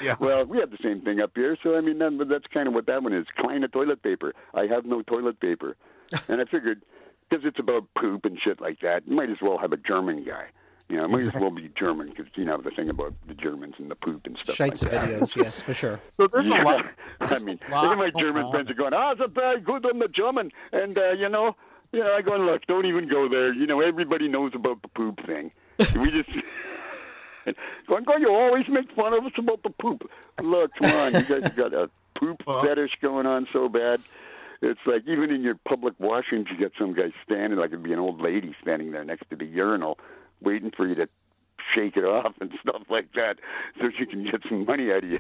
[0.00, 0.16] Yeah.
[0.20, 1.56] Well, we have the same thing up here.
[1.62, 3.26] So I mean, that, that's kind of what that one is.
[3.38, 4.34] Kleine toilet paper.
[4.52, 5.76] I have no toilet paper,
[6.28, 6.82] and I figured
[7.28, 10.24] because it's about poop and shit like that, you might as well have a German
[10.24, 10.46] guy.
[10.88, 13.32] You know, it might as well be German because you know the thing about the
[13.34, 14.54] Germans and the poop and stuff.
[14.54, 15.08] Shites like that.
[15.20, 15.98] videos, yes, for sure.
[16.10, 16.62] So there's Yeah.
[16.62, 16.86] a lot.
[17.20, 18.52] I there's a mean, lot look at my German on.
[18.52, 20.52] friends are going, ah, it's a very good on the German.
[20.72, 21.56] And, uh, you know,
[21.92, 23.54] you know, I go, look, don't even go there.
[23.54, 25.50] You know, everybody knows about the poop thing.
[25.98, 26.28] We just.
[27.86, 30.10] Going, go, you always make fun of us about the poop.
[30.42, 34.00] Look, come on, you guys have got a poop Well- fetish going on so bad.
[34.64, 37.92] It's like even in your public washrooms, you get some guy standing, like it'd be
[37.92, 39.98] an old lady standing there next to the urinal,
[40.40, 41.08] waiting for you to
[41.74, 43.38] shake it off and stuff like that,
[43.80, 45.18] so she can get some money out of you.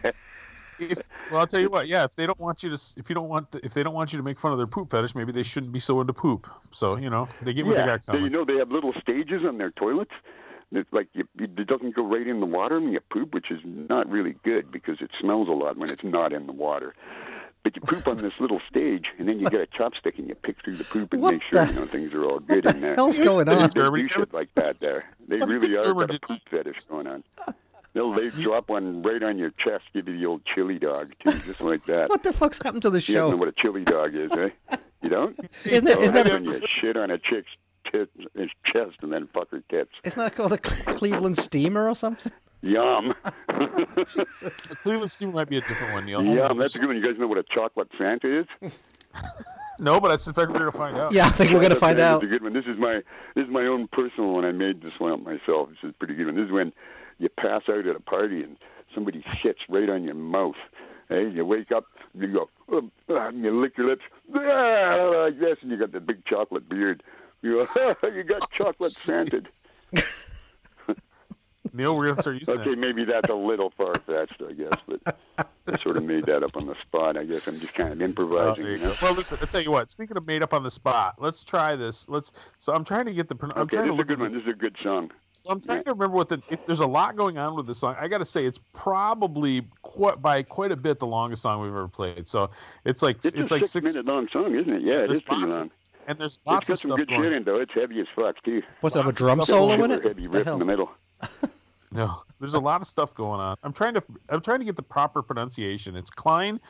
[0.78, 1.86] If, well, I'll tell you what.
[1.86, 4.12] Yeah, if they don't want you to, if you don't want, if they don't want
[4.12, 6.48] you to make fun of their poop fetish, maybe they shouldn't be so into poop.
[6.72, 8.92] So you know, they get what they yeah, got they- you know they have little
[9.00, 10.10] stages on their toilets.
[10.72, 13.60] It's like you, it doesn't go right in the water and you poop, which is
[13.64, 16.94] not really good because it smells a lot when it's not in the water.
[17.64, 20.34] But you poop on this little stage, and then you get a chopstick and you
[20.34, 22.66] pick through the poop and What make sure the- you know things are all good
[22.66, 22.94] in there.
[22.94, 23.70] hell's going on?
[23.74, 25.02] They do shit like that there.
[25.26, 27.24] They really are German got a poop fetish going on.
[27.94, 31.30] They'll they drop one right on your chest, give you the old chili dog too,
[31.32, 32.10] just like that.
[32.10, 33.12] What the fuck's happened to the show?
[33.12, 34.50] You don't know what a chili dog is, eh?
[35.02, 35.38] You don't?
[35.64, 37.50] Isn't it, isn't that, then you shit on a chick's
[37.90, 39.90] tit, his chest and then fuck her tits.
[40.04, 42.32] isn't that called a Cleveland Steamer or something?
[42.62, 43.14] Yum.
[43.98, 44.68] Jesus.
[44.68, 46.22] The Cleveland Steamer might be a different one, Neil.
[46.22, 46.56] Yum.
[46.58, 46.96] That's a good one.
[46.96, 48.46] You guys know what a chocolate Santa is?
[49.80, 51.10] No, but I suspect we're gonna find out.
[51.12, 52.22] Yeah, I think we're gonna Chocolate find Santa's out.
[52.22, 52.52] a good one.
[52.52, 53.02] This is my
[53.34, 54.44] this is my own personal one.
[54.44, 55.70] I made this one up myself.
[55.70, 56.36] This is a pretty good one.
[56.36, 56.72] This is when
[57.18, 58.56] you pass out at a party and
[58.94, 60.54] somebody shits right on your mouth.
[61.08, 61.82] Hey, you wake up,
[62.16, 65.98] you go, "Oh," and you lick your lips "Ah," like this, and you got the
[66.00, 67.02] big chocolate beard.
[67.44, 67.62] You
[68.02, 69.50] you got chocolate scented.
[71.74, 75.18] Neil, we're gonna start using Okay, maybe that's a little far fetched, I guess, but
[75.66, 77.18] I sort of made that up on the spot.
[77.18, 78.04] I guess I'm just kind of that.
[78.04, 78.64] Oh, improvising.
[78.64, 78.94] you know?
[79.02, 79.36] Well, listen.
[79.42, 79.90] I'll tell you what.
[79.90, 82.08] Speaking of made up on the spot, let's try this.
[82.08, 82.32] Let's.
[82.58, 83.36] So I'm trying to get the.
[83.42, 84.32] I'm Okay, trying this to is a good at the- one.
[84.32, 85.10] This is a good song.
[85.46, 86.40] I'm trying to remember what the.
[86.48, 89.66] If there's a lot going on with the song, I got to say it's probably
[89.82, 92.26] quite by quite a bit the longest song we've ever played.
[92.26, 92.48] So
[92.86, 94.80] it's like It's, it's, like six, six, minute long song, isn't it?
[94.82, 95.70] Yeah, it is pretty long.
[96.06, 97.22] And there's It's lots got of some stuff good going.
[97.22, 97.60] shit in though.
[97.60, 98.62] It's heavy as fuck too.
[98.80, 100.02] What's that, a drum solo in it?
[100.04, 100.58] heavy The riff in the hell?
[100.58, 100.90] middle.
[101.92, 103.56] No, there's a lot of stuff going on.
[103.62, 105.94] I'm trying to I'm trying to get the proper pronunciation.
[105.94, 106.60] It's Klein.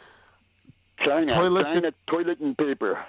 [0.99, 3.03] China, Toilet China, toilet and paper.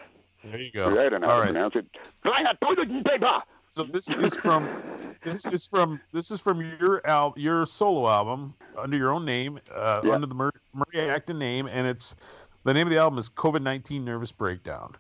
[0.44, 0.92] There you go.
[0.98, 1.52] I don't know All how to right.
[1.52, 1.86] pronounce it.
[2.26, 3.42] China, toilet and paper.
[3.70, 4.82] So this is from
[5.24, 9.60] this is from this is from your al- your solo album under your own name,
[9.76, 10.14] uh, Yeah.
[10.14, 12.16] under the Mur- Murray Acton name, and it's
[12.64, 14.94] the name of the album is COVID nineteen Nervous Breakdown,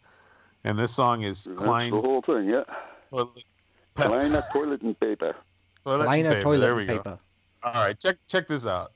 [0.65, 2.63] and this song is That's Klein the whole thing, yeah.
[3.11, 3.43] Toilet,
[3.97, 5.35] China, toilet and paper.
[5.83, 6.41] Toilet and Paper.
[6.41, 6.97] toilet There we go.
[6.97, 7.19] paper.
[7.63, 8.91] All right, check check this out.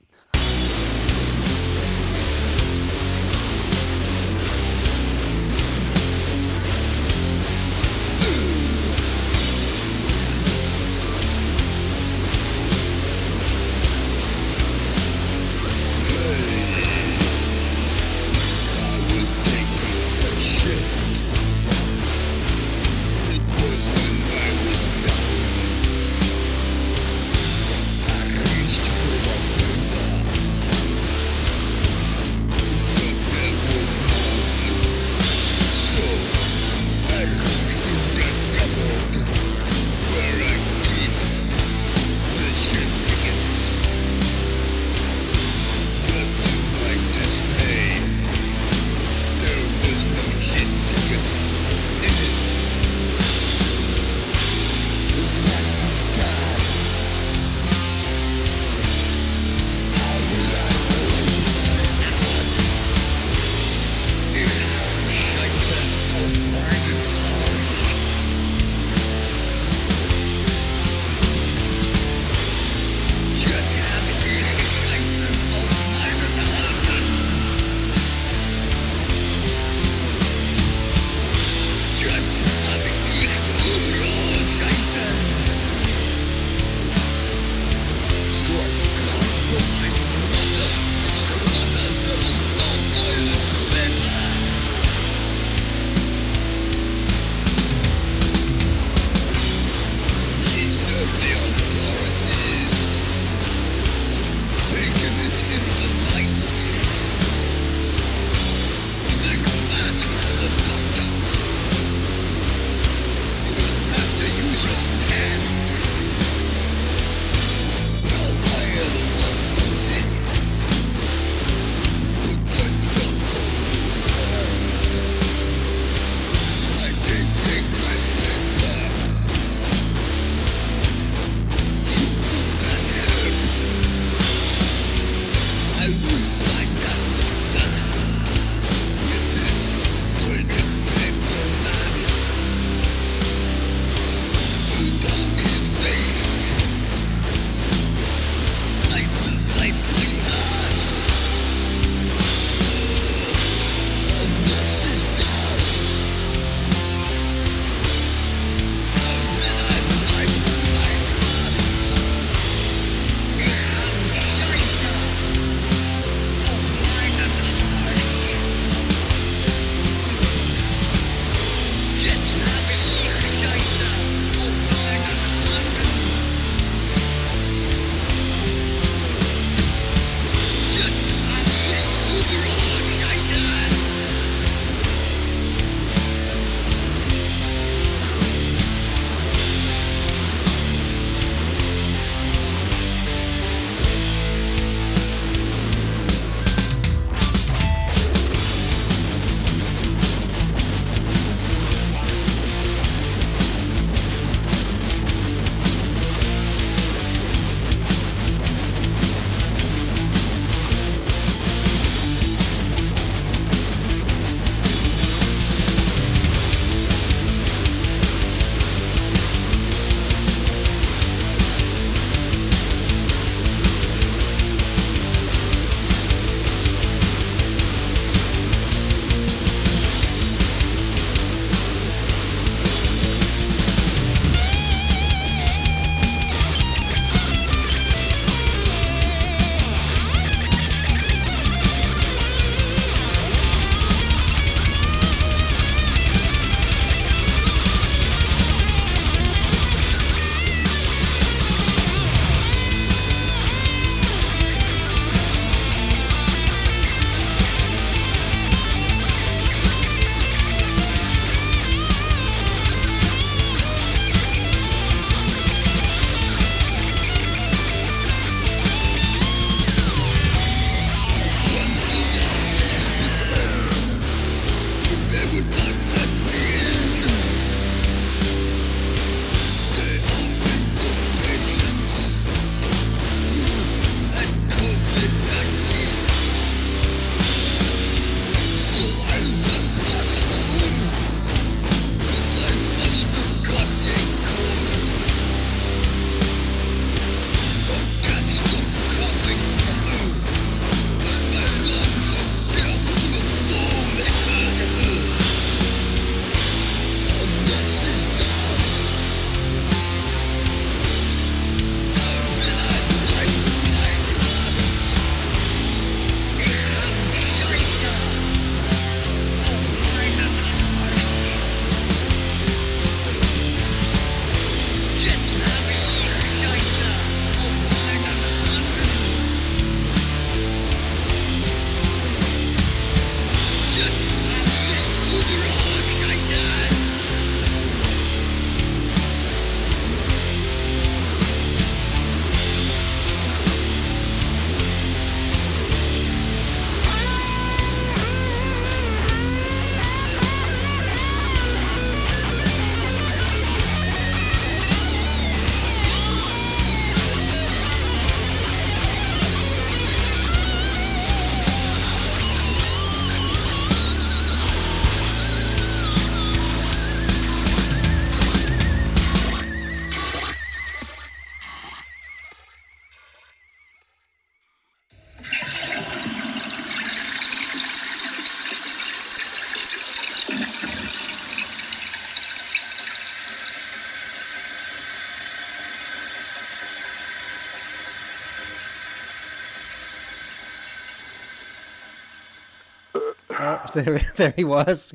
[393.74, 394.92] there, there he was.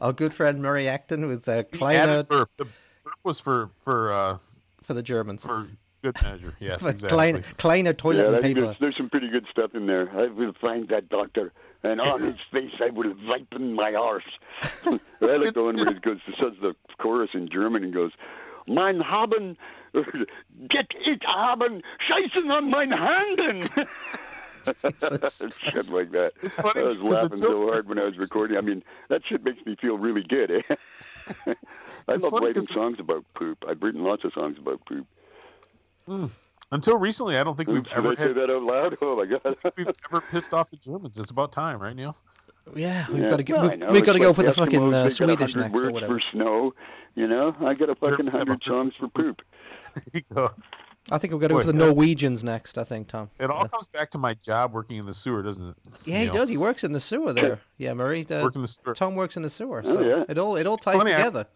[0.00, 2.50] Our good friend Murray Acton with uh, Kleiner added burp.
[2.58, 4.38] The burp was for for uh,
[4.82, 5.44] for the Germans.
[5.44, 5.66] for
[6.02, 6.54] good measure.
[6.60, 7.16] Yes, For exactly.
[7.16, 8.60] Kleiner, Kleiner toilet Yeah, and paper.
[8.60, 10.10] there's, there's some pretty good stuff in there.
[10.14, 11.52] I will find that doctor,
[11.82, 14.24] and on his face I will ripen my arse.
[14.84, 14.98] I
[15.36, 18.12] like the one where he goes, says the chorus in German and goes,
[18.68, 19.56] Mein haben,
[20.68, 23.60] get it haben, scheißen on mein Handen.
[25.72, 26.32] shit like that.
[26.42, 28.56] It's funny I was laughing so hard when I was recording.
[28.56, 30.50] I mean, that shit makes me feel really good.
[30.50, 30.62] Eh?
[32.08, 33.64] I It's love writing songs about poop.
[33.68, 35.06] I've written lots of songs about poop.
[36.70, 38.96] Until recently, I don't think we've did ever I say that out loud?
[39.00, 39.56] Oh my god!
[39.76, 41.18] we've ever pissed off the Germans.
[41.18, 42.16] It's about time, right, Neil?
[42.74, 44.52] Yeah, we've Yeah, got to get well, I we've got to It's go for the
[44.52, 46.14] Eskimos, fucking uh, Swedish 100 next or whatever.
[46.14, 46.74] for snow.
[47.14, 49.42] You know, I got a fucking Germans hundred 100 songs for poop.
[49.94, 50.50] There you go.
[51.10, 51.84] I think we've got to go Boy, for the yeah.
[51.86, 52.78] Norwegians next.
[52.78, 53.28] I think Tom.
[53.38, 55.76] It all comes back to my job working in the sewer, doesn't it?
[56.06, 56.32] Yeah, he Neil?
[56.34, 56.48] does.
[56.48, 57.60] He works in the sewer there.
[57.76, 58.24] Yeah, Murray.
[58.28, 58.94] Uh, Work in the sewer.
[58.94, 59.82] Tom works in the sewer.
[59.84, 60.24] Oh, So yeah.
[60.28, 61.46] it all it all ties funny, together.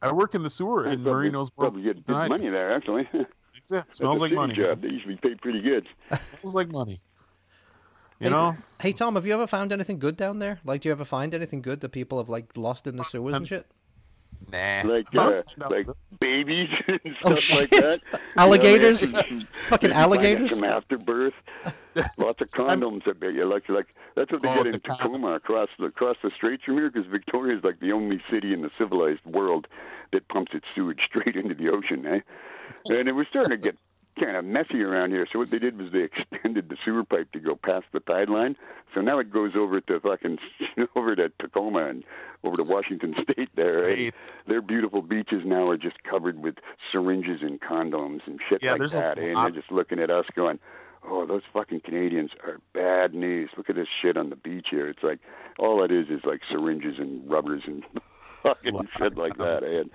[0.00, 2.48] I work in the sewer, and probably, Murray knows more probably get than good money
[2.48, 2.72] there.
[2.72, 3.08] Actually,
[3.70, 4.54] Yeah, smells like city money.
[4.54, 4.82] Job.
[4.82, 5.86] They usually pay pretty good.
[6.40, 7.00] smells like money.
[8.18, 10.58] You Hey, know, Hey Tom, have you ever found anything good down there?
[10.64, 13.36] Like, do you ever find anything good that people have like lost in the sewers
[13.36, 13.66] and shit?
[14.52, 14.82] Nah.
[14.84, 15.42] Like Huh?
[15.62, 15.86] uh, like
[16.20, 17.98] babies and Oh, stuff like that.
[18.36, 19.02] Alligators?
[19.02, 20.50] You know, maybe- Fucking maybe alligators?
[20.50, 21.34] Some afterbirth.
[22.18, 23.06] Lots of condoms.
[23.08, 23.44] I bet you.
[23.44, 26.30] Like like that's what they Oh, get the in con- Tacoma across the across the
[26.30, 29.66] straits from here because Victoria is like the only city in the civilized world
[30.12, 32.04] that pumps its sewage straight into the ocean.
[32.06, 32.20] Eh?
[32.90, 33.76] And it was starting to get
[34.18, 35.26] kind of messy around here.
[35.32, 36.02] So what they did was they
[36.32, 38.56] extended the sewer pipe to go past the tide line.
[38.94, 40.38] So now it goes over to fucking
[40.96, 42.04] over to Tacoma and
[42.44, 43.82] over to Washington State there.
[43.82, 44.14] Great.
[44.46, 46.56] Their beautiful beaches now are just covered with
[46.90, 49.18] syringes and condoms and shit Yeah, like that.
[49.18, 49.28] eh?
[49.28, 50.58] And they're just looking at us going,
[51.08, 53.50] "Oh, those fucking Canadians are bad news.
[53.56, 54.88] Look at this shit on the beach here.
[54.88, 55.20] It's like
[55.58, 57.84] all it is is like syringes and rubbers and
[58.42, 59.62] fucking Lot shit like that.
[59.64, 59.90] And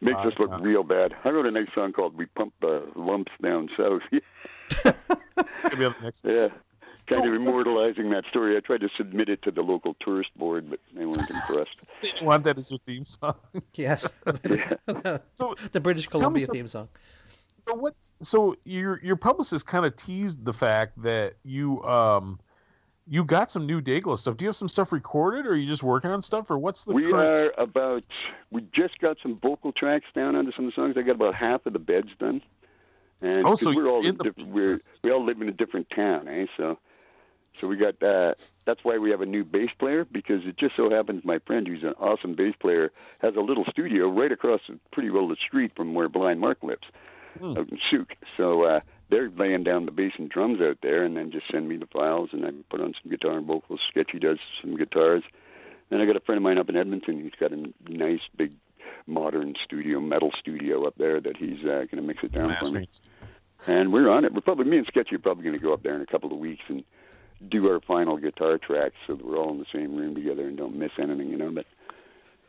[0.00, 1.14] makes Lot us look real bad.
[1.24, 6.02] I wrote a nice song called "We Pump the Lumps Down South." Maybe on the
[6.02, 6.24] next.
[6.24, 6.48] yeah.
[7.06, 8.56] Kind of immortalizing that story.
[8.56, 11.92] I tried to submit it to the local tourist board, but they weren't impressed.
[12.18, 13.34] You want that as your theme song?
[13.74, 14.08] Yes,
[15.34, 16.88] So, the British Columbia theme song.
[17.68, 17.94] so what?
[18.22, 22.40] So your your publicist kind of teased the fact that you um
[23.06, 24.36] you got some new Dayglo stuff.
[24.36, 26.84] Do you have some stuff recorded, or are you just working on stuff, or what's
[26.84, 27.52] the we current?
[27.56, 28.04] are about.
[28.50, 30.96] We just got some vocal tracks down onto some of the songs.
[30.96, 32.40] I got about half of the beds done.
[33.20, 35.88] And Oh, so we're all in the different, we're, we all live in a different
[35.90, 36.46] town, eh?
[36.56, 36.78] So,
[37.54, 38.00] so we got.
[38.00, 38.38] that.
[38.64, 41.66] that's why we have a new bass player because it just so happens my friend,
[41.66, 42.90] who's an awesome bass player,
[43.20, 44.60] has a little studio right across
[44.92, 46.86] pretty well the street from where Blind Mark lives,
[47.38, 47.56] Hmm.
[47.58, 48.14] out in Sooke.
[48.36, 51.68] So uh, they're laying down the bass and drums out there, and then just send
[51.68, 53.80] me the files, and I put on some guitar and vocals.
[53.80, 55.22] Sketchy does some guitars.
[55.90, 57.22] Then I got a friend of mine up in Edmonton.
[57.22, 58.54] He's got a nice big
[59.06, 62.70] modern studio, metal studio up there that he's uh, going to mix it down for
[62.70, 62.88] me.
[63.66, 64.32] And we're on it.
[64.32, 66.32] We're probably me and Sketchy are probably going to go up there in a couple
[66.32, 66.84] of weeks and
[67.48, 70.56] do our final guitar tracks so that we're all in the same room together and
[70.56, 71.50] don't miss anything, you know.
[71.50, 71.66] But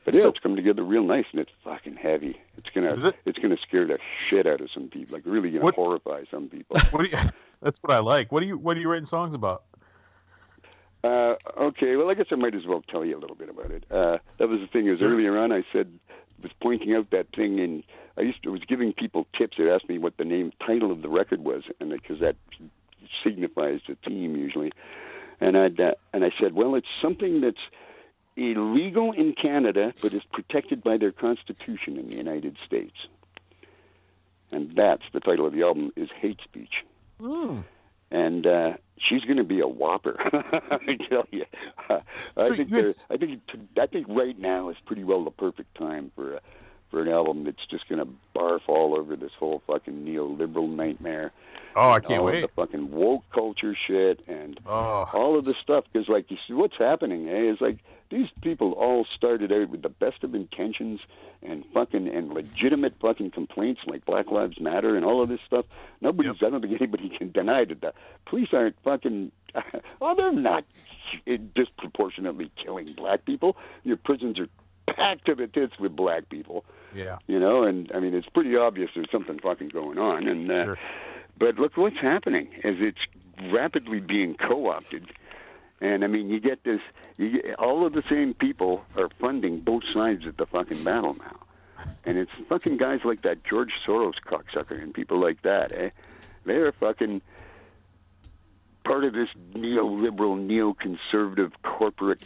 [0.05, 2.39] but yeah, it's coming together real nice and it's fucking heavy.
[2.57, 3.15] It's gonna it?
[3.25, 5.15] it's gonna scare the shit out of some people.
[5.17, 6.77] Like really gonna What- horrify some people.
[6.91, 7.23] What do you?
[7.61, 8.31] That's what I like.
[8.31, 8.57] What do you?
[8.57, 9.63] What are you writing songs about?
[11.03, 13.69] Uh, okay, well, I guess I might as well tell you a little bit about
[13.71, 13.83] it.
[13.91, 14.87] Uh, that was the thing.
[14.87, 15.11] Is Sure.
[15.11, 15.99] earlier on, I said
[16.41, 17.83] was pointing out that thing, and
[18.17, 19.57] I used to was giving people tips.
[19.57, 22.35] They asked me what the name title of the record was, and because that
[23.23, 24.71] signifies the team usually,
[25.39, 27.61] and I uh, and I said, well, it's something that's
[28.35, 33.07] illegal in Canada, but is protected by their constitution in the United States,
[34.51, 36.83] and that's the title of the album is Hate Speech
[37.19, 37.59] Hmm.
[38.11, 40.15] and uh, she's going to be a whopper.
[40.69, 41.45] I tell you,
[41.89, 41.99] uh,
[42.35, 43.41] I So think there- I think
[43.79, 46.41] I think right now is pretty well the perfect time for a,
[46.91, 51.31] for an album that's just going to barf all over this whole fucking neoliberal nightmare.
[51.77, 52.43] Oh, I can't all wait.
[52.43, 56.37] Of the fucking woke culture shit and Oh, all of this stuff because like you
[56.47, 57.77] see what's happening eh, It's like
[58.09, 61.01] these people all started out with the best of intentions
[61.41, 65.65] and fucking and legitimate fucking complaints like Black Lives Matter and all of this stuff.
[66.01, 67.93] Nobody's I don't think anybody can deny that the
[68.25, 69.31] police aren't fucking
[70.01, 70.65] oh they're not
[71.53, 73.57] disproportionately killing black people.
[73.83, 74.49] Your prisons are
[74.85, 76.63] packed to the tits with black people
[76.95, 77.17] yeah.
[77.27, 80.63] you know, and I mean it's pretty obvious there's something fucking going on, and uh,
[80.63, 80.77] Sure.
[81.37, 83.05] but look what's happening is it's
[83.51, 85.11] rapidly being co-opted,
[85.85, 86.81] and I mean you get this,
[87.17, 91.13] you get, all of the same people are funding both sides of the fucking battle
[91.13, 91.39] now,
[92.05, 95.89] and it's fucking guys like that George Soros cocksucker and people like that, eh?
[96.45, 97.21] They're fucking
[98.83, 102.23] part of this neoliberal, neoconservative corporate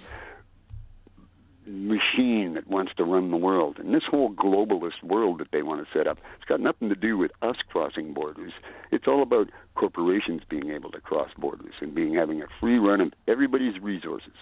[1.70, 3.80] machine that wants to run the world.
[3.80, 6.96] And this whole globalist world that they want to set up, it's got nothing to
[6.96, 8.54] do with us crossing borders.
[8.92, 13.02] It's all about corporations being able to cross borders and being having a free run
[13.02, 14.34] of everybody's resources,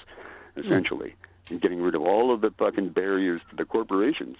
[0.56, 0.62] hmm.
[0.62, 1.16] essentially,
[1.50, 4.38] and getting rid of all of the fucking barriers to the corporations,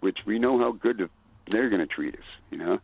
[0.00, 1.08] which we know how good
[1.50, 2.26] they're going to treat us.
[2.50, 2.80] You know,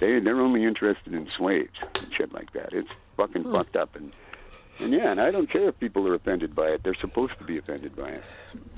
[0.00, 2.72] they they're only interested in slaves and shit like that.
[2.72, 3.54] It's fucking hmm.
[3.54, 4.12] fucked up and.
[4.82, 6.82] And yeah, and I don't care if people are offended by it.
[6.82, 8.24] They're supposed to be offended by it.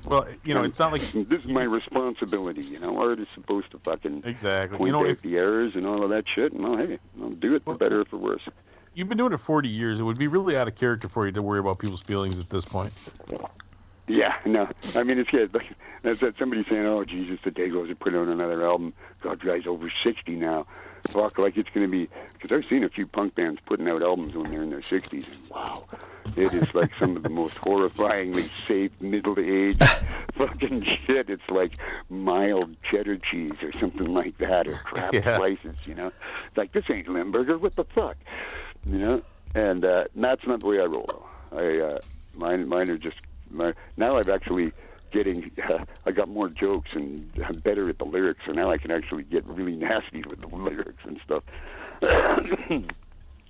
[0.07, 2.99] Well, you know, it's not like This is my responsibility, you know.
[2.99, 4.79] Art is supposed to fucking exactly.
[4.79, 6.53] point You know, out if the errors and all of that shit.
[6.53, 8.43] And well, hey, I'll do it for better or for worse.
[8.95, 11.33] you've been doing it 40 years, it would be really out of character for you
[11.33, 12.93] to worry about people's feelings at this point.
[14.09, 14.69] Yeah, no.
[14.97, 15.55] I mean, it's good.
[15.55, 15.73] Like,
[16.03, 18.93] that's that somebody saying, "Oh, Jesus, the day goes to put out another album."
[19.23, 20.67] God, guy's over sixty now.
[21.09, 22.09] Fuck, like it's going to be.
[22.33, 25.25] Because I've seen a few punk bands putting out albums when they're in their sixties,
[25.29, 25.85] and wow,
[26.37, 29.83] it is like some of the most horrifyingly safe middle-aged
[30.35, 31.29] fucking shit.
[31.31, 31.75] It's like
[32.09, 35.37] mild cheddar cheese or something like that, or crap Yeah.
[35.37, 35.77] slices.
[35.87, 36.07] You know,
[36.49, 37.59] it's like this ain't Limburger.
[37.59, 38.17] What the fuck?
[38.87, 39.23] You know,
[39.55, 41.27] and uh, that's not the way I roll.
[41.53, 41.99] I uh,
[42.35, 43.19] mine mine are just
[43.51, 44.73] my, now I've actually
[45.13, 48.79] getting uh, I got more jokes and I'm better at the lyrics, so now I
[48.79, 51.45] can actually get really nasty with the lyrics and stuff.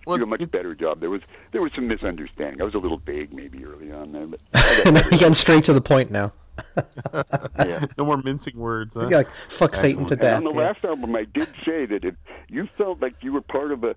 [0.07, 1.01] Well, do a much better job.
[1.01, 1.23] There was
[1.53, 2.61] there was some misunderstanding.
[2.61, 5.65] I was a little vague maybe early on there, but I got You're getting straight
[5.65, 6.33] to the point now.
[7.59, 7.87] yeah.
[7.97, 8.97] no more mincing words.
[8.97, 9.03] Huh?
[9.09, 10.39] You're like fuck Satan to death.
[10.39, 10.67] And on the yeah.
[10.67, 12.15] last album, I did say that if
[12.49, 13.95] you felt like you were part of a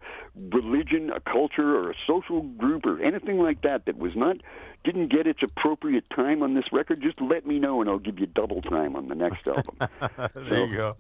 [0.51, 4.37] religion, a culture, or a social group, or anything like that that was not
[4.85, 8.19] didn't get its appropriate time on this record, just let me know, and I'll give
[8.19, 9.75] you double time on the next album.
[10.35, 10.95] there you go.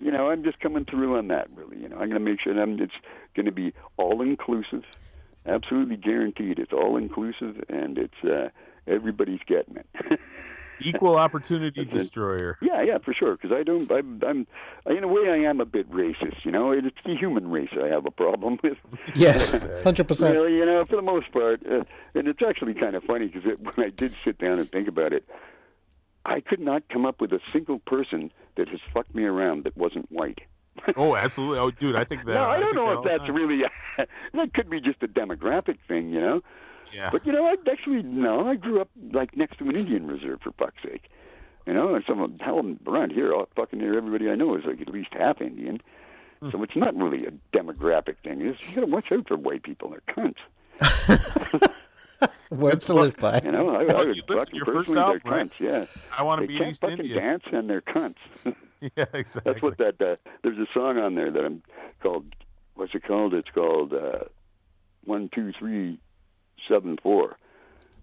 [0.00, 1.48] you know, I'm just coming through on that.
[1.54, 2.94] Really, you know, I'm going to make sure that I'm, it's
[3.34, 4.84] going to be all inclusive,
[5.46, 6.58] absolutely guaranteed.
[6.58, 8.50] It's all inclusive, and it's uh,
[8.86, 10.20] everybody's getting it.
[10.82, 12.56] Equal opportunity That's destroyer.
[12.60, 13.36] Yeah, yeah, for sure.
[13.36, 14.46] Because I don't, I'm, I'm,
[14.86, 16.44] in a way, I am a bit racist.
[16.44, 18.78] You know, it's the human race I have a problem with.
[19.14, 20.36] Yes, hundred percent.
[20.36, 21.84] Well, you know, for the most part, uh,
[22.14, 25.12] and it's actually kind of funny because when I did sit down and think about
[25.12, 25.28] it,
[26.24, 29.76] I could not come up with a single person that has fucked me around that
[29.76, 30.40] wasn't white.
[30.96, 31.58] Oh, absolutely.
[31.58, 32.34] Oh, dude, I think that.
[32.34, 33.34] no, I don't think that know if that's time.
[33.34, 33.64] really.
[34.34, 36.42] that could be just a demographic thing, you know.
[36.92, 37.10] Yeah.
[37.10, 38.46] But you know, I actually no.
[38.48, 41.10] I grew up like next to an Indian reserve for fuck's sake.
[41.66, 44.64] You know, and some of hell around here, all fucking near everybody I know is
[44.64, 45.80] like at least half Indian.
[46.40, 46.50] Hmm.
[46.50, 48.40] So it's not really a demographic thing.
[48.40, 49.90] It's, you gotta watch out for white people.
[49.90, 50.36] They're cunts.
[52.50, 53.40] Words to live by.
[53.44, 55.50] You know, I, Well, I you would listen fucking your first personally, album, they're right?
[55.50, 55.60] cunts.
[55.60, 55.86] Yeah,
[56.16, 57.20] I want they to be in can't East fucking India.
[57.20, 58.16] dance and they're cunts.
[58.96, 59.52] Yeah, exactly.
[59.52, 60.00] That's what that.
[60.00, 61.62] Uh, there's a song on there that I'm
[62.02, 62.24] called.
[62.74, 63.34] What's it called?
[63.34, 64.20] It's called uh,
[65.04, 65.98] one two three
[66.68, 67.36] seven four.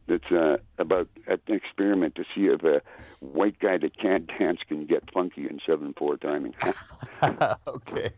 [0.08, 2.82] That's uh, about an experiment to see if a
[3.20, 6.56] white guy that can't dance can get funky in seven four timing.
[7.68, 8.10] okay,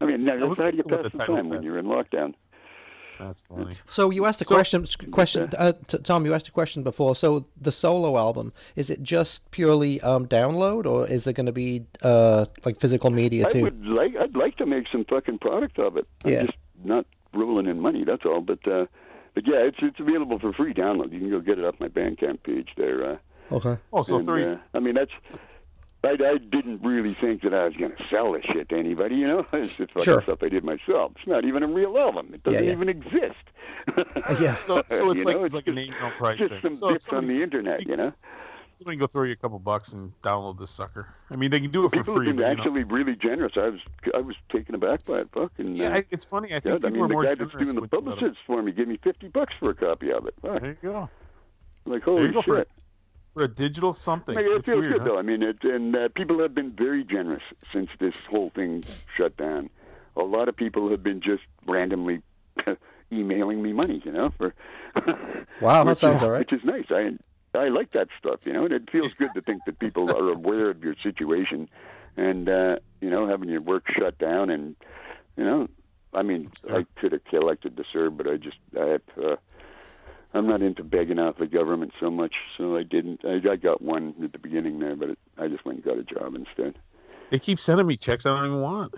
[0.00, 1.48] I mean, now, was that's how do you cool with pass the the title time
[1.48, 2.34] when you're in lockdown?
[3.18, 3.76] that's funny.
[3.86, 4.84] So you asked a So- question.
[5.10, 6.26] Question, uh, t- Tom.
[6.26, 7.14] You asked a question before.
[7.14, 11.52] So the solo album is it just purely um, download, or is there going to
[11.52, 13.62] be uh, like physical media I too?
[13.62, 14.16] would like.
[14.16, 16.06] I'd like to make some fucking product of it.
[16.24, 16.42] I'm Yeah.
[16.42, 18.04] just not rolling in money.
[18.04, 18.40] That's all.
[18.40, 18.86] But uh,
[19.34, 21.12] but yeah, it's it's available for free download.
[21.12, 23.12] You can go get it off my Bandcamp page there.
[23.12, 23.16] Uh,
[23.50, 23.76] Okay.
[23.92, 24.44] Oh, so and, three.
[24.44, 25.10] uh, I mean, that's.
[26.04, 29.16] I, I didn't really think that I was going to sell this shit to anybody,
[29.16, 29.44] you know.
[29.52, 30.22] It's just fucking Sure.
[30.22, 31.12] stuff I did myself.
[31.16, 32.30] It's not even a real album.
[32.34, 32.72] It doesn't yeah.
[32.72, 33.36] even exist.
[34.40, 34.56] yeah.
[34.66, 36.60] So, so it's like know, it's like a just- name your price Just thing.
[36.62, 38.12] some So if bits on the internet, you know.
[38.82, 41.06] Somebody can go throw you a couple bucks and download this sucker.
[41.30, 42.26] I mean, they can do it for People free.
[42.28, 42.62] have been but, you know.
[42.62, 43.52] actually really generous.
[43.56, 43.80] I was
[44.14, 45.28] I was taken aback by it.
[45.32, 45.76] Fucking.
[45.76, 46.50] yeah, uh, it's funny.
[46.50, 47.82] I yeah, think I mean, are the more guy that's doing the when you let
[47.82, 50.34] 'em- publicists for me gave me fifty bucks for a copy of it.
[50.42, 50.60] Fuck.
[50.60, 51.08] There you go.
[51.86, 52.68] Like holy go for, shit.
[53.34, 54.36] for a digital something.
[54.36, 55.08] I mean, it It's feels weird, good huh?
[55.08, 55.18] though.
[55.18, 57.42] I mean, it, and uh, people have been very generous
[57.72, 58.82] since this whole thing
[59.16, 59.70] shut down.
[60.16, 62.22] A lot of people have been just randomly
[63.12, 64.30] emailing me money, you know.
[64.38, 64.54] For
[65.60, 66.40] Wow, that sounds is, all right.
[66.40, 66.84] Which is nice.
[66.90, 67.16] I
[67.54, 70.32] I like that stuff, you know, and it feels good to think that people are
[70.32, 71.68] aware of your situation,
[72.16, 74.74] and uh, you know, having your work shut down, and
[75.36, 75.68] you know,
[76.14, 76.80] I mean, Sure.
[76.80, 79.02] I could have collected the CERB, but I just I have.
[79.22, 79.36] Uh,
[80.34, 83.20] I'm not into begging off the government so much, so I didn't.
[83.22, 85.98] I, I got one at the beginning there, but it, I just went and got
[85.98, 86.74] a job instead.
[87.30, 88.94] They keep sending me checks I don't even want.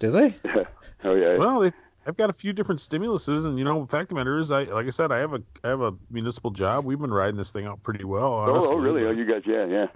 [0.00, 0.34] Do they?
[1.04, 1.36] oh yeah.
[1.36, 1.72] Well, they,
[2.06, 4.50] I've got a few different stimuluses, and you know, the fact of the matter is,
[4.50, 6.84] I like I said, I have a I have a municipal job.
[6.84, 8.24] We've been riding this thing out pretty well.
[8.24, 8.70] oh, oh Honestly.
[8.74, 9.04] oh, really?
[9.04, 9.42] Oh, you guys?
[9.44, 9.86] Yeah, yeah.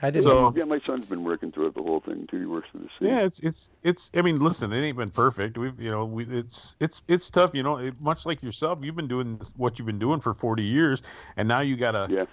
[0.00, 0.24] I didn't.
[0.24, 2.38] So- yeah, my son's been working through it the whole thing too.
[2.38, 3.10] He works for the city.
[3.10, 4.12] Yeah, it's it's it's.
[4.14, 5.58] I mean, listen, it ain't been perfect.
[5.58, 7.52] We've you know, we it's it's it's tough.
[7.54, 10.34] You know, it, much like yourself, you've been doing this- what you've been doing for
[10.34, 11.02] forty years,
[11.36, 12.24] and now you gotta Yeah.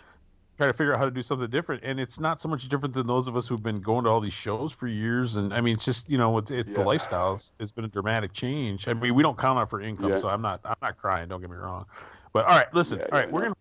[0.57, 1.83] Try to figure out how to do something different.
[1.83, 4.21] And it's not so much different than those of us who've been going to all
[4.21, 5.35] these shows for years.
[5.35, 6.85] And I mean, it's just you know, it's, it's the Yeah.
[6.85, 8.87] lifestyle has- has been a dramatic change.
[8.87, 10.15] I mean, we don't count on for income, Yeah.
[10.15, 11.27] so I'm not I'm not crying.
[11.27, 11.85] Don't get me wrong.
[12.33, 12.99] But all right, listen.
[12.99, 13.55] Yeah, all right, we're gonna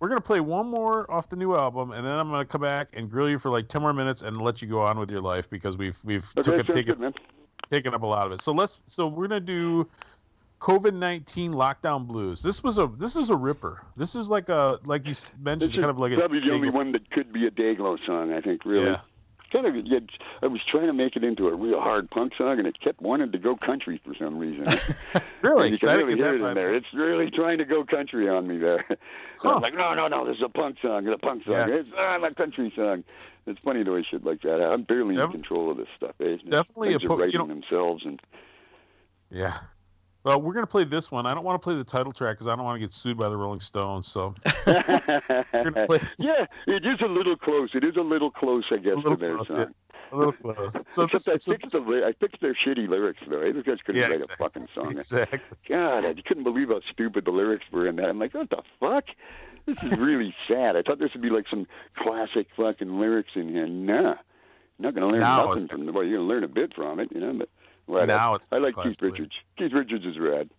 [0.00, 2.90] we're gonna play one more off the new album, and then I'm gonna come back
[2.92, 5.22] and grill you for like ten more minutes and let you go on with your
[5.22, 7.14] life because we've we've Okay, took, sounds taken
[7.70, 8.42] taken up a lot of it.
[8.42, 9.88] So let's so we're gonna do
[10.64, 12.42] COVID nineteen lockdown blues.
[12.42, 13.82] This was a this is a ripper.
[13.96, 16.52] This is like a like you This mentioned, is kind of like a probably the
[16.52, 18.32] only one that could be a Dayglo song.
[18.32, 18.86] I think really.
[18.86, 19.00] Yeah.
[19.52, 20.00] Kind of, yeah,
[20.42, 23.00] I was trying to make it into a real hard punk song, and it kept
[23.00, 24.64] wanting to go country for some reason.
[25.42, 26.74] Really, And you can really hear that it in there.
[26.74, 28.84] It's really trying to go country on me there.
[28.88, 28.98] And
[29.44, 31.06] I was like, no, no, no, this is a punk song.
[31.06, 31.52] It's a punk song.
[31.52, 31.66] Yeah.
[31.68, 33.04] It's not a country song.
[33.46, 34.60] It's funny the way shit like that.
[34.62, 36.14] I'm barely Def- in control of this stuff.
[36.20, 36.38] Eh?
[36.48, 38.22] Definitely a are po- you writing know- themselves, and
[39.30, 39.58] Yeah.
[40.24, 41.26] Well, we're gonna play this one.
[41.26, 43.18] I don't want to play the title track because I don't want to get sued
[43.18, 44.06] by the Rolling Stones.
[44.06, 44.34] So
[44.64, 47.70] play- yeah, it is a little close.
[47.74, 49.58] It is a little close, I guess, A little to their close, song.
[49.58, 49.66] yeah.
[50.12, 50.76] a little close.
[50.88, 53.52] So this, Except I so fixed this, the ly- I fixed their shitty lyrics though.
[53.52, 54.34] Those guys couldn't yeah, write exactly.
[54.46, 54.90] a fucking song.
[54.92, 55.40] Exactly.
[55.68, 58.08] God, I couldn't believe how stupid the lyrics were in that.
[58.08, 59.04] I'm like, what the fuck?
[59.66, 60.76] This is really sad.
[60.76, 63.66] I thought this would be like some classic fucking lyrics in here.
[63.66, 64.16] Nah,
[64.78, 65.92] not gonna learn Now nothing from the.
[65.92, 67.32] Well, you're gonna learn a bit from it, you know.
[67.34, 67.48] But
[67.86, 68.06] whatever.
[68.06, 69.40] Now it's I like Keith Richards.
[69.56, 70.50] Keith Richards is rad.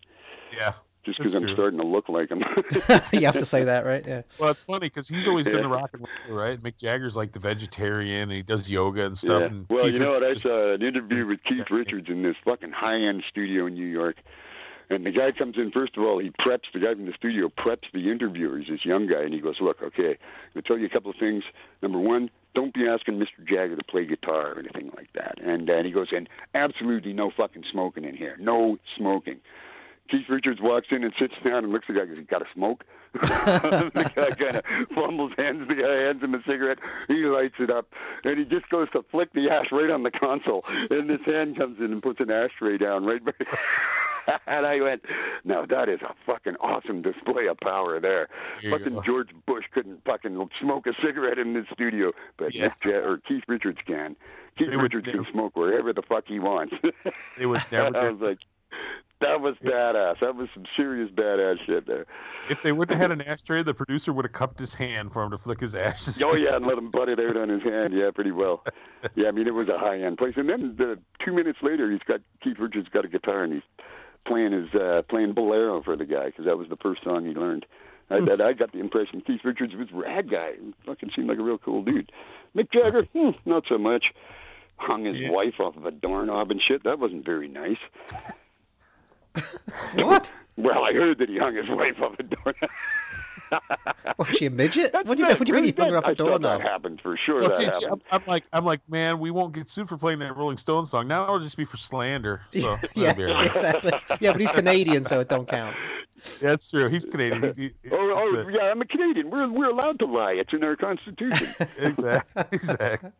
[0.56, 0.72] Yeah.
[1.04, 1.54] Just because I'm true.
[1.54, 2.40] starting to look like him.
[3.12, 4.04] you have to say that, right?
[4.04, 4.22] Yeah.
[4.40, 5.62] Well, it's funny because he's always been Yeah.
[5.62, 6.60] the rock and roll, right?
[6.60, 9.42] Mick Jagger's like the vegetarian, and he does yoga and stuff.
[9.42, 9.46] Yeah.
[9.48, 10.24] And Well, Keith you know what?
[10.24, 13.86] I just- saw an interview with Keith Richards in this fucking high-end studio in New
[13.86, 14.16] York.
[14.90, 17.48] And the guy comes in, first of all, he preps, the guy from the studio
[17.48, 18.58] preps the interviewer.
[18.58, 20.18] He's this young guy, and he goes, Look, okay, I'm going
[20.54, 21.44] to tell you a couple of things.
[21.82, 23.44] Number one, don't be asking Mr.
[23.44, 25.38] Jagger to play guitar or anything like that.
[25.42, 28.36] And, and he goes, And absolutely no fucking smoking in here.
[28.40, 29.40] No smoking.
[30.08, 32.46] Keith Richards walks in and sits down and looks at the guy goes, got to
[32.54, 32.86] smoke?
[33.12, 36.78] the guy kind of fumbles, hands the guy hands him a cigarette.
[37.08, 37.92] He lights it up,
[38.24, 40.64] and he just goes to flick the ash right on the console.
[40.68, 43.24] And this hand comes in and puts an ashtray down right.
[43.24, 43.32] By
[44.46, 45.02] and I went,
[45.44, 48.28] "Now that is a fucking awesome display of power there."
[48.62, 49.02] You fucking.
[49.02, 52.52] George Bush couldn't fucking smoke a cigarette in the studio, but.
[52.52, 54.16] Mick Ja- or Keith Richards can.
[54.58, 56.74] Keith They Richards can smoke wherever the fuck he wants.
[57.38, 57.96] They would never.
[57.96, 58.38] I was like,
[59.20, 60.20] that was badass.
[60.20, 62.06] That was some serious badass shit there.
[62.50, 65.22] if they wouldn't have had an ashtray, the producer would have cupped his hand for
[65.22, 66.22] him to flick his ashes.
[66.22, 67.92] Oh yeah, and let him butt it out on his hand.
[67.94, 68.64] Yeah, pretty well.
[69.14, 70.34] Yeah, I mean it was a high end place.
[70.36, 73.62] And then the, two minutes later, he's got Keith Richards got a guitar and he's
[74.26, 77.32] playing his uh, playing bolero for the guy because that was the first song he
[77.32, 77.64] learned.
[78.10, 80.52] I, that, I got the impression Keith Richards was a rad guy.
[80.52, 82.12] He fucking seemed like a real cool dude.
[82.54, 84.14] Mick Jagger, hmm, not so much.
[84.76, 85.30] Hung his Yeah.
[85.30, 86.84] wife off of a doorknob and shit.
[86.84, 87.78] That wasn't very nice.
[89.94, 90.32] What?
[90.56, 92.70] Well, I heard that he hung his wife off a doorknob.
[94.18, 94.92] Was she a midget?
[94.92, 96.10] That's What do you, not what do you mean you really hung her off that-
[96.10, 96.60] a I thought doorknob?
[96.62, 97.36] That happened for sure.
[97.40, 98.02] Well, that see, see, happened.
[98.10, 100.86] I'm, I'm like, I'm like, man, we won't get sued for playing that Rolling Stone
[100.86, 101.08] song.
[101.08, 102.40] Now it'll just be for slander.
[102.52, 103.50] So Yeah, that'll be all right.
[103.52, 103.92] exactly.
[104.20, 105.76] Yeah, but he's Canadian, so it don't count.
[106.40, 106.88] Yeah, that's true.
[106.88, 107.52] He's Canadian.
[107.54, 109.28] He- he- oh, oh, that's oh yeah, I'm a Canadian.
[109.28, 110.32] We're we're allowed to lie.
[110.32, 111.46] It's in our constitution.
[111.78, 112.44] exactly.
[112.52, 113.10] Exactly.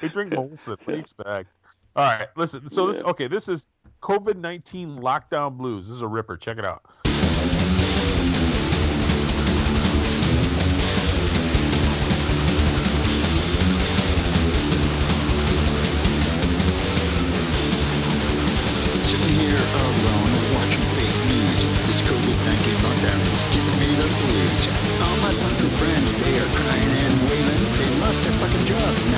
[0.00, 0.70] They drink Molson.
[0.70, 1.48] What do you expect?
[1.94, 2.68] All right, listen.
[2.68, 3.28] So this okay.
[3.28, 3.68] This is
[4.02, 5.86] COVID nineteen lockdown blues.
[5.86, 6.36] This is a ripper.
[6.36, 6.82] Check it out.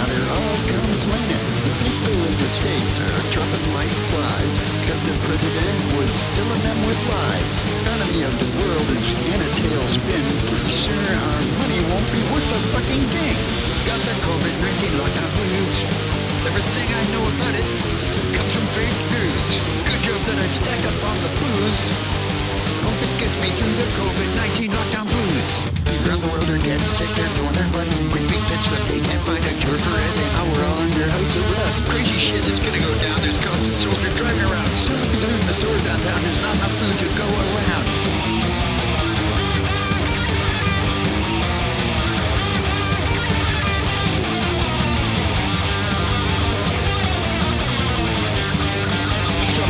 [0.02, 1.46] Now they're all complaining.
[1.62, 4.54] The people in the States are dropping like flies.
[4.82, 7.54] Cause the president was filling them with lies.
[7.62, 10.24] Economy of the world is in a tailspin.
[10.50, 13.36] Pretty soon our money won't be worth a fucking thing.
[13.86, 15.74] Got the COVID-19 lockdown blues.
[16.50, 17.66] Everything I know about it
[18.34, 19.48] comes from fake news.
[19.86, 21.82] Good job that I stack up on the booze.
[22.82, 25.50] Hope it gets me through the COVID-19 lockdown blues.
[25.86, 27.10] People around the world are getting sick.
[27.14, 29.01] They're throwing their bodies in quick big pits that they
[31.22, 31.86] house arrest.
[31.86, 33.18] Crazy shit is gonna go down.
[33.22, 34.74] There's cops and soldiers driving around.
[34.74, 36.20] Soon be looting the store downtown.
[36.22, 37.86] There's not enough food to go around.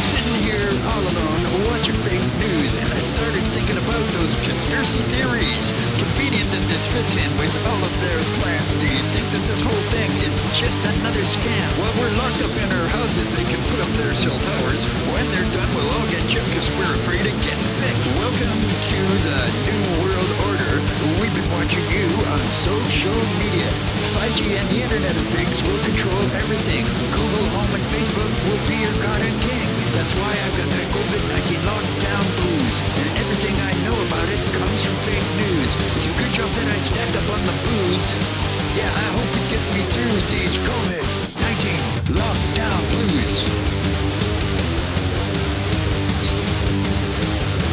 [0.02, 5.70] Sitting here all alone watching fake news, and I started thinking about those conspiracy theories.
[5.94, 8.74] Convenient that this fits in with all of their plans?
[8.74, 11.68] Do you think this whole thing is just another scam?
[11.76, 14.88] While we're locked up in our houses, they can put up their cell towers.
[15.12, 17.92] When they're done, we'll all get chipped because we're afraid of getting sick.
[18.16, 18.98] Welcome to
[19.28, 20.72] the New World Order.
[21.20, 23.12] We've been watching you on social
[23.44, 23.68] media.
[24.16, 26.88] 5G and the Internet of Things will control everything.
[27.12, 29.68] Google Home and Facebook will be your god and king.
[29.92, 32.80] That's why I've got that COVID-19 lockdown blues.
[33.04, 35.76] And everything I know about it comes from fake news.
[36.00, 38.61] It's a good job that I stacked up on the booze.
[38.76, 43.44] Yeah, I hope it gets me through these COVID-19 lockdown blues.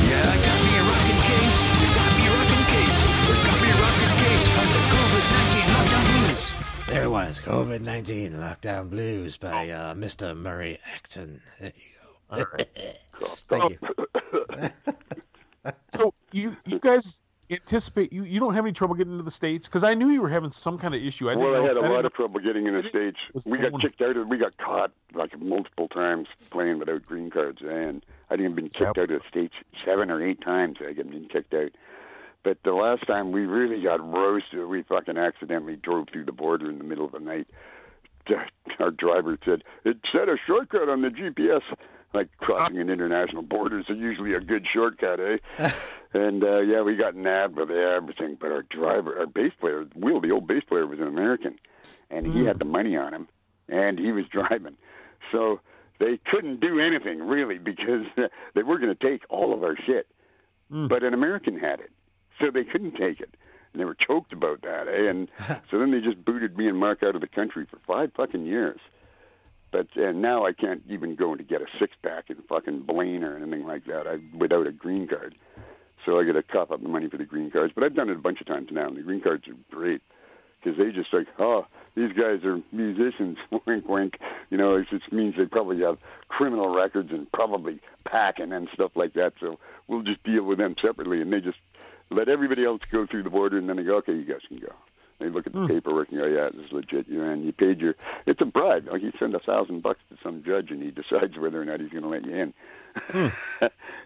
[0.10, 1.58] Yeah, I got me a rockin' case.
[1.64, 3.00] You got me a rockin' case.
[3.28, 6.44] We got me a rockin' case of the COVID-19 lockdown blues.
[6.88, 10.36] There was COVID 19 Lockdown Blues by uh, Mr.
[10.36, 11.42] Murray Acton.
[11.60, 12.36] There you go.
[12.36, 12.68] All right.
[13.48, 14.70] Thank you.
[15.92, 19.68] So you you guys anticipate you you don't have any trouble getting into the states
[19.68, 21.30] because I knew you were having some kind of issue.
[21.30, 23.20] I well, I had a didn't lot of trouble getting in the states.
[23.46, 24.16] We got one- kicked out.
[24.16, 28.70] Of, we got caught like multiple times playing without green cards, and I didn't been
[28.70, 30.78] kicked out of the states seven or eight times.
[30.82, 31.72] I got been kicked out.
[32.44, 36.70] But the last time we really got roasted, we fucking accidentally drove through the border
[36.70, 37.48] in the middle of the night.
[38.80, 41.64] Our driver said it said a shortcut on the GPS.
[42.14, 45.38] Like crossing an international border is usually a good shortcut, eh?
[46.14, 48.36] and uh, yeah, we got nabbed with everything.
[48.40, 51.60] But our driver, our bass player, Will, the old bass player, was an American,
[52.10, 53.27] and he had the money on him,
[53.68, 54.76] and he was driving.
[55.31, 55.60] So
[55.99, 58.06] they couldn't do anything really because
[58.56, 60.07] they were going to take all of our shit.
[60.88, 61.91] But an American had it,
[62.40, 63.36] so they couldn't take it.
[63.73, 65.10] And they were choked about that, eh?
[65.10, 65.30] And
[65.69, 68.45] so then they just booted me and Mark out of the country for five fucking
[68.48, 68.80] years.
[69.72, 73.24] But and now I can't even go to get a six pack in fucking Blaine
[73.24, 75.36] or anything like that I, without a green card.
[76.06, 77.74] So I got to cough up the money for the green cards.
[77.76, 80.02] But I've done it a bunch of times now, and the green cards are great
[80.62, 84.20] because they just like, oh, these guys are musicians, wink, wink.
[84.50, 85.98] You know, it just means they probably have
[86.28, 89.34] criminal records and probably packing and stuff like that.
[89.40, 91.60] So we'll just deal with them separately, and they just
[92.10, 94.58] let everybody else go through the border, and then they go, okay, you guys can
[94.58, 94.74] go.
[95.20, 97.08] They look at the paperwork and go, yeah, this is legit.
[97.10, 97.96] You and you paid your.
[98.26, 98.88] It's a bribe.
[98.90, 101.80] Like you send a thousand bucks to some judge, and he decides whether or not
[101.82, 102.54] he's going to let you in.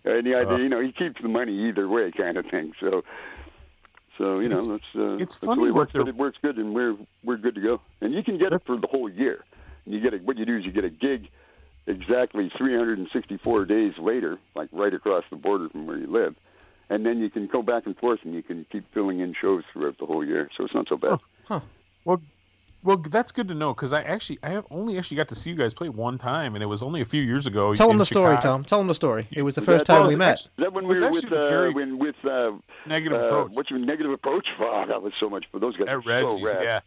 [0.05, 2.73] and the idea, you know, he keeps the money either way, kind of thing.
[2.79, 3.03] So,
[4.17, 6.57] so you know, It's- that's uh, it's that's funny it works, but it works good,
[6.57, 7.81] and we're we're good to go.
[8.01, 9.43] And you can get it for the whole year.
[9.85, 11.29] You get a, what you do is you get a gig
[11.87, 16.35] exactly 364 days later, like right across the border from where you live.
[16.93, 19.63] And then you can go back and forth, and you can keep filling in shows
[19.73, 20.49] throughout the whole year.
[20.55, 21.19] So it's not so bad.
[22.05, 22.21] Well,
[22.83, 25.49] well, that's good to know because I actually I have only actually got to see
[25.49, 27.73] you guys play one time, and it was only a few years ago.
[27.73, 28.63] Tell them the story, Tom.
[28.63, 29.27] Tell them the story.
[29.31, 30.39] It was the first that- time was we met.
[30.39, 32.51] Is that when we was were with the uh, very when with uh,
[32.85, 33.51] Negative uh, approach.
[33.55, 34.49] what's your negative approach?
[34.59, 35.87] Wow, that was so much for those guys.
[35.87, 36.63] At were so rad.
[36.63, 36.79] yeah,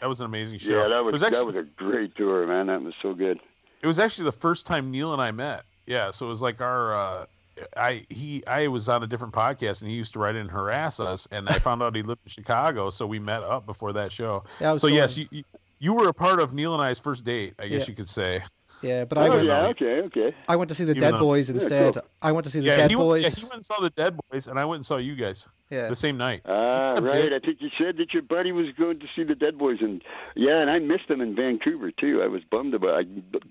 [0.00, 0.82] that was an amazing show.
[0.82, 2.66] Yeah, that was, was actually that was a great tour, man.
[2.66, 3.40] That was so good.
[3.80, 5.64] it was actually the first time Neil and I met.
[5.86, 7.26] Yeah, so it was like our uh
[7.76, 10.50] I he I was on a different podcast and he used to write in and
[10.50, 13.92] harass us and I found out he lived in Chicago, so we met up before
[13.94, 14.44] that show.
[14.60, 15.44] Yeah, so going- yes, you, you
[15.78, 17.90] you were a part of Neil and I's first date, I guess Yeah.
[17.92, 18.40] you could say.
[18.82, 19.46] Yeah, but I oh went.
[19.46, 20.34] yeah, okay, okay.
[20.48, 21.94] I went to see the Even Dead though- Boys Yeah, instead.
[21.94, 22.02] cool.
[22.20, 23.22] I went to see the Yeah, Dead he, Boys.
[23.22, 25.46] yeah, he went and saw the Dead Boys and I went and saw you guys
[25.70, 25.88] yeah.
[25.88, 26.42] the same night.
[26.44, 27.22] Ah, Yeah, right.
[27.22, 27.32] big.
[27.32, 30.02] I think you said that your buddy was going to see the Dead Boys, and
[30.34, 32.22] yeah, and I missed them in Vancouver too.
[32.22, 32.98] I was bummed about.
[32.98, 33.04] I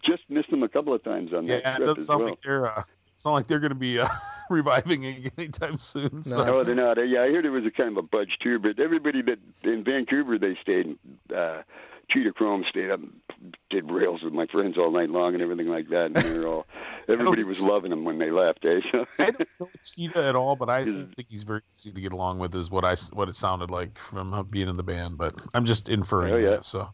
[0.04, 2.20] just missed them a couple of times on Yeah, that it trip doesn't as sound
[2.22, 2.30] well.
[2.32, 2.84] like they're uh,
[3.24, 4.08] it's not like they're going to be uh,
[4.50, 6.26] reviving it anytime soon.
[6.26, 6.40] So.
[6.40, 6.44] No.
[6.44, 6.98] No, they're not.
[7.08, 8.60] Yeah, I heard it was a kind of a budge too.
[8.60, 10.98] but everybody that in Vancouver they stayed.
[11.34, 11.62] Uh,
[12.10, 13.22] Cheetah Chrome stayed up and
[13.70, 16.08] did rails with my friends all night long and everything like that.
[16.08, 16.66] And they were all,
[17.08, 18.66] everybody was loving them when they left.
[18.66, 18.82] Eh?
[18.92, 22.02] So, I don't know Cheetah at all, but I don't think he's very easy to
[22.02, 22.54] get along with.
[22.56, 25.64] Is what I what it sounded like from uh, being in the band, but I'm
[25.64, 26.50] just inferring Oh, yeah.
[26.50, 26.66] that.
[26.66, 26.90] So,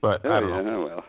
[0.00, 0.82] but oh, I don't yeah, know.
[0.82, 1.04] oh, well.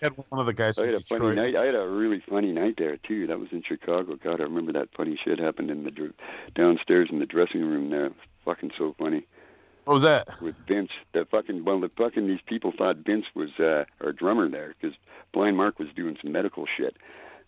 [0.00, 1.54] Had one of the guys I had a funny night.
[1.56, 3.26] I had a really funny night there too.
[3.26, 4.16] That was in Chicago.
[4.16, 6.12] God, I remember that funny shit happened in the
[6.54, 8.10] downstairs in the dressing room there.
[8.44, 9.24] Fucking so funny
[9.84, 10.28] What was that?
[10.40, 10.90] with Vince.
[11.12, 14.96] The fucking well, the fucking these people thought Vince was uh, our drummer there because
[15.32, 16.96] Blind Mark was doing some medical shit.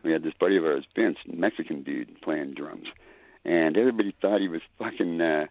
[0.02, 2.88] We had this buddy of ours, Vince, Mexican dude, playing drums,
[3.44, 5.20] and everybody thought he was fucking.
[5.20, 5.46] Uh,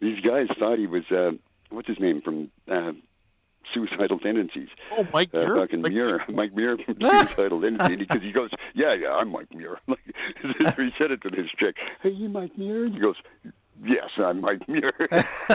[0.00, 1.32] these guys thought he was uh,
[1.70, 2.92] what's his name from uh,
[3.72, 5.56] Suicidal Tendencies Oh, Mike uh, Muir.
[5.56, 9.52] fucking Like, Muir, Mike Muir from Suicidal Tendencies, because he goes, yeah, yeah, I'm Mike
[9.54, 9.78] Muir.
[9.88, 10.00] Like,
[10.76, 12.86] he said it to this chick, hey, you Mike Muir?
[12.88, 13.16] He goes,
[13.84, 14.92] yes, I'm Mike Muir.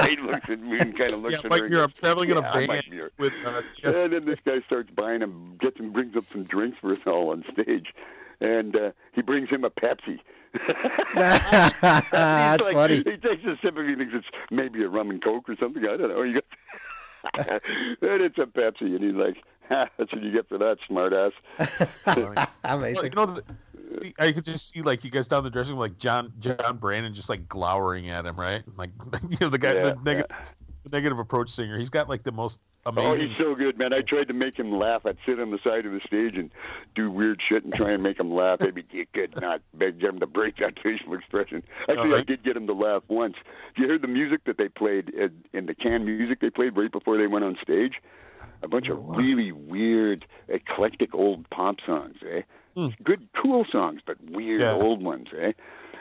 [0.08, 1.70] he looks at me and kind of looks Yeah, at Mike her.
[1.70, 1.84] Muir.
[1.84, 4.90] I'm traveling in a van Mike Muir." with uh, Jess- And then this guy starts
[4.92, 7.94] buying him, gets him, brings up some drinks for us all on stage.
[8.42, 10.20] and uh, he brings him a Pepsi.
[11.14, 12.98] That's like, funny.
[12.98, 15.84] He takes a sip and he thinks it's maybe a rum and coke or something.
[15.84, 16.24] I don't know.
[16.24, 16.44] He goes,
[18.02, 19.38] and it's a Pepsi, and he's like,
[19.70, 21.32] ha, "That's what you get for that, smartass."
[22.06, 23.12] Well, Amazing.
[23.12, 23.44] you know, the,
[24.20, 27.14] I could just see like you guys down the dressing room, like John John Brannon,
[27.14, 28.64] just like glowering at him, right?
[28.76, 28.92] Like
[29.30, 31.78] you know the guy, Yeah, the, negative, the negative approach singer.
[31.78, 33.10] He's got like the most amazing.
[33.12, 33.94] Oh, he's so good, man.
[33.94, 35.06] I tried to make him laugh.
[35.06, 36.52] I'd sit on the side of the stage and
[36.96, 38.60] do weird shit and try and make him laugh.
[38.62, 41.64] Maybe you could not beg him to break that facial expression.
[41.90, 43.36] Actually, I did get him to laugh once.
[43.76, 47.18] You heard the music that they played in, the canned music they played right before
[47.18, 48.02] they went on stage?
[48.64, 52.42] A bunch of really weird, eclectic old pop songs, eh?
[53.04, 54.74] Good, cool songs, but weird Yeah.
[54.74, 55.54] old ones, eh?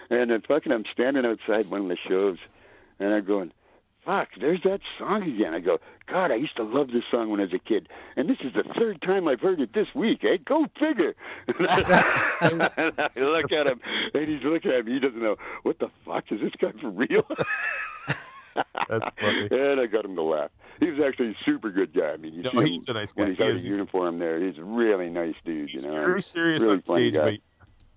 [0.08, 2.38] And then fucking, I'm standing outside one of the shows,
[3.00, 3.52] and I'm going,
[4.06, 5.52] fuck, there's that song again.
[5.52, 8.28] I go, God, I used to love this song when I was a kid, and
[8.30, 10.24] this is the third time I've heard it this week.
[10.24, 10.38] Eh?
[10.44, 11.14] Go figure.
[11.58, 13.80] and I look at him,
[14.14, 14.92] and he's looking at me.
[14.94, 17.26] He doesn't know what the fuck is this guy for real.
[18.88, 19.48] That's funny.
[19.50, 20.50] and I got him to laugh.
[20.80, 22.10] He was actually a super good guy.
[22.12, 23.30] I mean, you No, see him he's a nice when guy.
[23.32, 23.62] he's He out is.
[23.64, 24.40] of uniform there.
[24.40, 25.70] He's a really nice dude.
[25.70, 27.22] He's you know, very serious really on stage, guy.
[27.24, 27.38] but you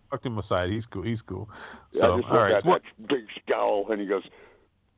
[0.10, 0.70] fucked him aside.
[0.70, 1.04] He's cool.
[1.04, 1.50] He's cool.
[1.92, 4.24] So just all so what, big scowl, and he goes,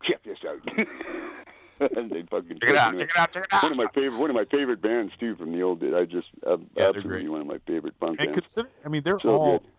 [0.04, 0.60] "Check this out."
[1.98, 2.98] and they fucking check it out.
[2.98, 3.32] Check it out.
[3.32, 5.80] Check it One of my favorite, one of my favorite bands too from the old
[5.82, 5.94] days.
[5.94, 8.34] I just uh, they're absolutely one of my favorite punk And bands.
[8.34, 9.70] consider, I mean, they're So all good.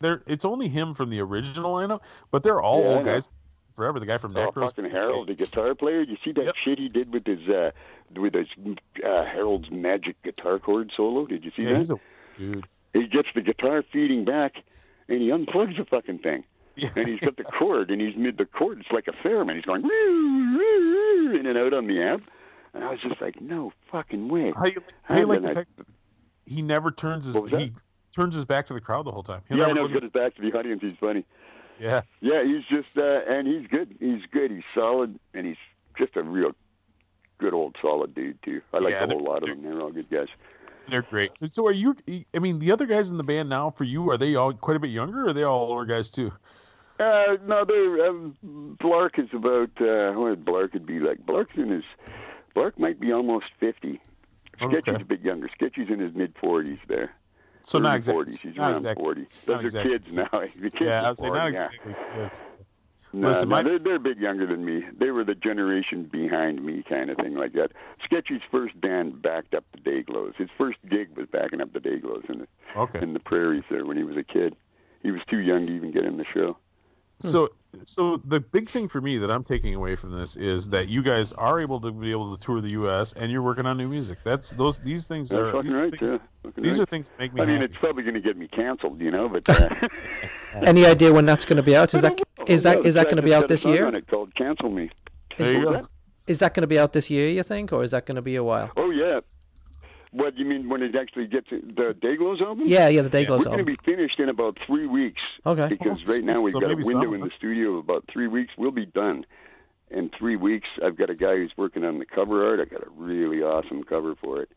[0.00, 0.22] they're.
[0.26, 3.30] It's only him from the original lineup, but they're all Yeah, old guys
[3.72, 4.00] forever.
[4.00, 4.74] The guy from Oh, Necros.
[4.74, 6.00] fucking Harold, the guitar player.
[6.00, 6.56] You see that Yep.
[6.56, 7.70] shit he did with his uh,
[8.14, 8.48] with his
[9.04, 11.26] uh, Harold's magic guitar chord solo?
[11.26, 11.90] Did you see Yeah, that?
[11.90, 12.64] a dude.
[12.92, 14.62] He gets the guitar feeding back,
[15.08, 16.44] and he unplugs the fucking thing.
[16.76, 16.88] Yeah.
[16.96, 18.80] and he's got the chord, and he's mid the chord.
[18.80, 19.56] It's like a theremin.
[19.56, 19.88] He's going "Woo,
[20.58, 20.58] woo,
[21.32, 22.30] woo," in and out on the amp,
[22.74, 24.52] and I was just like, no fucking way.
[24.56, 25.86] How you, how you like the I- fact that
[26.46, 27.60] he never turns his What was that?
[27.60, 27.72] he
[28.14, 29.42] turns his back to the crowd the whole time.
[29.48, 29.94] He'll yeah, I never know.
[29.94, 30.80] Got his back to the audience.
[30.82, 31.24] He's funny.
[31.78, 33.94] yeah, Yeah, he's just uh, and he's good.
[34.00, 34.50] He's good.
[34.50, 35.56] He's solid, and he's
[35.98, 36.52] just a real
[37.38, 38.60] good old solid dude too.
[38.72, 39.62] I like Yeah, the whole lot of them.
[39.62, 40.28] They're all good guys.
[40.88, 41.36] they're great.
[41.38, 41.94] So, so are you?
[42.34, 44.76] I mean, the other guys in the band now for you are they all quite
[44.76, 45.24] a bit younger?
[45.26, 46.32] or Are they all older guys too?
[47.02, 48.36] Uh, no, they're um,
[48.80, 51.18] Blark is about uh, what would Blark would be like?
[51.26, 51.84] Blark's in his
[52.54, 54.00] Blark might be almost fifty.
[54.58, 55.02] Sketchy's Okay.
[55.02, 55.48] a bit younger.
[55.54, 57.12] Sketchy's in his mid forties there.
[57.64, 58.24] So not exactly.
[58.24, 58.40] 40s.
[58.42, 59.04] He's not around exactly.
[59.04, 59.20] 40.
[59.22, 59.92] Those not are exactly.
[59.92, 60.28] kids now.
[60.62, 61.66] The kids Yeah, I was saying 40, not yeah.
[61.66, 61.94] exactly.
[62.16, 62.44] Yes.
[63.12, 64.82] No, Listen, no, my- they're, they're a bit younger than me.
[64.98, 67.70] They were the generation behind me, kind of thing like that.
[68.04, 70.34] Sketchy's first band backed up the Dayglos.
[70.36, 72.46] His first gig was backing up the Dayglos in the
[72.76, 73.00] Okay.
[73.00, 74.56] in the prairies there when he was a kid.
[75.04, 76.56] He was too young to even get in the show.
[77.22, 77.50] So,
[77.84, 81.02] so the big thing for me that I'm taking away from this is that you
[81.02, 83.12] guys are able to be able to tour the U.S.
[83.14, 84.18] and you're working on new music.
[84.22, 85.98] That's those these things That's are fucking these, are right.
[85.98, 86.82] things, yeah, these right.
[86.82, 87.42] are things that make me.
[87.42, 87.72] I mean, happy.
[87.72, 89.28] it's probably going to get me canceled, you know.
[89.28, 89.68] But uh,
[90.62, 91.94] Any idea when that's going to be out?
[91.94, 93.94] Is that is that Yeah, is that going to be out this year?
[93.94, 94.90] It called "Cancel Me."
[95.38, 95.80] there you go.
[96.26, 97.28] Is that going to be out this year?
[97.28, 98.70] You think, or is that going to be a while?
[98.76, 99.20] Oh yeah.
[100.12, 102.64] What you mean when it actually gets the Dayglos album?
[102.66, 105.22] Yeah, yeah, the Dayglos We're going to be finished in about three weeks.
[105.46, 105.68] Okay.
[105.68, 108.28] Because right now we've So got a window some, in the studio of about three
[108.28, 108.52] weeks.
[108.58, 109.24] We'll be done
[109.90, 110.68] in three weeks.
[110.84, 112.60] I've got a guy who's working on the cover art.
[112.60, 114.50] I got a really awesome cover for it.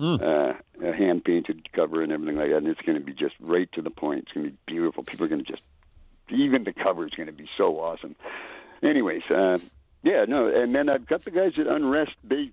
[0.00, 0.22] Mm.
[0.22, 2.56] Uh, a hand painted cover and everything like that.
[2.56, 4.20] And it's going to be just right to the point.
[4.20, 5.04] It's going to be beautiful.
[5.04, 5.62] People are going to just,
[6.30, 8.16] even the cover is going to be so awesome.
[8.82, 9.58] Anyways, uh,
[10.02, 10.48] yeah, no.
[10.48, 12.12] And then I've got the guys at Unrest.
[12.24, 12.52] They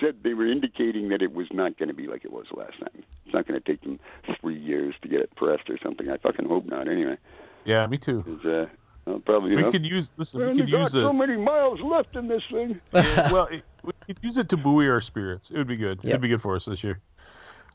[0.00, 2.78] said they were indicating that it was not going to be like it was last
[2.80, 3.02] time.
[3.24, 3.98] It's not going to take them
[4.40, 6.08] three years to get it pressed or something.
[6.10, 6.88] I fucking hope not.
[6.88, 7.16] Anyway,
[7.64, 8.24] Yeah, me too.
[8.44, 8.66] uh,
[9.10, 9.70] I'll probably you We know.
[9.70, 10.40] could use listen.
[10.40, 12.80] we We only could got use so many miles left in this thing.
[12.92, 13.46] yeah, well.
[13.46, 15.50] It, we could use it to buoy our spirits.
[15.50, 16.00] It would be good.
[16.02, 16.10] Yeah.
[16.10, 17.00] It'd be good for us this year.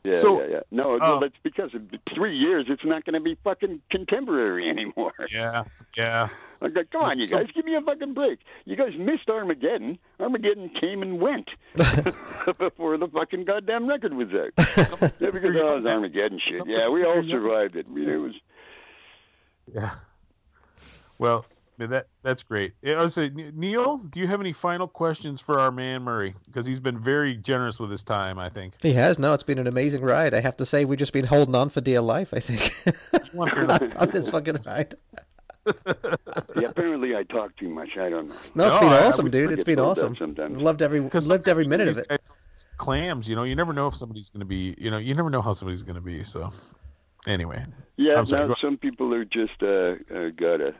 [0.04, 0.60] Yeah, So- yeah, yeah.
[0.70, 1.82] No, uh, no, that's because of
[2.14, 2.66] three years.
[2.68, 5.12] It's not going to be fucking contemporary anymore.
[5.30, 5.64] Yeah,
[5.96, 6.28] yeah.
[6.62, 8.40] I'm like, come on, you guys, give me a fucking break.
[8.64, 9.98] You guys missed Armageddon.
[10.18, 14.52] Armageddon came and went before the fucking goddamn record was out.
[15.20, 16.62] yeah, because oh, it was Armageddon shit.
[16.66, 17.86] Yeah, we all survived it.
[17.88, 18.34] I mean, it was.
[19.72, 19.90] Yeah.
[21.18, 21.44] Well,
[21.82, 22.72] I that that's great.
[22.86, 26.34] I would say, Neil, do you have any final questions for our man Murray?
[26.46, 28.38] Because he's been very generous with his time.
[28.38, 28.74] I think.
[28.82, 29.18] He has.
[29.18, 30.34] No, it's been an amazing ride.
[30.34, 32.32] I have to say, we've just been holding on for dear life.
[32.34, 32.72] I think
[33.36, 34.94] on this fucking ride.
[36.56, 37.96] Yeah, apparently I talk too much.
[37.96, 38.34] I don't know.
[38.54, 39.52] No, it's No, been I- I awesome, would dude.
[39.52, 40.16] It's been awesome.
[40.16, 40.56] sometimes.
[40.56, 42.22] Loved every Because lived every minute of it.
[42.78, 45.30] Clams, you know, you never know if somebody's going to be, you know, you never
[45.30, 46.22] know how somebody's going to be.
[46.24, 46.48] So,
[47.26, 47.64] anyway,
[47.96, 50.74] Yeah, now some people are just uh, uh, got a,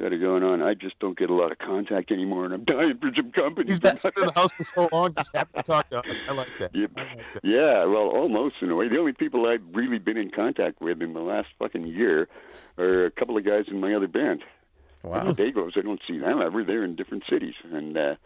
[0.00, 0.62] got it going on.
[0.62, 3.68] I just don't get a lot of contact anymore, and I'm dying for some company.
[3.68, 5.12] He's been sitting in the house for so long.
[5.12, 6.22] just happy to talk to us.
[6.28, 6.74] I like that.
[6.74, 6.90] Yep.
[6.96, 7.44] I like that.
[7.44, 8.88] Yeah, well, almost in a way.
[8.88, 12.28] The only people I've really been in contact with in the last fucking year
[12.76, 14.44] are a couple of guys in my other band.
[15.02, 15.30] Wow.
[15.30, 16.64] The Dayglos, I don't see them ever.
[16.64, 18.16] They're in different cities, and uh,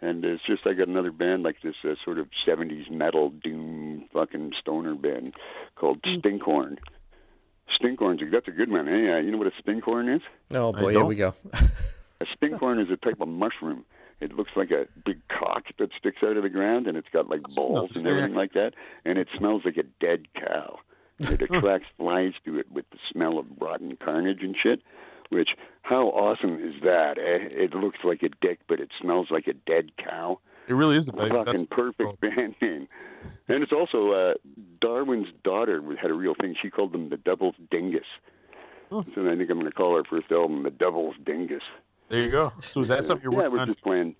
[0.00, 4.04] and it's just I got another band like this uh, sort of '70s metal doom
[4.12, 5.34] fucking stoner band
[5.76, 6.78] called Stinkhorn.
[7.70, 8.86] Stinkhorn's that's a good one.
[8.86, 10.22] Hey, uh, you know what a stinkhorn is?
[10.52, 11.34] Oh I boy, here we go.
[12.20, 13.84] A stinkhorn is a type of mushroom.
[14.20, 17.28] It looks like a big cock that sticks out of the ground, and it's got
[17.28, 18.74] like balls and everything like that,
[19.04, 20.78] and it smells like a dead cow.
[21.18, 24.82] It attracts flies to it with the smell of rotten carnage and shit.
[25.30, 27.18] Which, how awesome is that?
[27.18, 27.48] Eh?
[27.56, 30.38] It looks like a dick, but it smells like a dead cow.
[30.66, 31.30] It really is the best.
[31.30, 32.88] Fucking that's- perfect band name.
[33.48, 34.34] And it's also uh,
[34.80, 36.54] Darwin's daughter had a real thing.
[36.60, 38.04] She called them the Devil's Dingus.
[38.90, 39.02] So I
[39.36, 41.62] think I'm going to call our first album the Devil's Dingus.
[42.10, 42.52] There you go.
[42.60, 43.68] So is that something you're working yeah, working we're on?
[43.68, 44.16] just playing.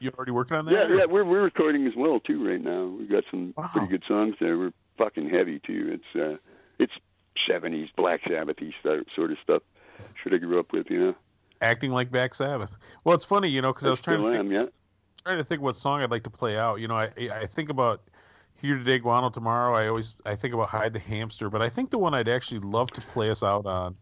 [0.00, 0.90] You already working on Yeah, that?
[0.90, 2.84] or- yeah, we're we're recording as well too right now.
[2.84, 3.68] We've got some Wow.
[3.72, 4.58] pretty good songs there.
[4.58, 6.00] We're fucking heavy too.
[6.00, 6.36] It's uh,
[6.80, 6.92] it's
[7.36, 9.62] '70s Black Sabbathy sort of stuff.
[10.20, 11.14] Should I grew up with, you know.
[11.60, 12.76] Acting like Black Sabbath.
[13.04, 14.66] Well, it's funny, you know, because I was trying to think, am, yeah.
[15.24, 16.80] Trying to think what song I'd like to play out.
[16.80, 18.00] You know, I I think about
[18.60, 19.74] here today, guano tomorrow.
[19.74, 22.60] I always I think about hide the hamster, but I think the one I'd actually
[22.60, 23.96] love to play us out on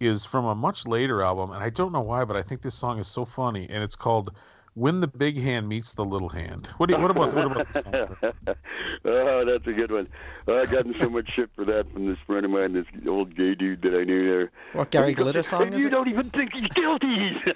[0.00, 2.74] is from a much later album, and I don't know why, but I think this
[2.74, 4.32] song is so funny, and it's called
[4.74, 7.72] "When the Big Hand Meets the Little Hand." What do you, what about what about
[7.72, 8.16] this song?
[9.04, 10.08] oh, that's a good one.
[10.46, 13.34] Oh, I've gotten so much shit for that from this friend of mine, this old
[13.36, 14.50] gay dude that I knew there.
[14.72, 15.90] What Gary And he goes, Glitter song and is you it?
[15.90, 17.36] don't even think he's guilty.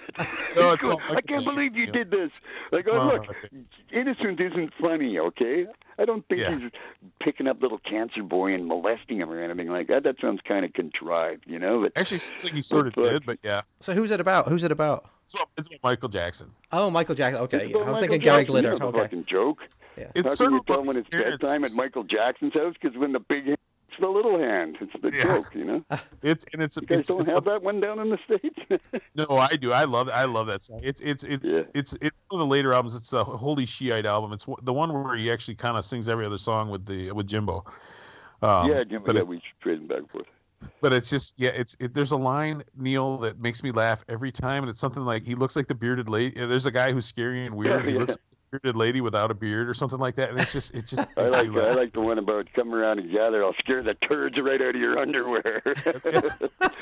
[0.55, 1.93] No, it's goes, all Michael I can't believe you yeah.
[1.93, 2.43] did this.
[2.72, 3.60] Like, It's oh, one of look, my
[3.90, 5.66] innocent isn't funny, okay?
[5.98, 6.59] I don't think Yeah.
[6.59, 6.70] he's
[7.20, 10.02] picking up little cancer boy and molesting him or anything like that.
[10.02, 11.80] That sounds kind of contrived, you know?
[11.80, 14.48] But Actually, seems like he sort of But- did, but yeah, So who's it about?
[14.48, 15.06] Who's it about?
[15.34, 16.50] It's about, it's about Michael Jackson.
[16.72, 17.42] Oh, Michael Jackson.
[17.44, 17.76] Okay, yeah.
[17.76, 18.68] I was Michael thinking Gary Glitter.
[18.68, 18.98] It's a Okay.
[19.00, 19.59] fucking joke.
[19.96, 21.72] It's How sort can you tell about when it's bedtime at.
[21.74, 22.74] Michael Jackson's house?
[22.80, 23.59] Because when the big hand,
[23.90, 24.78] it's the little hand.
[24.80, 25.24] It's the Yeah.
[25.24, 25.84] joke, you know?
[26.22, 28.59] It's and it's You guys it's, don't it's have that one down in the States?
[29.14, 29.72] No, I do.
[29.72, 30.09] I love.
[30.09, 30.80] I love that song.
[30.82, 31.62] It's it's it's Yeah.
[31.74, 32.94] it's it's one of the later albums.
[32.94, 34.32] It's a Holy Shiite album.
[34.32, 37.26] It's the one where he actually kind of sings every other song with the with
[37.26, 37.64] Jimbo.
[38.40, 39.06] Um, yeah, Jimbo.
[39.06, 40.26] but yeah, it- we trade back and forth.
[40.80, 41.51] But it's just yeah.
[41.51, 45.05] It's it, there's a line Neil that makes me laugh every time, and it's something
[45.05, 46.34] like he looks like the bearded lady.
[46.34, 47.84] There's a guy who's scary and weird.
[47.84, 47.98] Yeah, he yeah.
[48.01, 50.74] looks like a bearded lady without a beard or something like that, and it's just
[50.74, 51.06] it's just.
[51.16, 53.44] I like me I like the one about come around and gather.
[53.44, 55.62] I'll scare the turds right out of your underwear.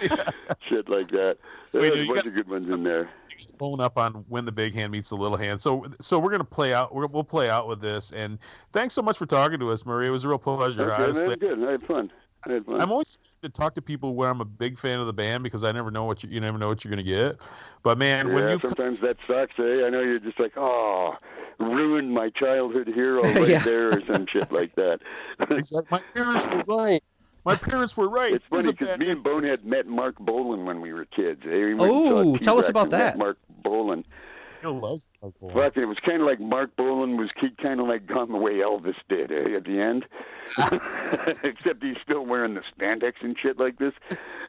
[0.68, 1.36] Shit like that.
[1.72, 3.10] There's a bunch of good ones in there.
[3.58, 5.60] Pulling up on when the big hand meets the little hand.
[5.60, 6.94] So so we're gonna play out.
[6.94, 8.12] We're, we'll play out with this.
[8.12, 8.38] And
[8.72, 10.08] thanks so much for talking to us, Murray.
[10.08, 10.92] It was a real pleasure.
[10.92, 11.28] Okay, honestly.
[11.28, 11.64] man, good.
[11.66, 12.12] I had fun.
[12.46, 12.80] I had fun.
[12.80, 15.62] I'm always to talk to people where I'm a big fan of the band because
[15.64, 17.40] I never know what you you never know what you're gonna get.
[17.82, 19.84] But man, when you sometimes that sucks, eh?
[19.86, 21.16] I know you're just like, oh,
[21.58, 23.58] ruined my childhood hero right Yeah.
[23.62, 25.00] there or some shit like that.
[25.50, 25.86] Exactly.
[25.90, 27.02] my parents were right.
[27.44, 28.34] My parents were right.
[28.34, 31.40] It's This funny because me and Bonehead met Marc Bolan when we were kids.
[31.46, 31.48] Eh?
[31.72, 33.16] We Oh, tell us about that.
[33.16, 34.04] Marc Bolan.
[34.62, 35.50] Neil loves Michael.
[35.50, 37.30] Fuck, it was kind of like Marc Bolan was
[37.62, 40.06] kind of like gone the way Elvis did eh, at the end,
[41.44, 43.94] except he's still wearing the spandex and shit like this.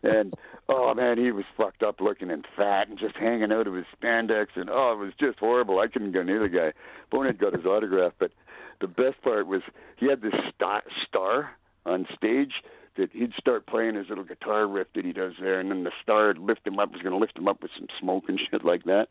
[0.04, 0.34] And
[0.70, 3.86] oh man, he was fucked up looking and fat and just hanging out of his
[4.02, 5.80] spandex, and oh, it was just horrible.
[5.80, 6.74] I couldn't go near the guy.
[7.10, 8.32] Bonehead got his autograph, but
[8.80, 9.62] the best part was
[9.98, 11.52] he had this star, star
[11.86, 12.64] on stage
[12.96, 15.92] that he'd start playing his little guitar riff that he does there, and then the
[16.02, 18.40] star would lift him up, was going to lift him up with some smoke and
[18.40, 19.10] shit like that.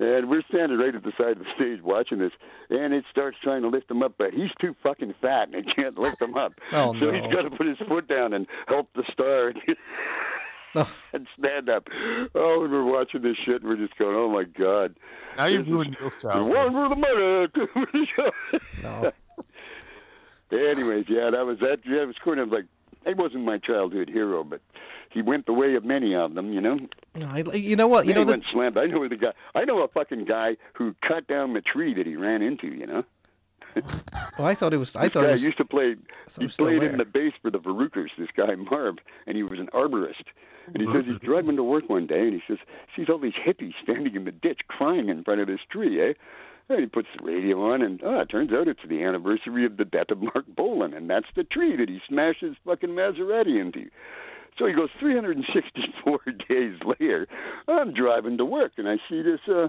[0.00, 2.30] And we're standing right at the side of the stage watching this,
[2.70, 5.74] and it starts trying to lift him up, but he's too fucking fat and it
[5.74, 6.52] can't lift him up.
[6.72, 7.12] Oh, so no.
[7.12, 9.52] he's got to put his foot down and help the star
[10.74, 10.94] Oh.
[11.14, 11.88] and stand up.
[12.34, 14.94] Oh, and we're watching this shit, and we're just going, oh my God.
[15.36, 16.96] now you've this is- ruined Neil's One for the
[18.14, 18.32] money.
[18.82, 19.12] No.
[20.50, 21.80] Anyways, yeah, that was that.
[21.84, 22.64] Yeah, it was I was like
[23.06, 24.60] he wasn't my childhood hero, but
[25.18, 26.78] he went the way of many of them, you know.
[27.16, 28.06] No, I- you know what?
[28.06, 28.32] You Then know he that.
[28.38, 28.78] went slammed.
[28.78, 29.32] I know the guy.
[29.54, 32.68] I know a fucking guy who cut down the tree that he ran into.
[32.68, 33.04] You know,
[34.38, 34.94] Well, I thought it was.
[34.96, 35.44] I this thought guy it was.
[35.44, 35.96] used to play.
[36.26, 38.10] so he played in the bass for the Varukers.
[38.16, 40.24] This guy Marv, and he was an arborist.
[40.74, 42.58] And he says he's driving to work one day, and he says
[42.94, 46.12] sees all these hippies standing in the ditch crying in front of this tree, eh?
[46.68, 49.78] And he puts the radio on, and oh, it turns out it's the anniversary of
[49.78, 53.58] the death of Marc Bolan, and that's the tree that he smashed his fucking Maserati
[53.58, 53.88] into.
[54.58, 56.18] So he goes 364
[56.48, 57.28] days later.
[57.68, 59.68] I'm driving to work, and I see this uh,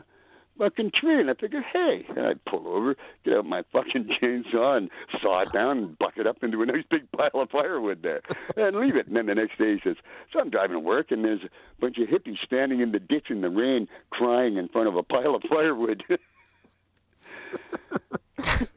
[0.58, 1.20] fucking tree.
[1.20, 4.90] And I figure, hey, and I pull over, get out my fucking chainsaw and
[5.22, 8.22] saw it down and buck it up into a nice big pile of firewood there
[8.58, 9.08] and leave it.
[9.08, 9.98] And then the next day he says,
[10.34, 11.50] so I'm driving to work and there's a
[11.80, 15.04] bunch of hippies standing in the ditch in the rain crying in front of a
[15.04, 16.04] pile of firewood.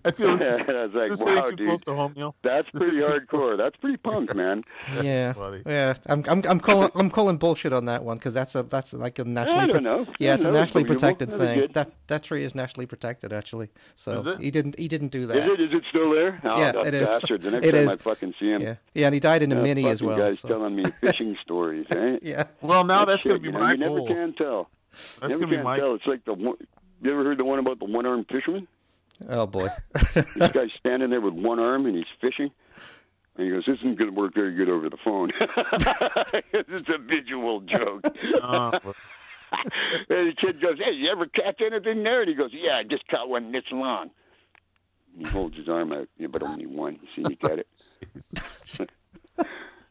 [0.05, 1.67] I feel it's, and I was like, is this wow, too dude.
[1.67, 2.35] close to home, Neil.
[2.43, 3.57] That's This pretty hardcore.
[3.57, 4.65] That's pretty punk, man.
[5.03, 5.63] yeah, funny.
[5.67, 5.95] yeah.
[6.09, 9.19] I'm I'm I'm calling I'm calling bullshit on that one because that's a that's like
[9.19, 9.61] a nationally.
[9.63, 10.07] I don't pro- know.
[10.19, 10.95] Yeah, it's a nationally Believable.
[10.95, 11.69] protected That was thing.
[11.73, 13.69] That that tree is nationally protected actually.
[13.95, 15.49] So he didn't he didn't do Is that.
[15.51, 15.61] it?
[15.61, 16.39] Is it still there?
[16.45, 17.09] Oh, Yeah, it is.
[17.09, 17.43] bastard.
[17.43, 17.89] The next It time is.
[17.93, 18.63] I fucking see him.
[18.63, 20.19] Yeah, yeah, and he died in a mini as fucking well.
[20.29, 22.19] guy's so- telling me fishing stories, eh?
[22.23, 22.45] Yeah.
[22.61, 24.69] Well, now That's that's going to be you know, my You never can tell.
[24.91, 25.79] That's never going to be my.
[25.79, 25.95] tell.
[25.95, 26.55] It's like the one.
[27.03, 28.69] You ever heard the one about the one-armed fisherman?
[29.29, 29.69] Oh boy.
[30.15, 32.51] This guy's standing there with one arm and he's fishing.
[33.37, 35.33] And he goes, "This isn't going to work very good over the phone."
[36.53, 38.07] it's a visual joke.
[38.43, 38.79] Uh,
[39.53, 42.83] and the kid goes, "Hey, you ever catch anything there?" And he goes, "Yeah, I
[42.83, 44.11] just caught one this long."
[45.15, 46.99] And he holds his arm out, yeah, but only one.
[47.15, 48.89] See, you got it.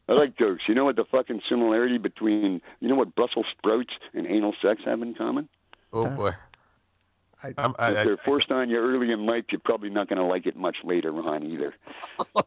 [0.08, 0.68] I like jokes.
[0.68, 4.82] You know what the fucking similarity between you know what Brussels sprouts and anal sex
[4.84, 5.48] have in common?
[5.92, 6.32] oh boy.
[7.44, 10.18] I- I'm, I, If they're forced on you early in life, you're probably not going
[10.18, 11.72] to like it much later on either.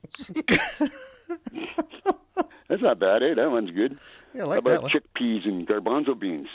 [2.67, 3.33] That's not bad, eh?
[3.35, 3.97] That one's good.
[4.33, 4.91] Yeah, I How like that about one.
[4.91, 6.47] chickpeas and garbanzo beans?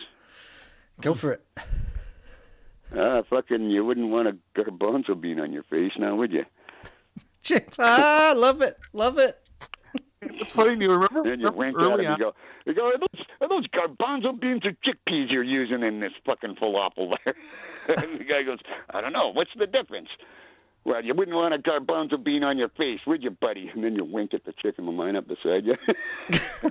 [1.01, 1.47] Go for it.
[2.97, 6.45] Ah, fucking, you wouldn't want a garbanzo bean on your face now, would you?
[7.43, 7.73] Chick.
[7.79, 9.39] Ah, love it, love it.
[10.23, 10.75] it's funny.
[10.77, 12.13] Do you remember, Then you remember wink at early him on?
[12.15, 12.35] and go,
[12.67, 16.57] you go, are those, are those garbanzo beans or chickpeas you're using in this fucking
[16.57, 17.35] falafel there?
[17.89, 18.59] and the guy goes,
[18.91, 19.29] I don't know.
[19.29, 20.09] What's the difference?
[20.85, 23.69] Well, you wouldn't want a garbanzo bean on your face, would you, buddy?
[23.69, 25.77] And then you wink at the chick in the line up beside you.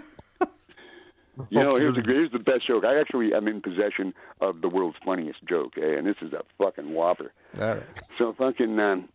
[1.49, 2.83] You know, here's the here's the best joke.
[2.83, 5.97] I actually am in possession of the world's funniest joke, eh?
[5.97, 7.31] and this is a fucking whopper.
[7.55, 7.81] Right.
[8.03, 9.07] So fucking um,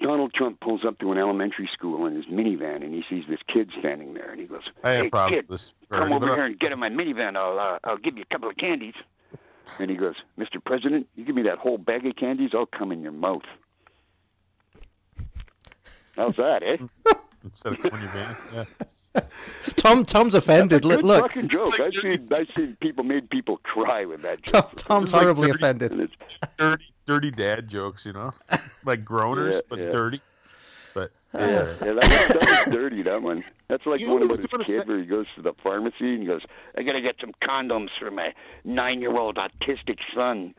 [0.00, 3.38] Donald Trump pulls up to an elementary school in his minivan, and he sees this
[3.46, 5.48] kid standing there, and he goes, I "Hey kid,
[5.90, 7.36] come over here and get in my minivan.
[7.36, 8.94] I'll uh, I'll give you a couple of candies."
[9.78, 10.62] And he goes, "Mr.
[10.64, 13.42] President, you give me that whole bag of candies, I'll come in your mouth."
[16.16, 16.76] How's that, eh?
[17.44, 18.36] Instead of going your van.
[18.54, 18.64] Yeah.
[19.76, 20.84] Tom Tom's offended.
[20.84, 21.22] Look, Good look.
[21.22, 21.80] fucking joke.
[21.80, 24.70] I've seen I've seen people made people cry with that joke.
[24.76, 25.92] Tom, Tom's It's like horribly dirty- offended.
[25.92, 26.14] And it's,
[26.56, 28.32] dirty, dirty dad jokes, you know,
[28.84, 29.90] like groaners, Yeah, but yeah.
[29.90, 30.20] dirty.
[30.94, 33.44] But Yeah, yeah that, that was dirty, that one.
[33.68, 35.54] That's like You one know about what's his kid sec- where he goes to the
[35.62, 36.42] pharmacy and he goes,
[36.76, 40.54] I got to get some condoms for my nine year old autistic son.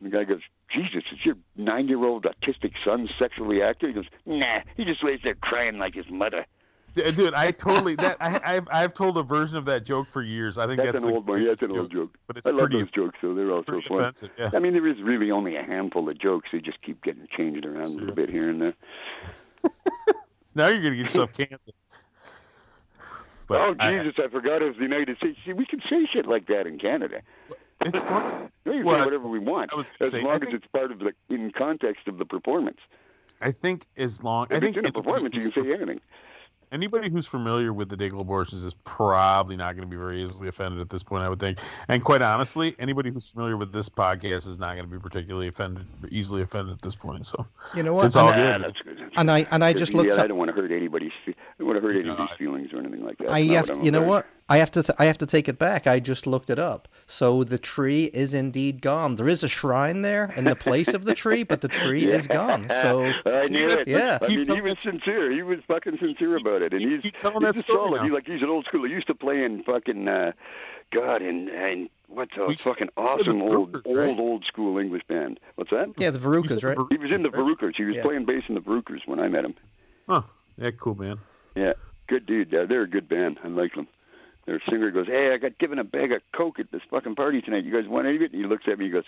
[0.00, 3.88] And the guy goes, Jesus, is your nine year old autistic son sexually active?
[3.88, 6.46] He goes, Nah, he just lays there crying like his mother.
[6.94, 10.58] Dude, I totally that I, I've I've told a version of that joke for years.
[10.58, 11.42] I think That's, that's, an old one.
[11.42, 13.34] Yeah, that's an old joke, but it's I love pretty, those jokes, though.
[13.34, 14.00] They're all so pretty fun.
[14.00, 14.30] offensive.
[14.38, 14.50] Yeah.
[14.52, 16.48] I mean, there is really only a handful of jokes.
[16.52, 18.74] They just keep getting changed around a little bit here and there.
[20.54, 21.74] Now you're gonna get yourself canceled.
[23.46, 25.38] But oh, I- Jesus, I, forgot it was the United States.
[25.46, 27.20] See, we can say shit like that in Canada.
[27.82, 28.48] it's funny.
[28.64, 30.40] We can Well, say whatever we want, I was gonna as say, I long as
[30.40, 32.80] think- it's part of the in context of the performance.
[33.40, 36.00] I think as long If I think it's in a performance, you can say anything.
[36.70, 40.48] Anybody who's familiar with the Dayglo abortions is probably not going to be very easily
[40.48, 41.58] offended at this point, I would think.
[41.88, 45.48] And quite honestly, anybody who's familiar with this podcast is not going to be particularly
[45.48, 47.24] offended, easily offended at this point.
[47.26, 48.06] So You know what?
[48.06, 48.68] It's all And, good.
[48.70, 48.98] That's good.
[48.98, 49.78] That's and I and I good.
[49.78, 50.12] just Yeah, looked.
[50.12, 51.12] I up, don't want to hurt anybody's.
[51.26, 53.30] I don't want to hurt anybody's feelings or anything like that.
[53.30, 53.70] I have.
[53.70, 54.26] To, you know what?
[54.50, 54.82] I have to.
[54.82, 55.86] T- I have to take it back.
[55.86, 56.88] I just looked it up.
[57.06, 59.16] So the tree is indeed gone.
[59.16, 62.26] There is a shrine there in the place of the tree, but the tree is
[62.40, 62.66] gone.
[62.70, 63.86] So I See, knew it.
[63.86, 64.18] yeah.
[64.22, 65.30] I mean, he was sincere.
[65.30, 67.96] He was fucking sincere about it, and keep- he's keep telling he's that story solid.
[67.98, 68.04] now.
[68.04, 68.84] He like he's an old school.
[68.84, 70.32] He used to play in fucking uh,
[70.92, 74.08] God and and what's a We fucking we awesome old Brokers, right?
[74.08, 75.40] old old school English band.
[75.56, 75.92] What's that?
[75.98, 76.78] yeah, the Varukers, right?
[76.90, 77.76] He was in the Varukers.
[77.76, 78.02] He was Yeah.
[78.02, 79.54] playing bass in the Varukers when I met him.
[80.08, 80.22] Huh.
[80.56, 81.18] Yeah, cool, man.
[81.54, 81.74] Yeah,
[82.06, 82.50] good dude.
[82.50, 83.38] Yeah, they're a good band.
[83.44, 83.86] I like them.
[84.48, 87.42] Their singer goes, "Hey, I got given a bag of coke at this fucking party
[87.42, 87.64] tonight.
[87.64, 88.86] You guys want any of it?" And he looks at me.
[88.86, 89.04] He goes,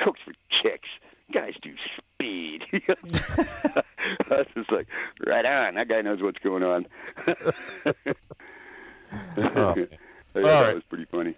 [0.00, 0.88] "Coke's for chicks.
[1.30, 3.82] Guys do speed." I
[4.30, 4.88] was just like,
[5.26, 5.74] "Right on.
[5.74, 6.86] That guy knows what's going on."
[9.36, 9.88] Oh, man.
[10.34, 11.34] I that was pretty funny.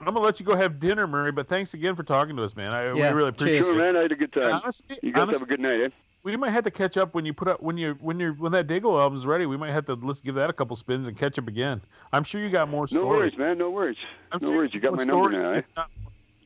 [0.00, 1.30] I'm gonna let you go have dinner, Murray.
[1.32, 2.72] But thanks again for talking to us, man.
[2.72, 3.66] I Yeah, we really appreciate cheers.
[3.66, 3.78] Sure, it.
[3.92, 3.96] man.
[3.96, 4.54] I had a good time.
[4.62, 5.88] Honestly, You guys honestly, have a good night, eh?
[6.22, 8.52] we might have to catch up when you put up when you when you when
[8.52, 9.46] that Dayglo album's ready.
[9.46, 11.80] We might have to let's give that a couple spins and catch up again.
[12.12, 12.86] I'm sure you got more.
[12.86, 13.04] Stories.
[13.04, 13.58] No worries, man.
[13.58, 13.96] No worries.
[14.32, 14.74] I'm no sure worries.
[14.74, 15.52] You got my number now.
[15.52, 15.62] Eh?
[15.76, 15.90] Not,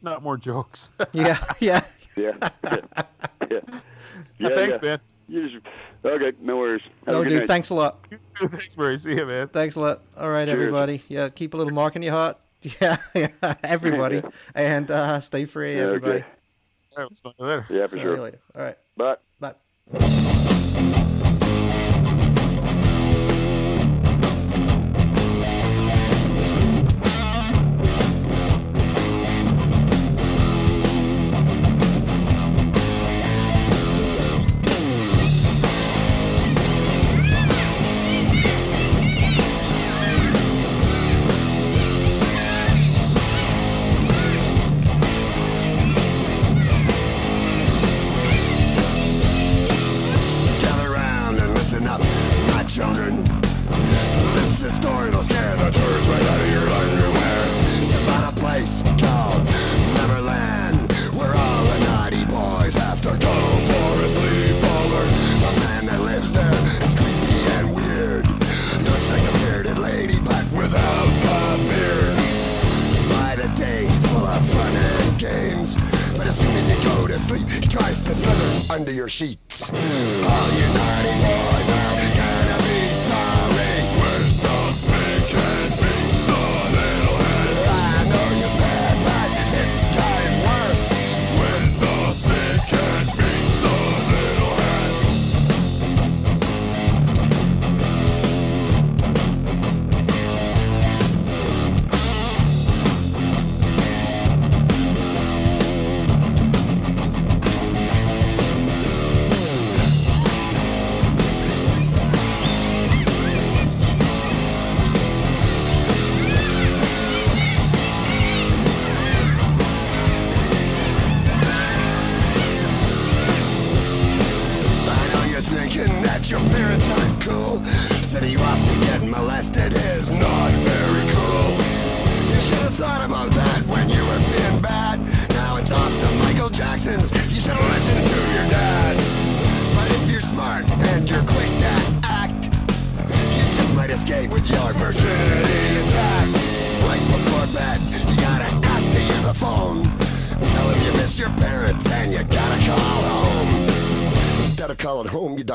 [0.03, 0.91] not, more jokes.
[1.13, 1.85] yeah, yeah.
[2.17, 2.37] yeah.
[3.51, 3.61] Yeah.
[4.49, 5.01] Thanks, man.
[6.05, 6.83] Okay, no worries.
[7.07, 7.41] Have no, dude.
[7.41, 7.49] Night.
[7.49, 8.05] Thanks a lot.
[8.39, 8.99] thanks, Murray.
[8.99, 9.49] See you, man.
[9.49, 10.03] Thanks a lot.
[10.19, 10.55] All right, Cheers.
[10.55, 11.03] everybody.
[11.09, 12.39] Yeah, keep a little mark in your heart.
[12.81, 14.23] Yeah, yeah everybody,
[14.55, 16.25] and uh, stay free, everybody.
[16.97, 17.07] Okay.
[17.39, 18.19] We'll yeah, for See sure.
[18.21, 18.77] All right.
[18.97, 19.17] Bye
[19.91, 20.32] you
[79.13, 79.42] sheet.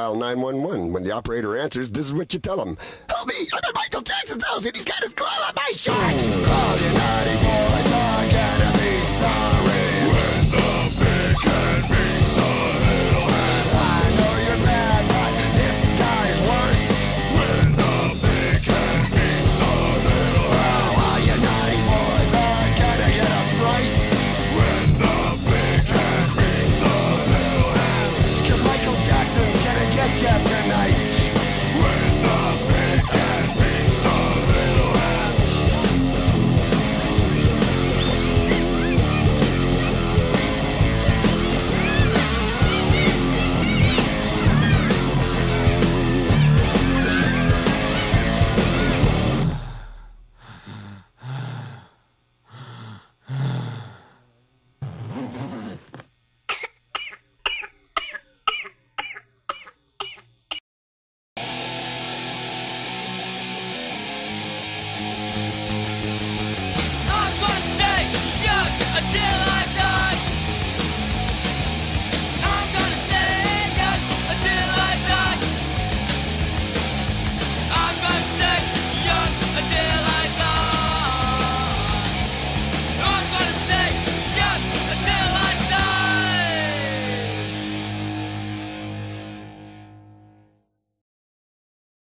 [0.07, 0.93] dial 911.
[0.93, 2.77] When the operator answers, this is what you tell him.
[3.09, 3.35] Help me!
[3.53, 6.96] I'm at Michael Jackson's house and he's got his glove on my shirt!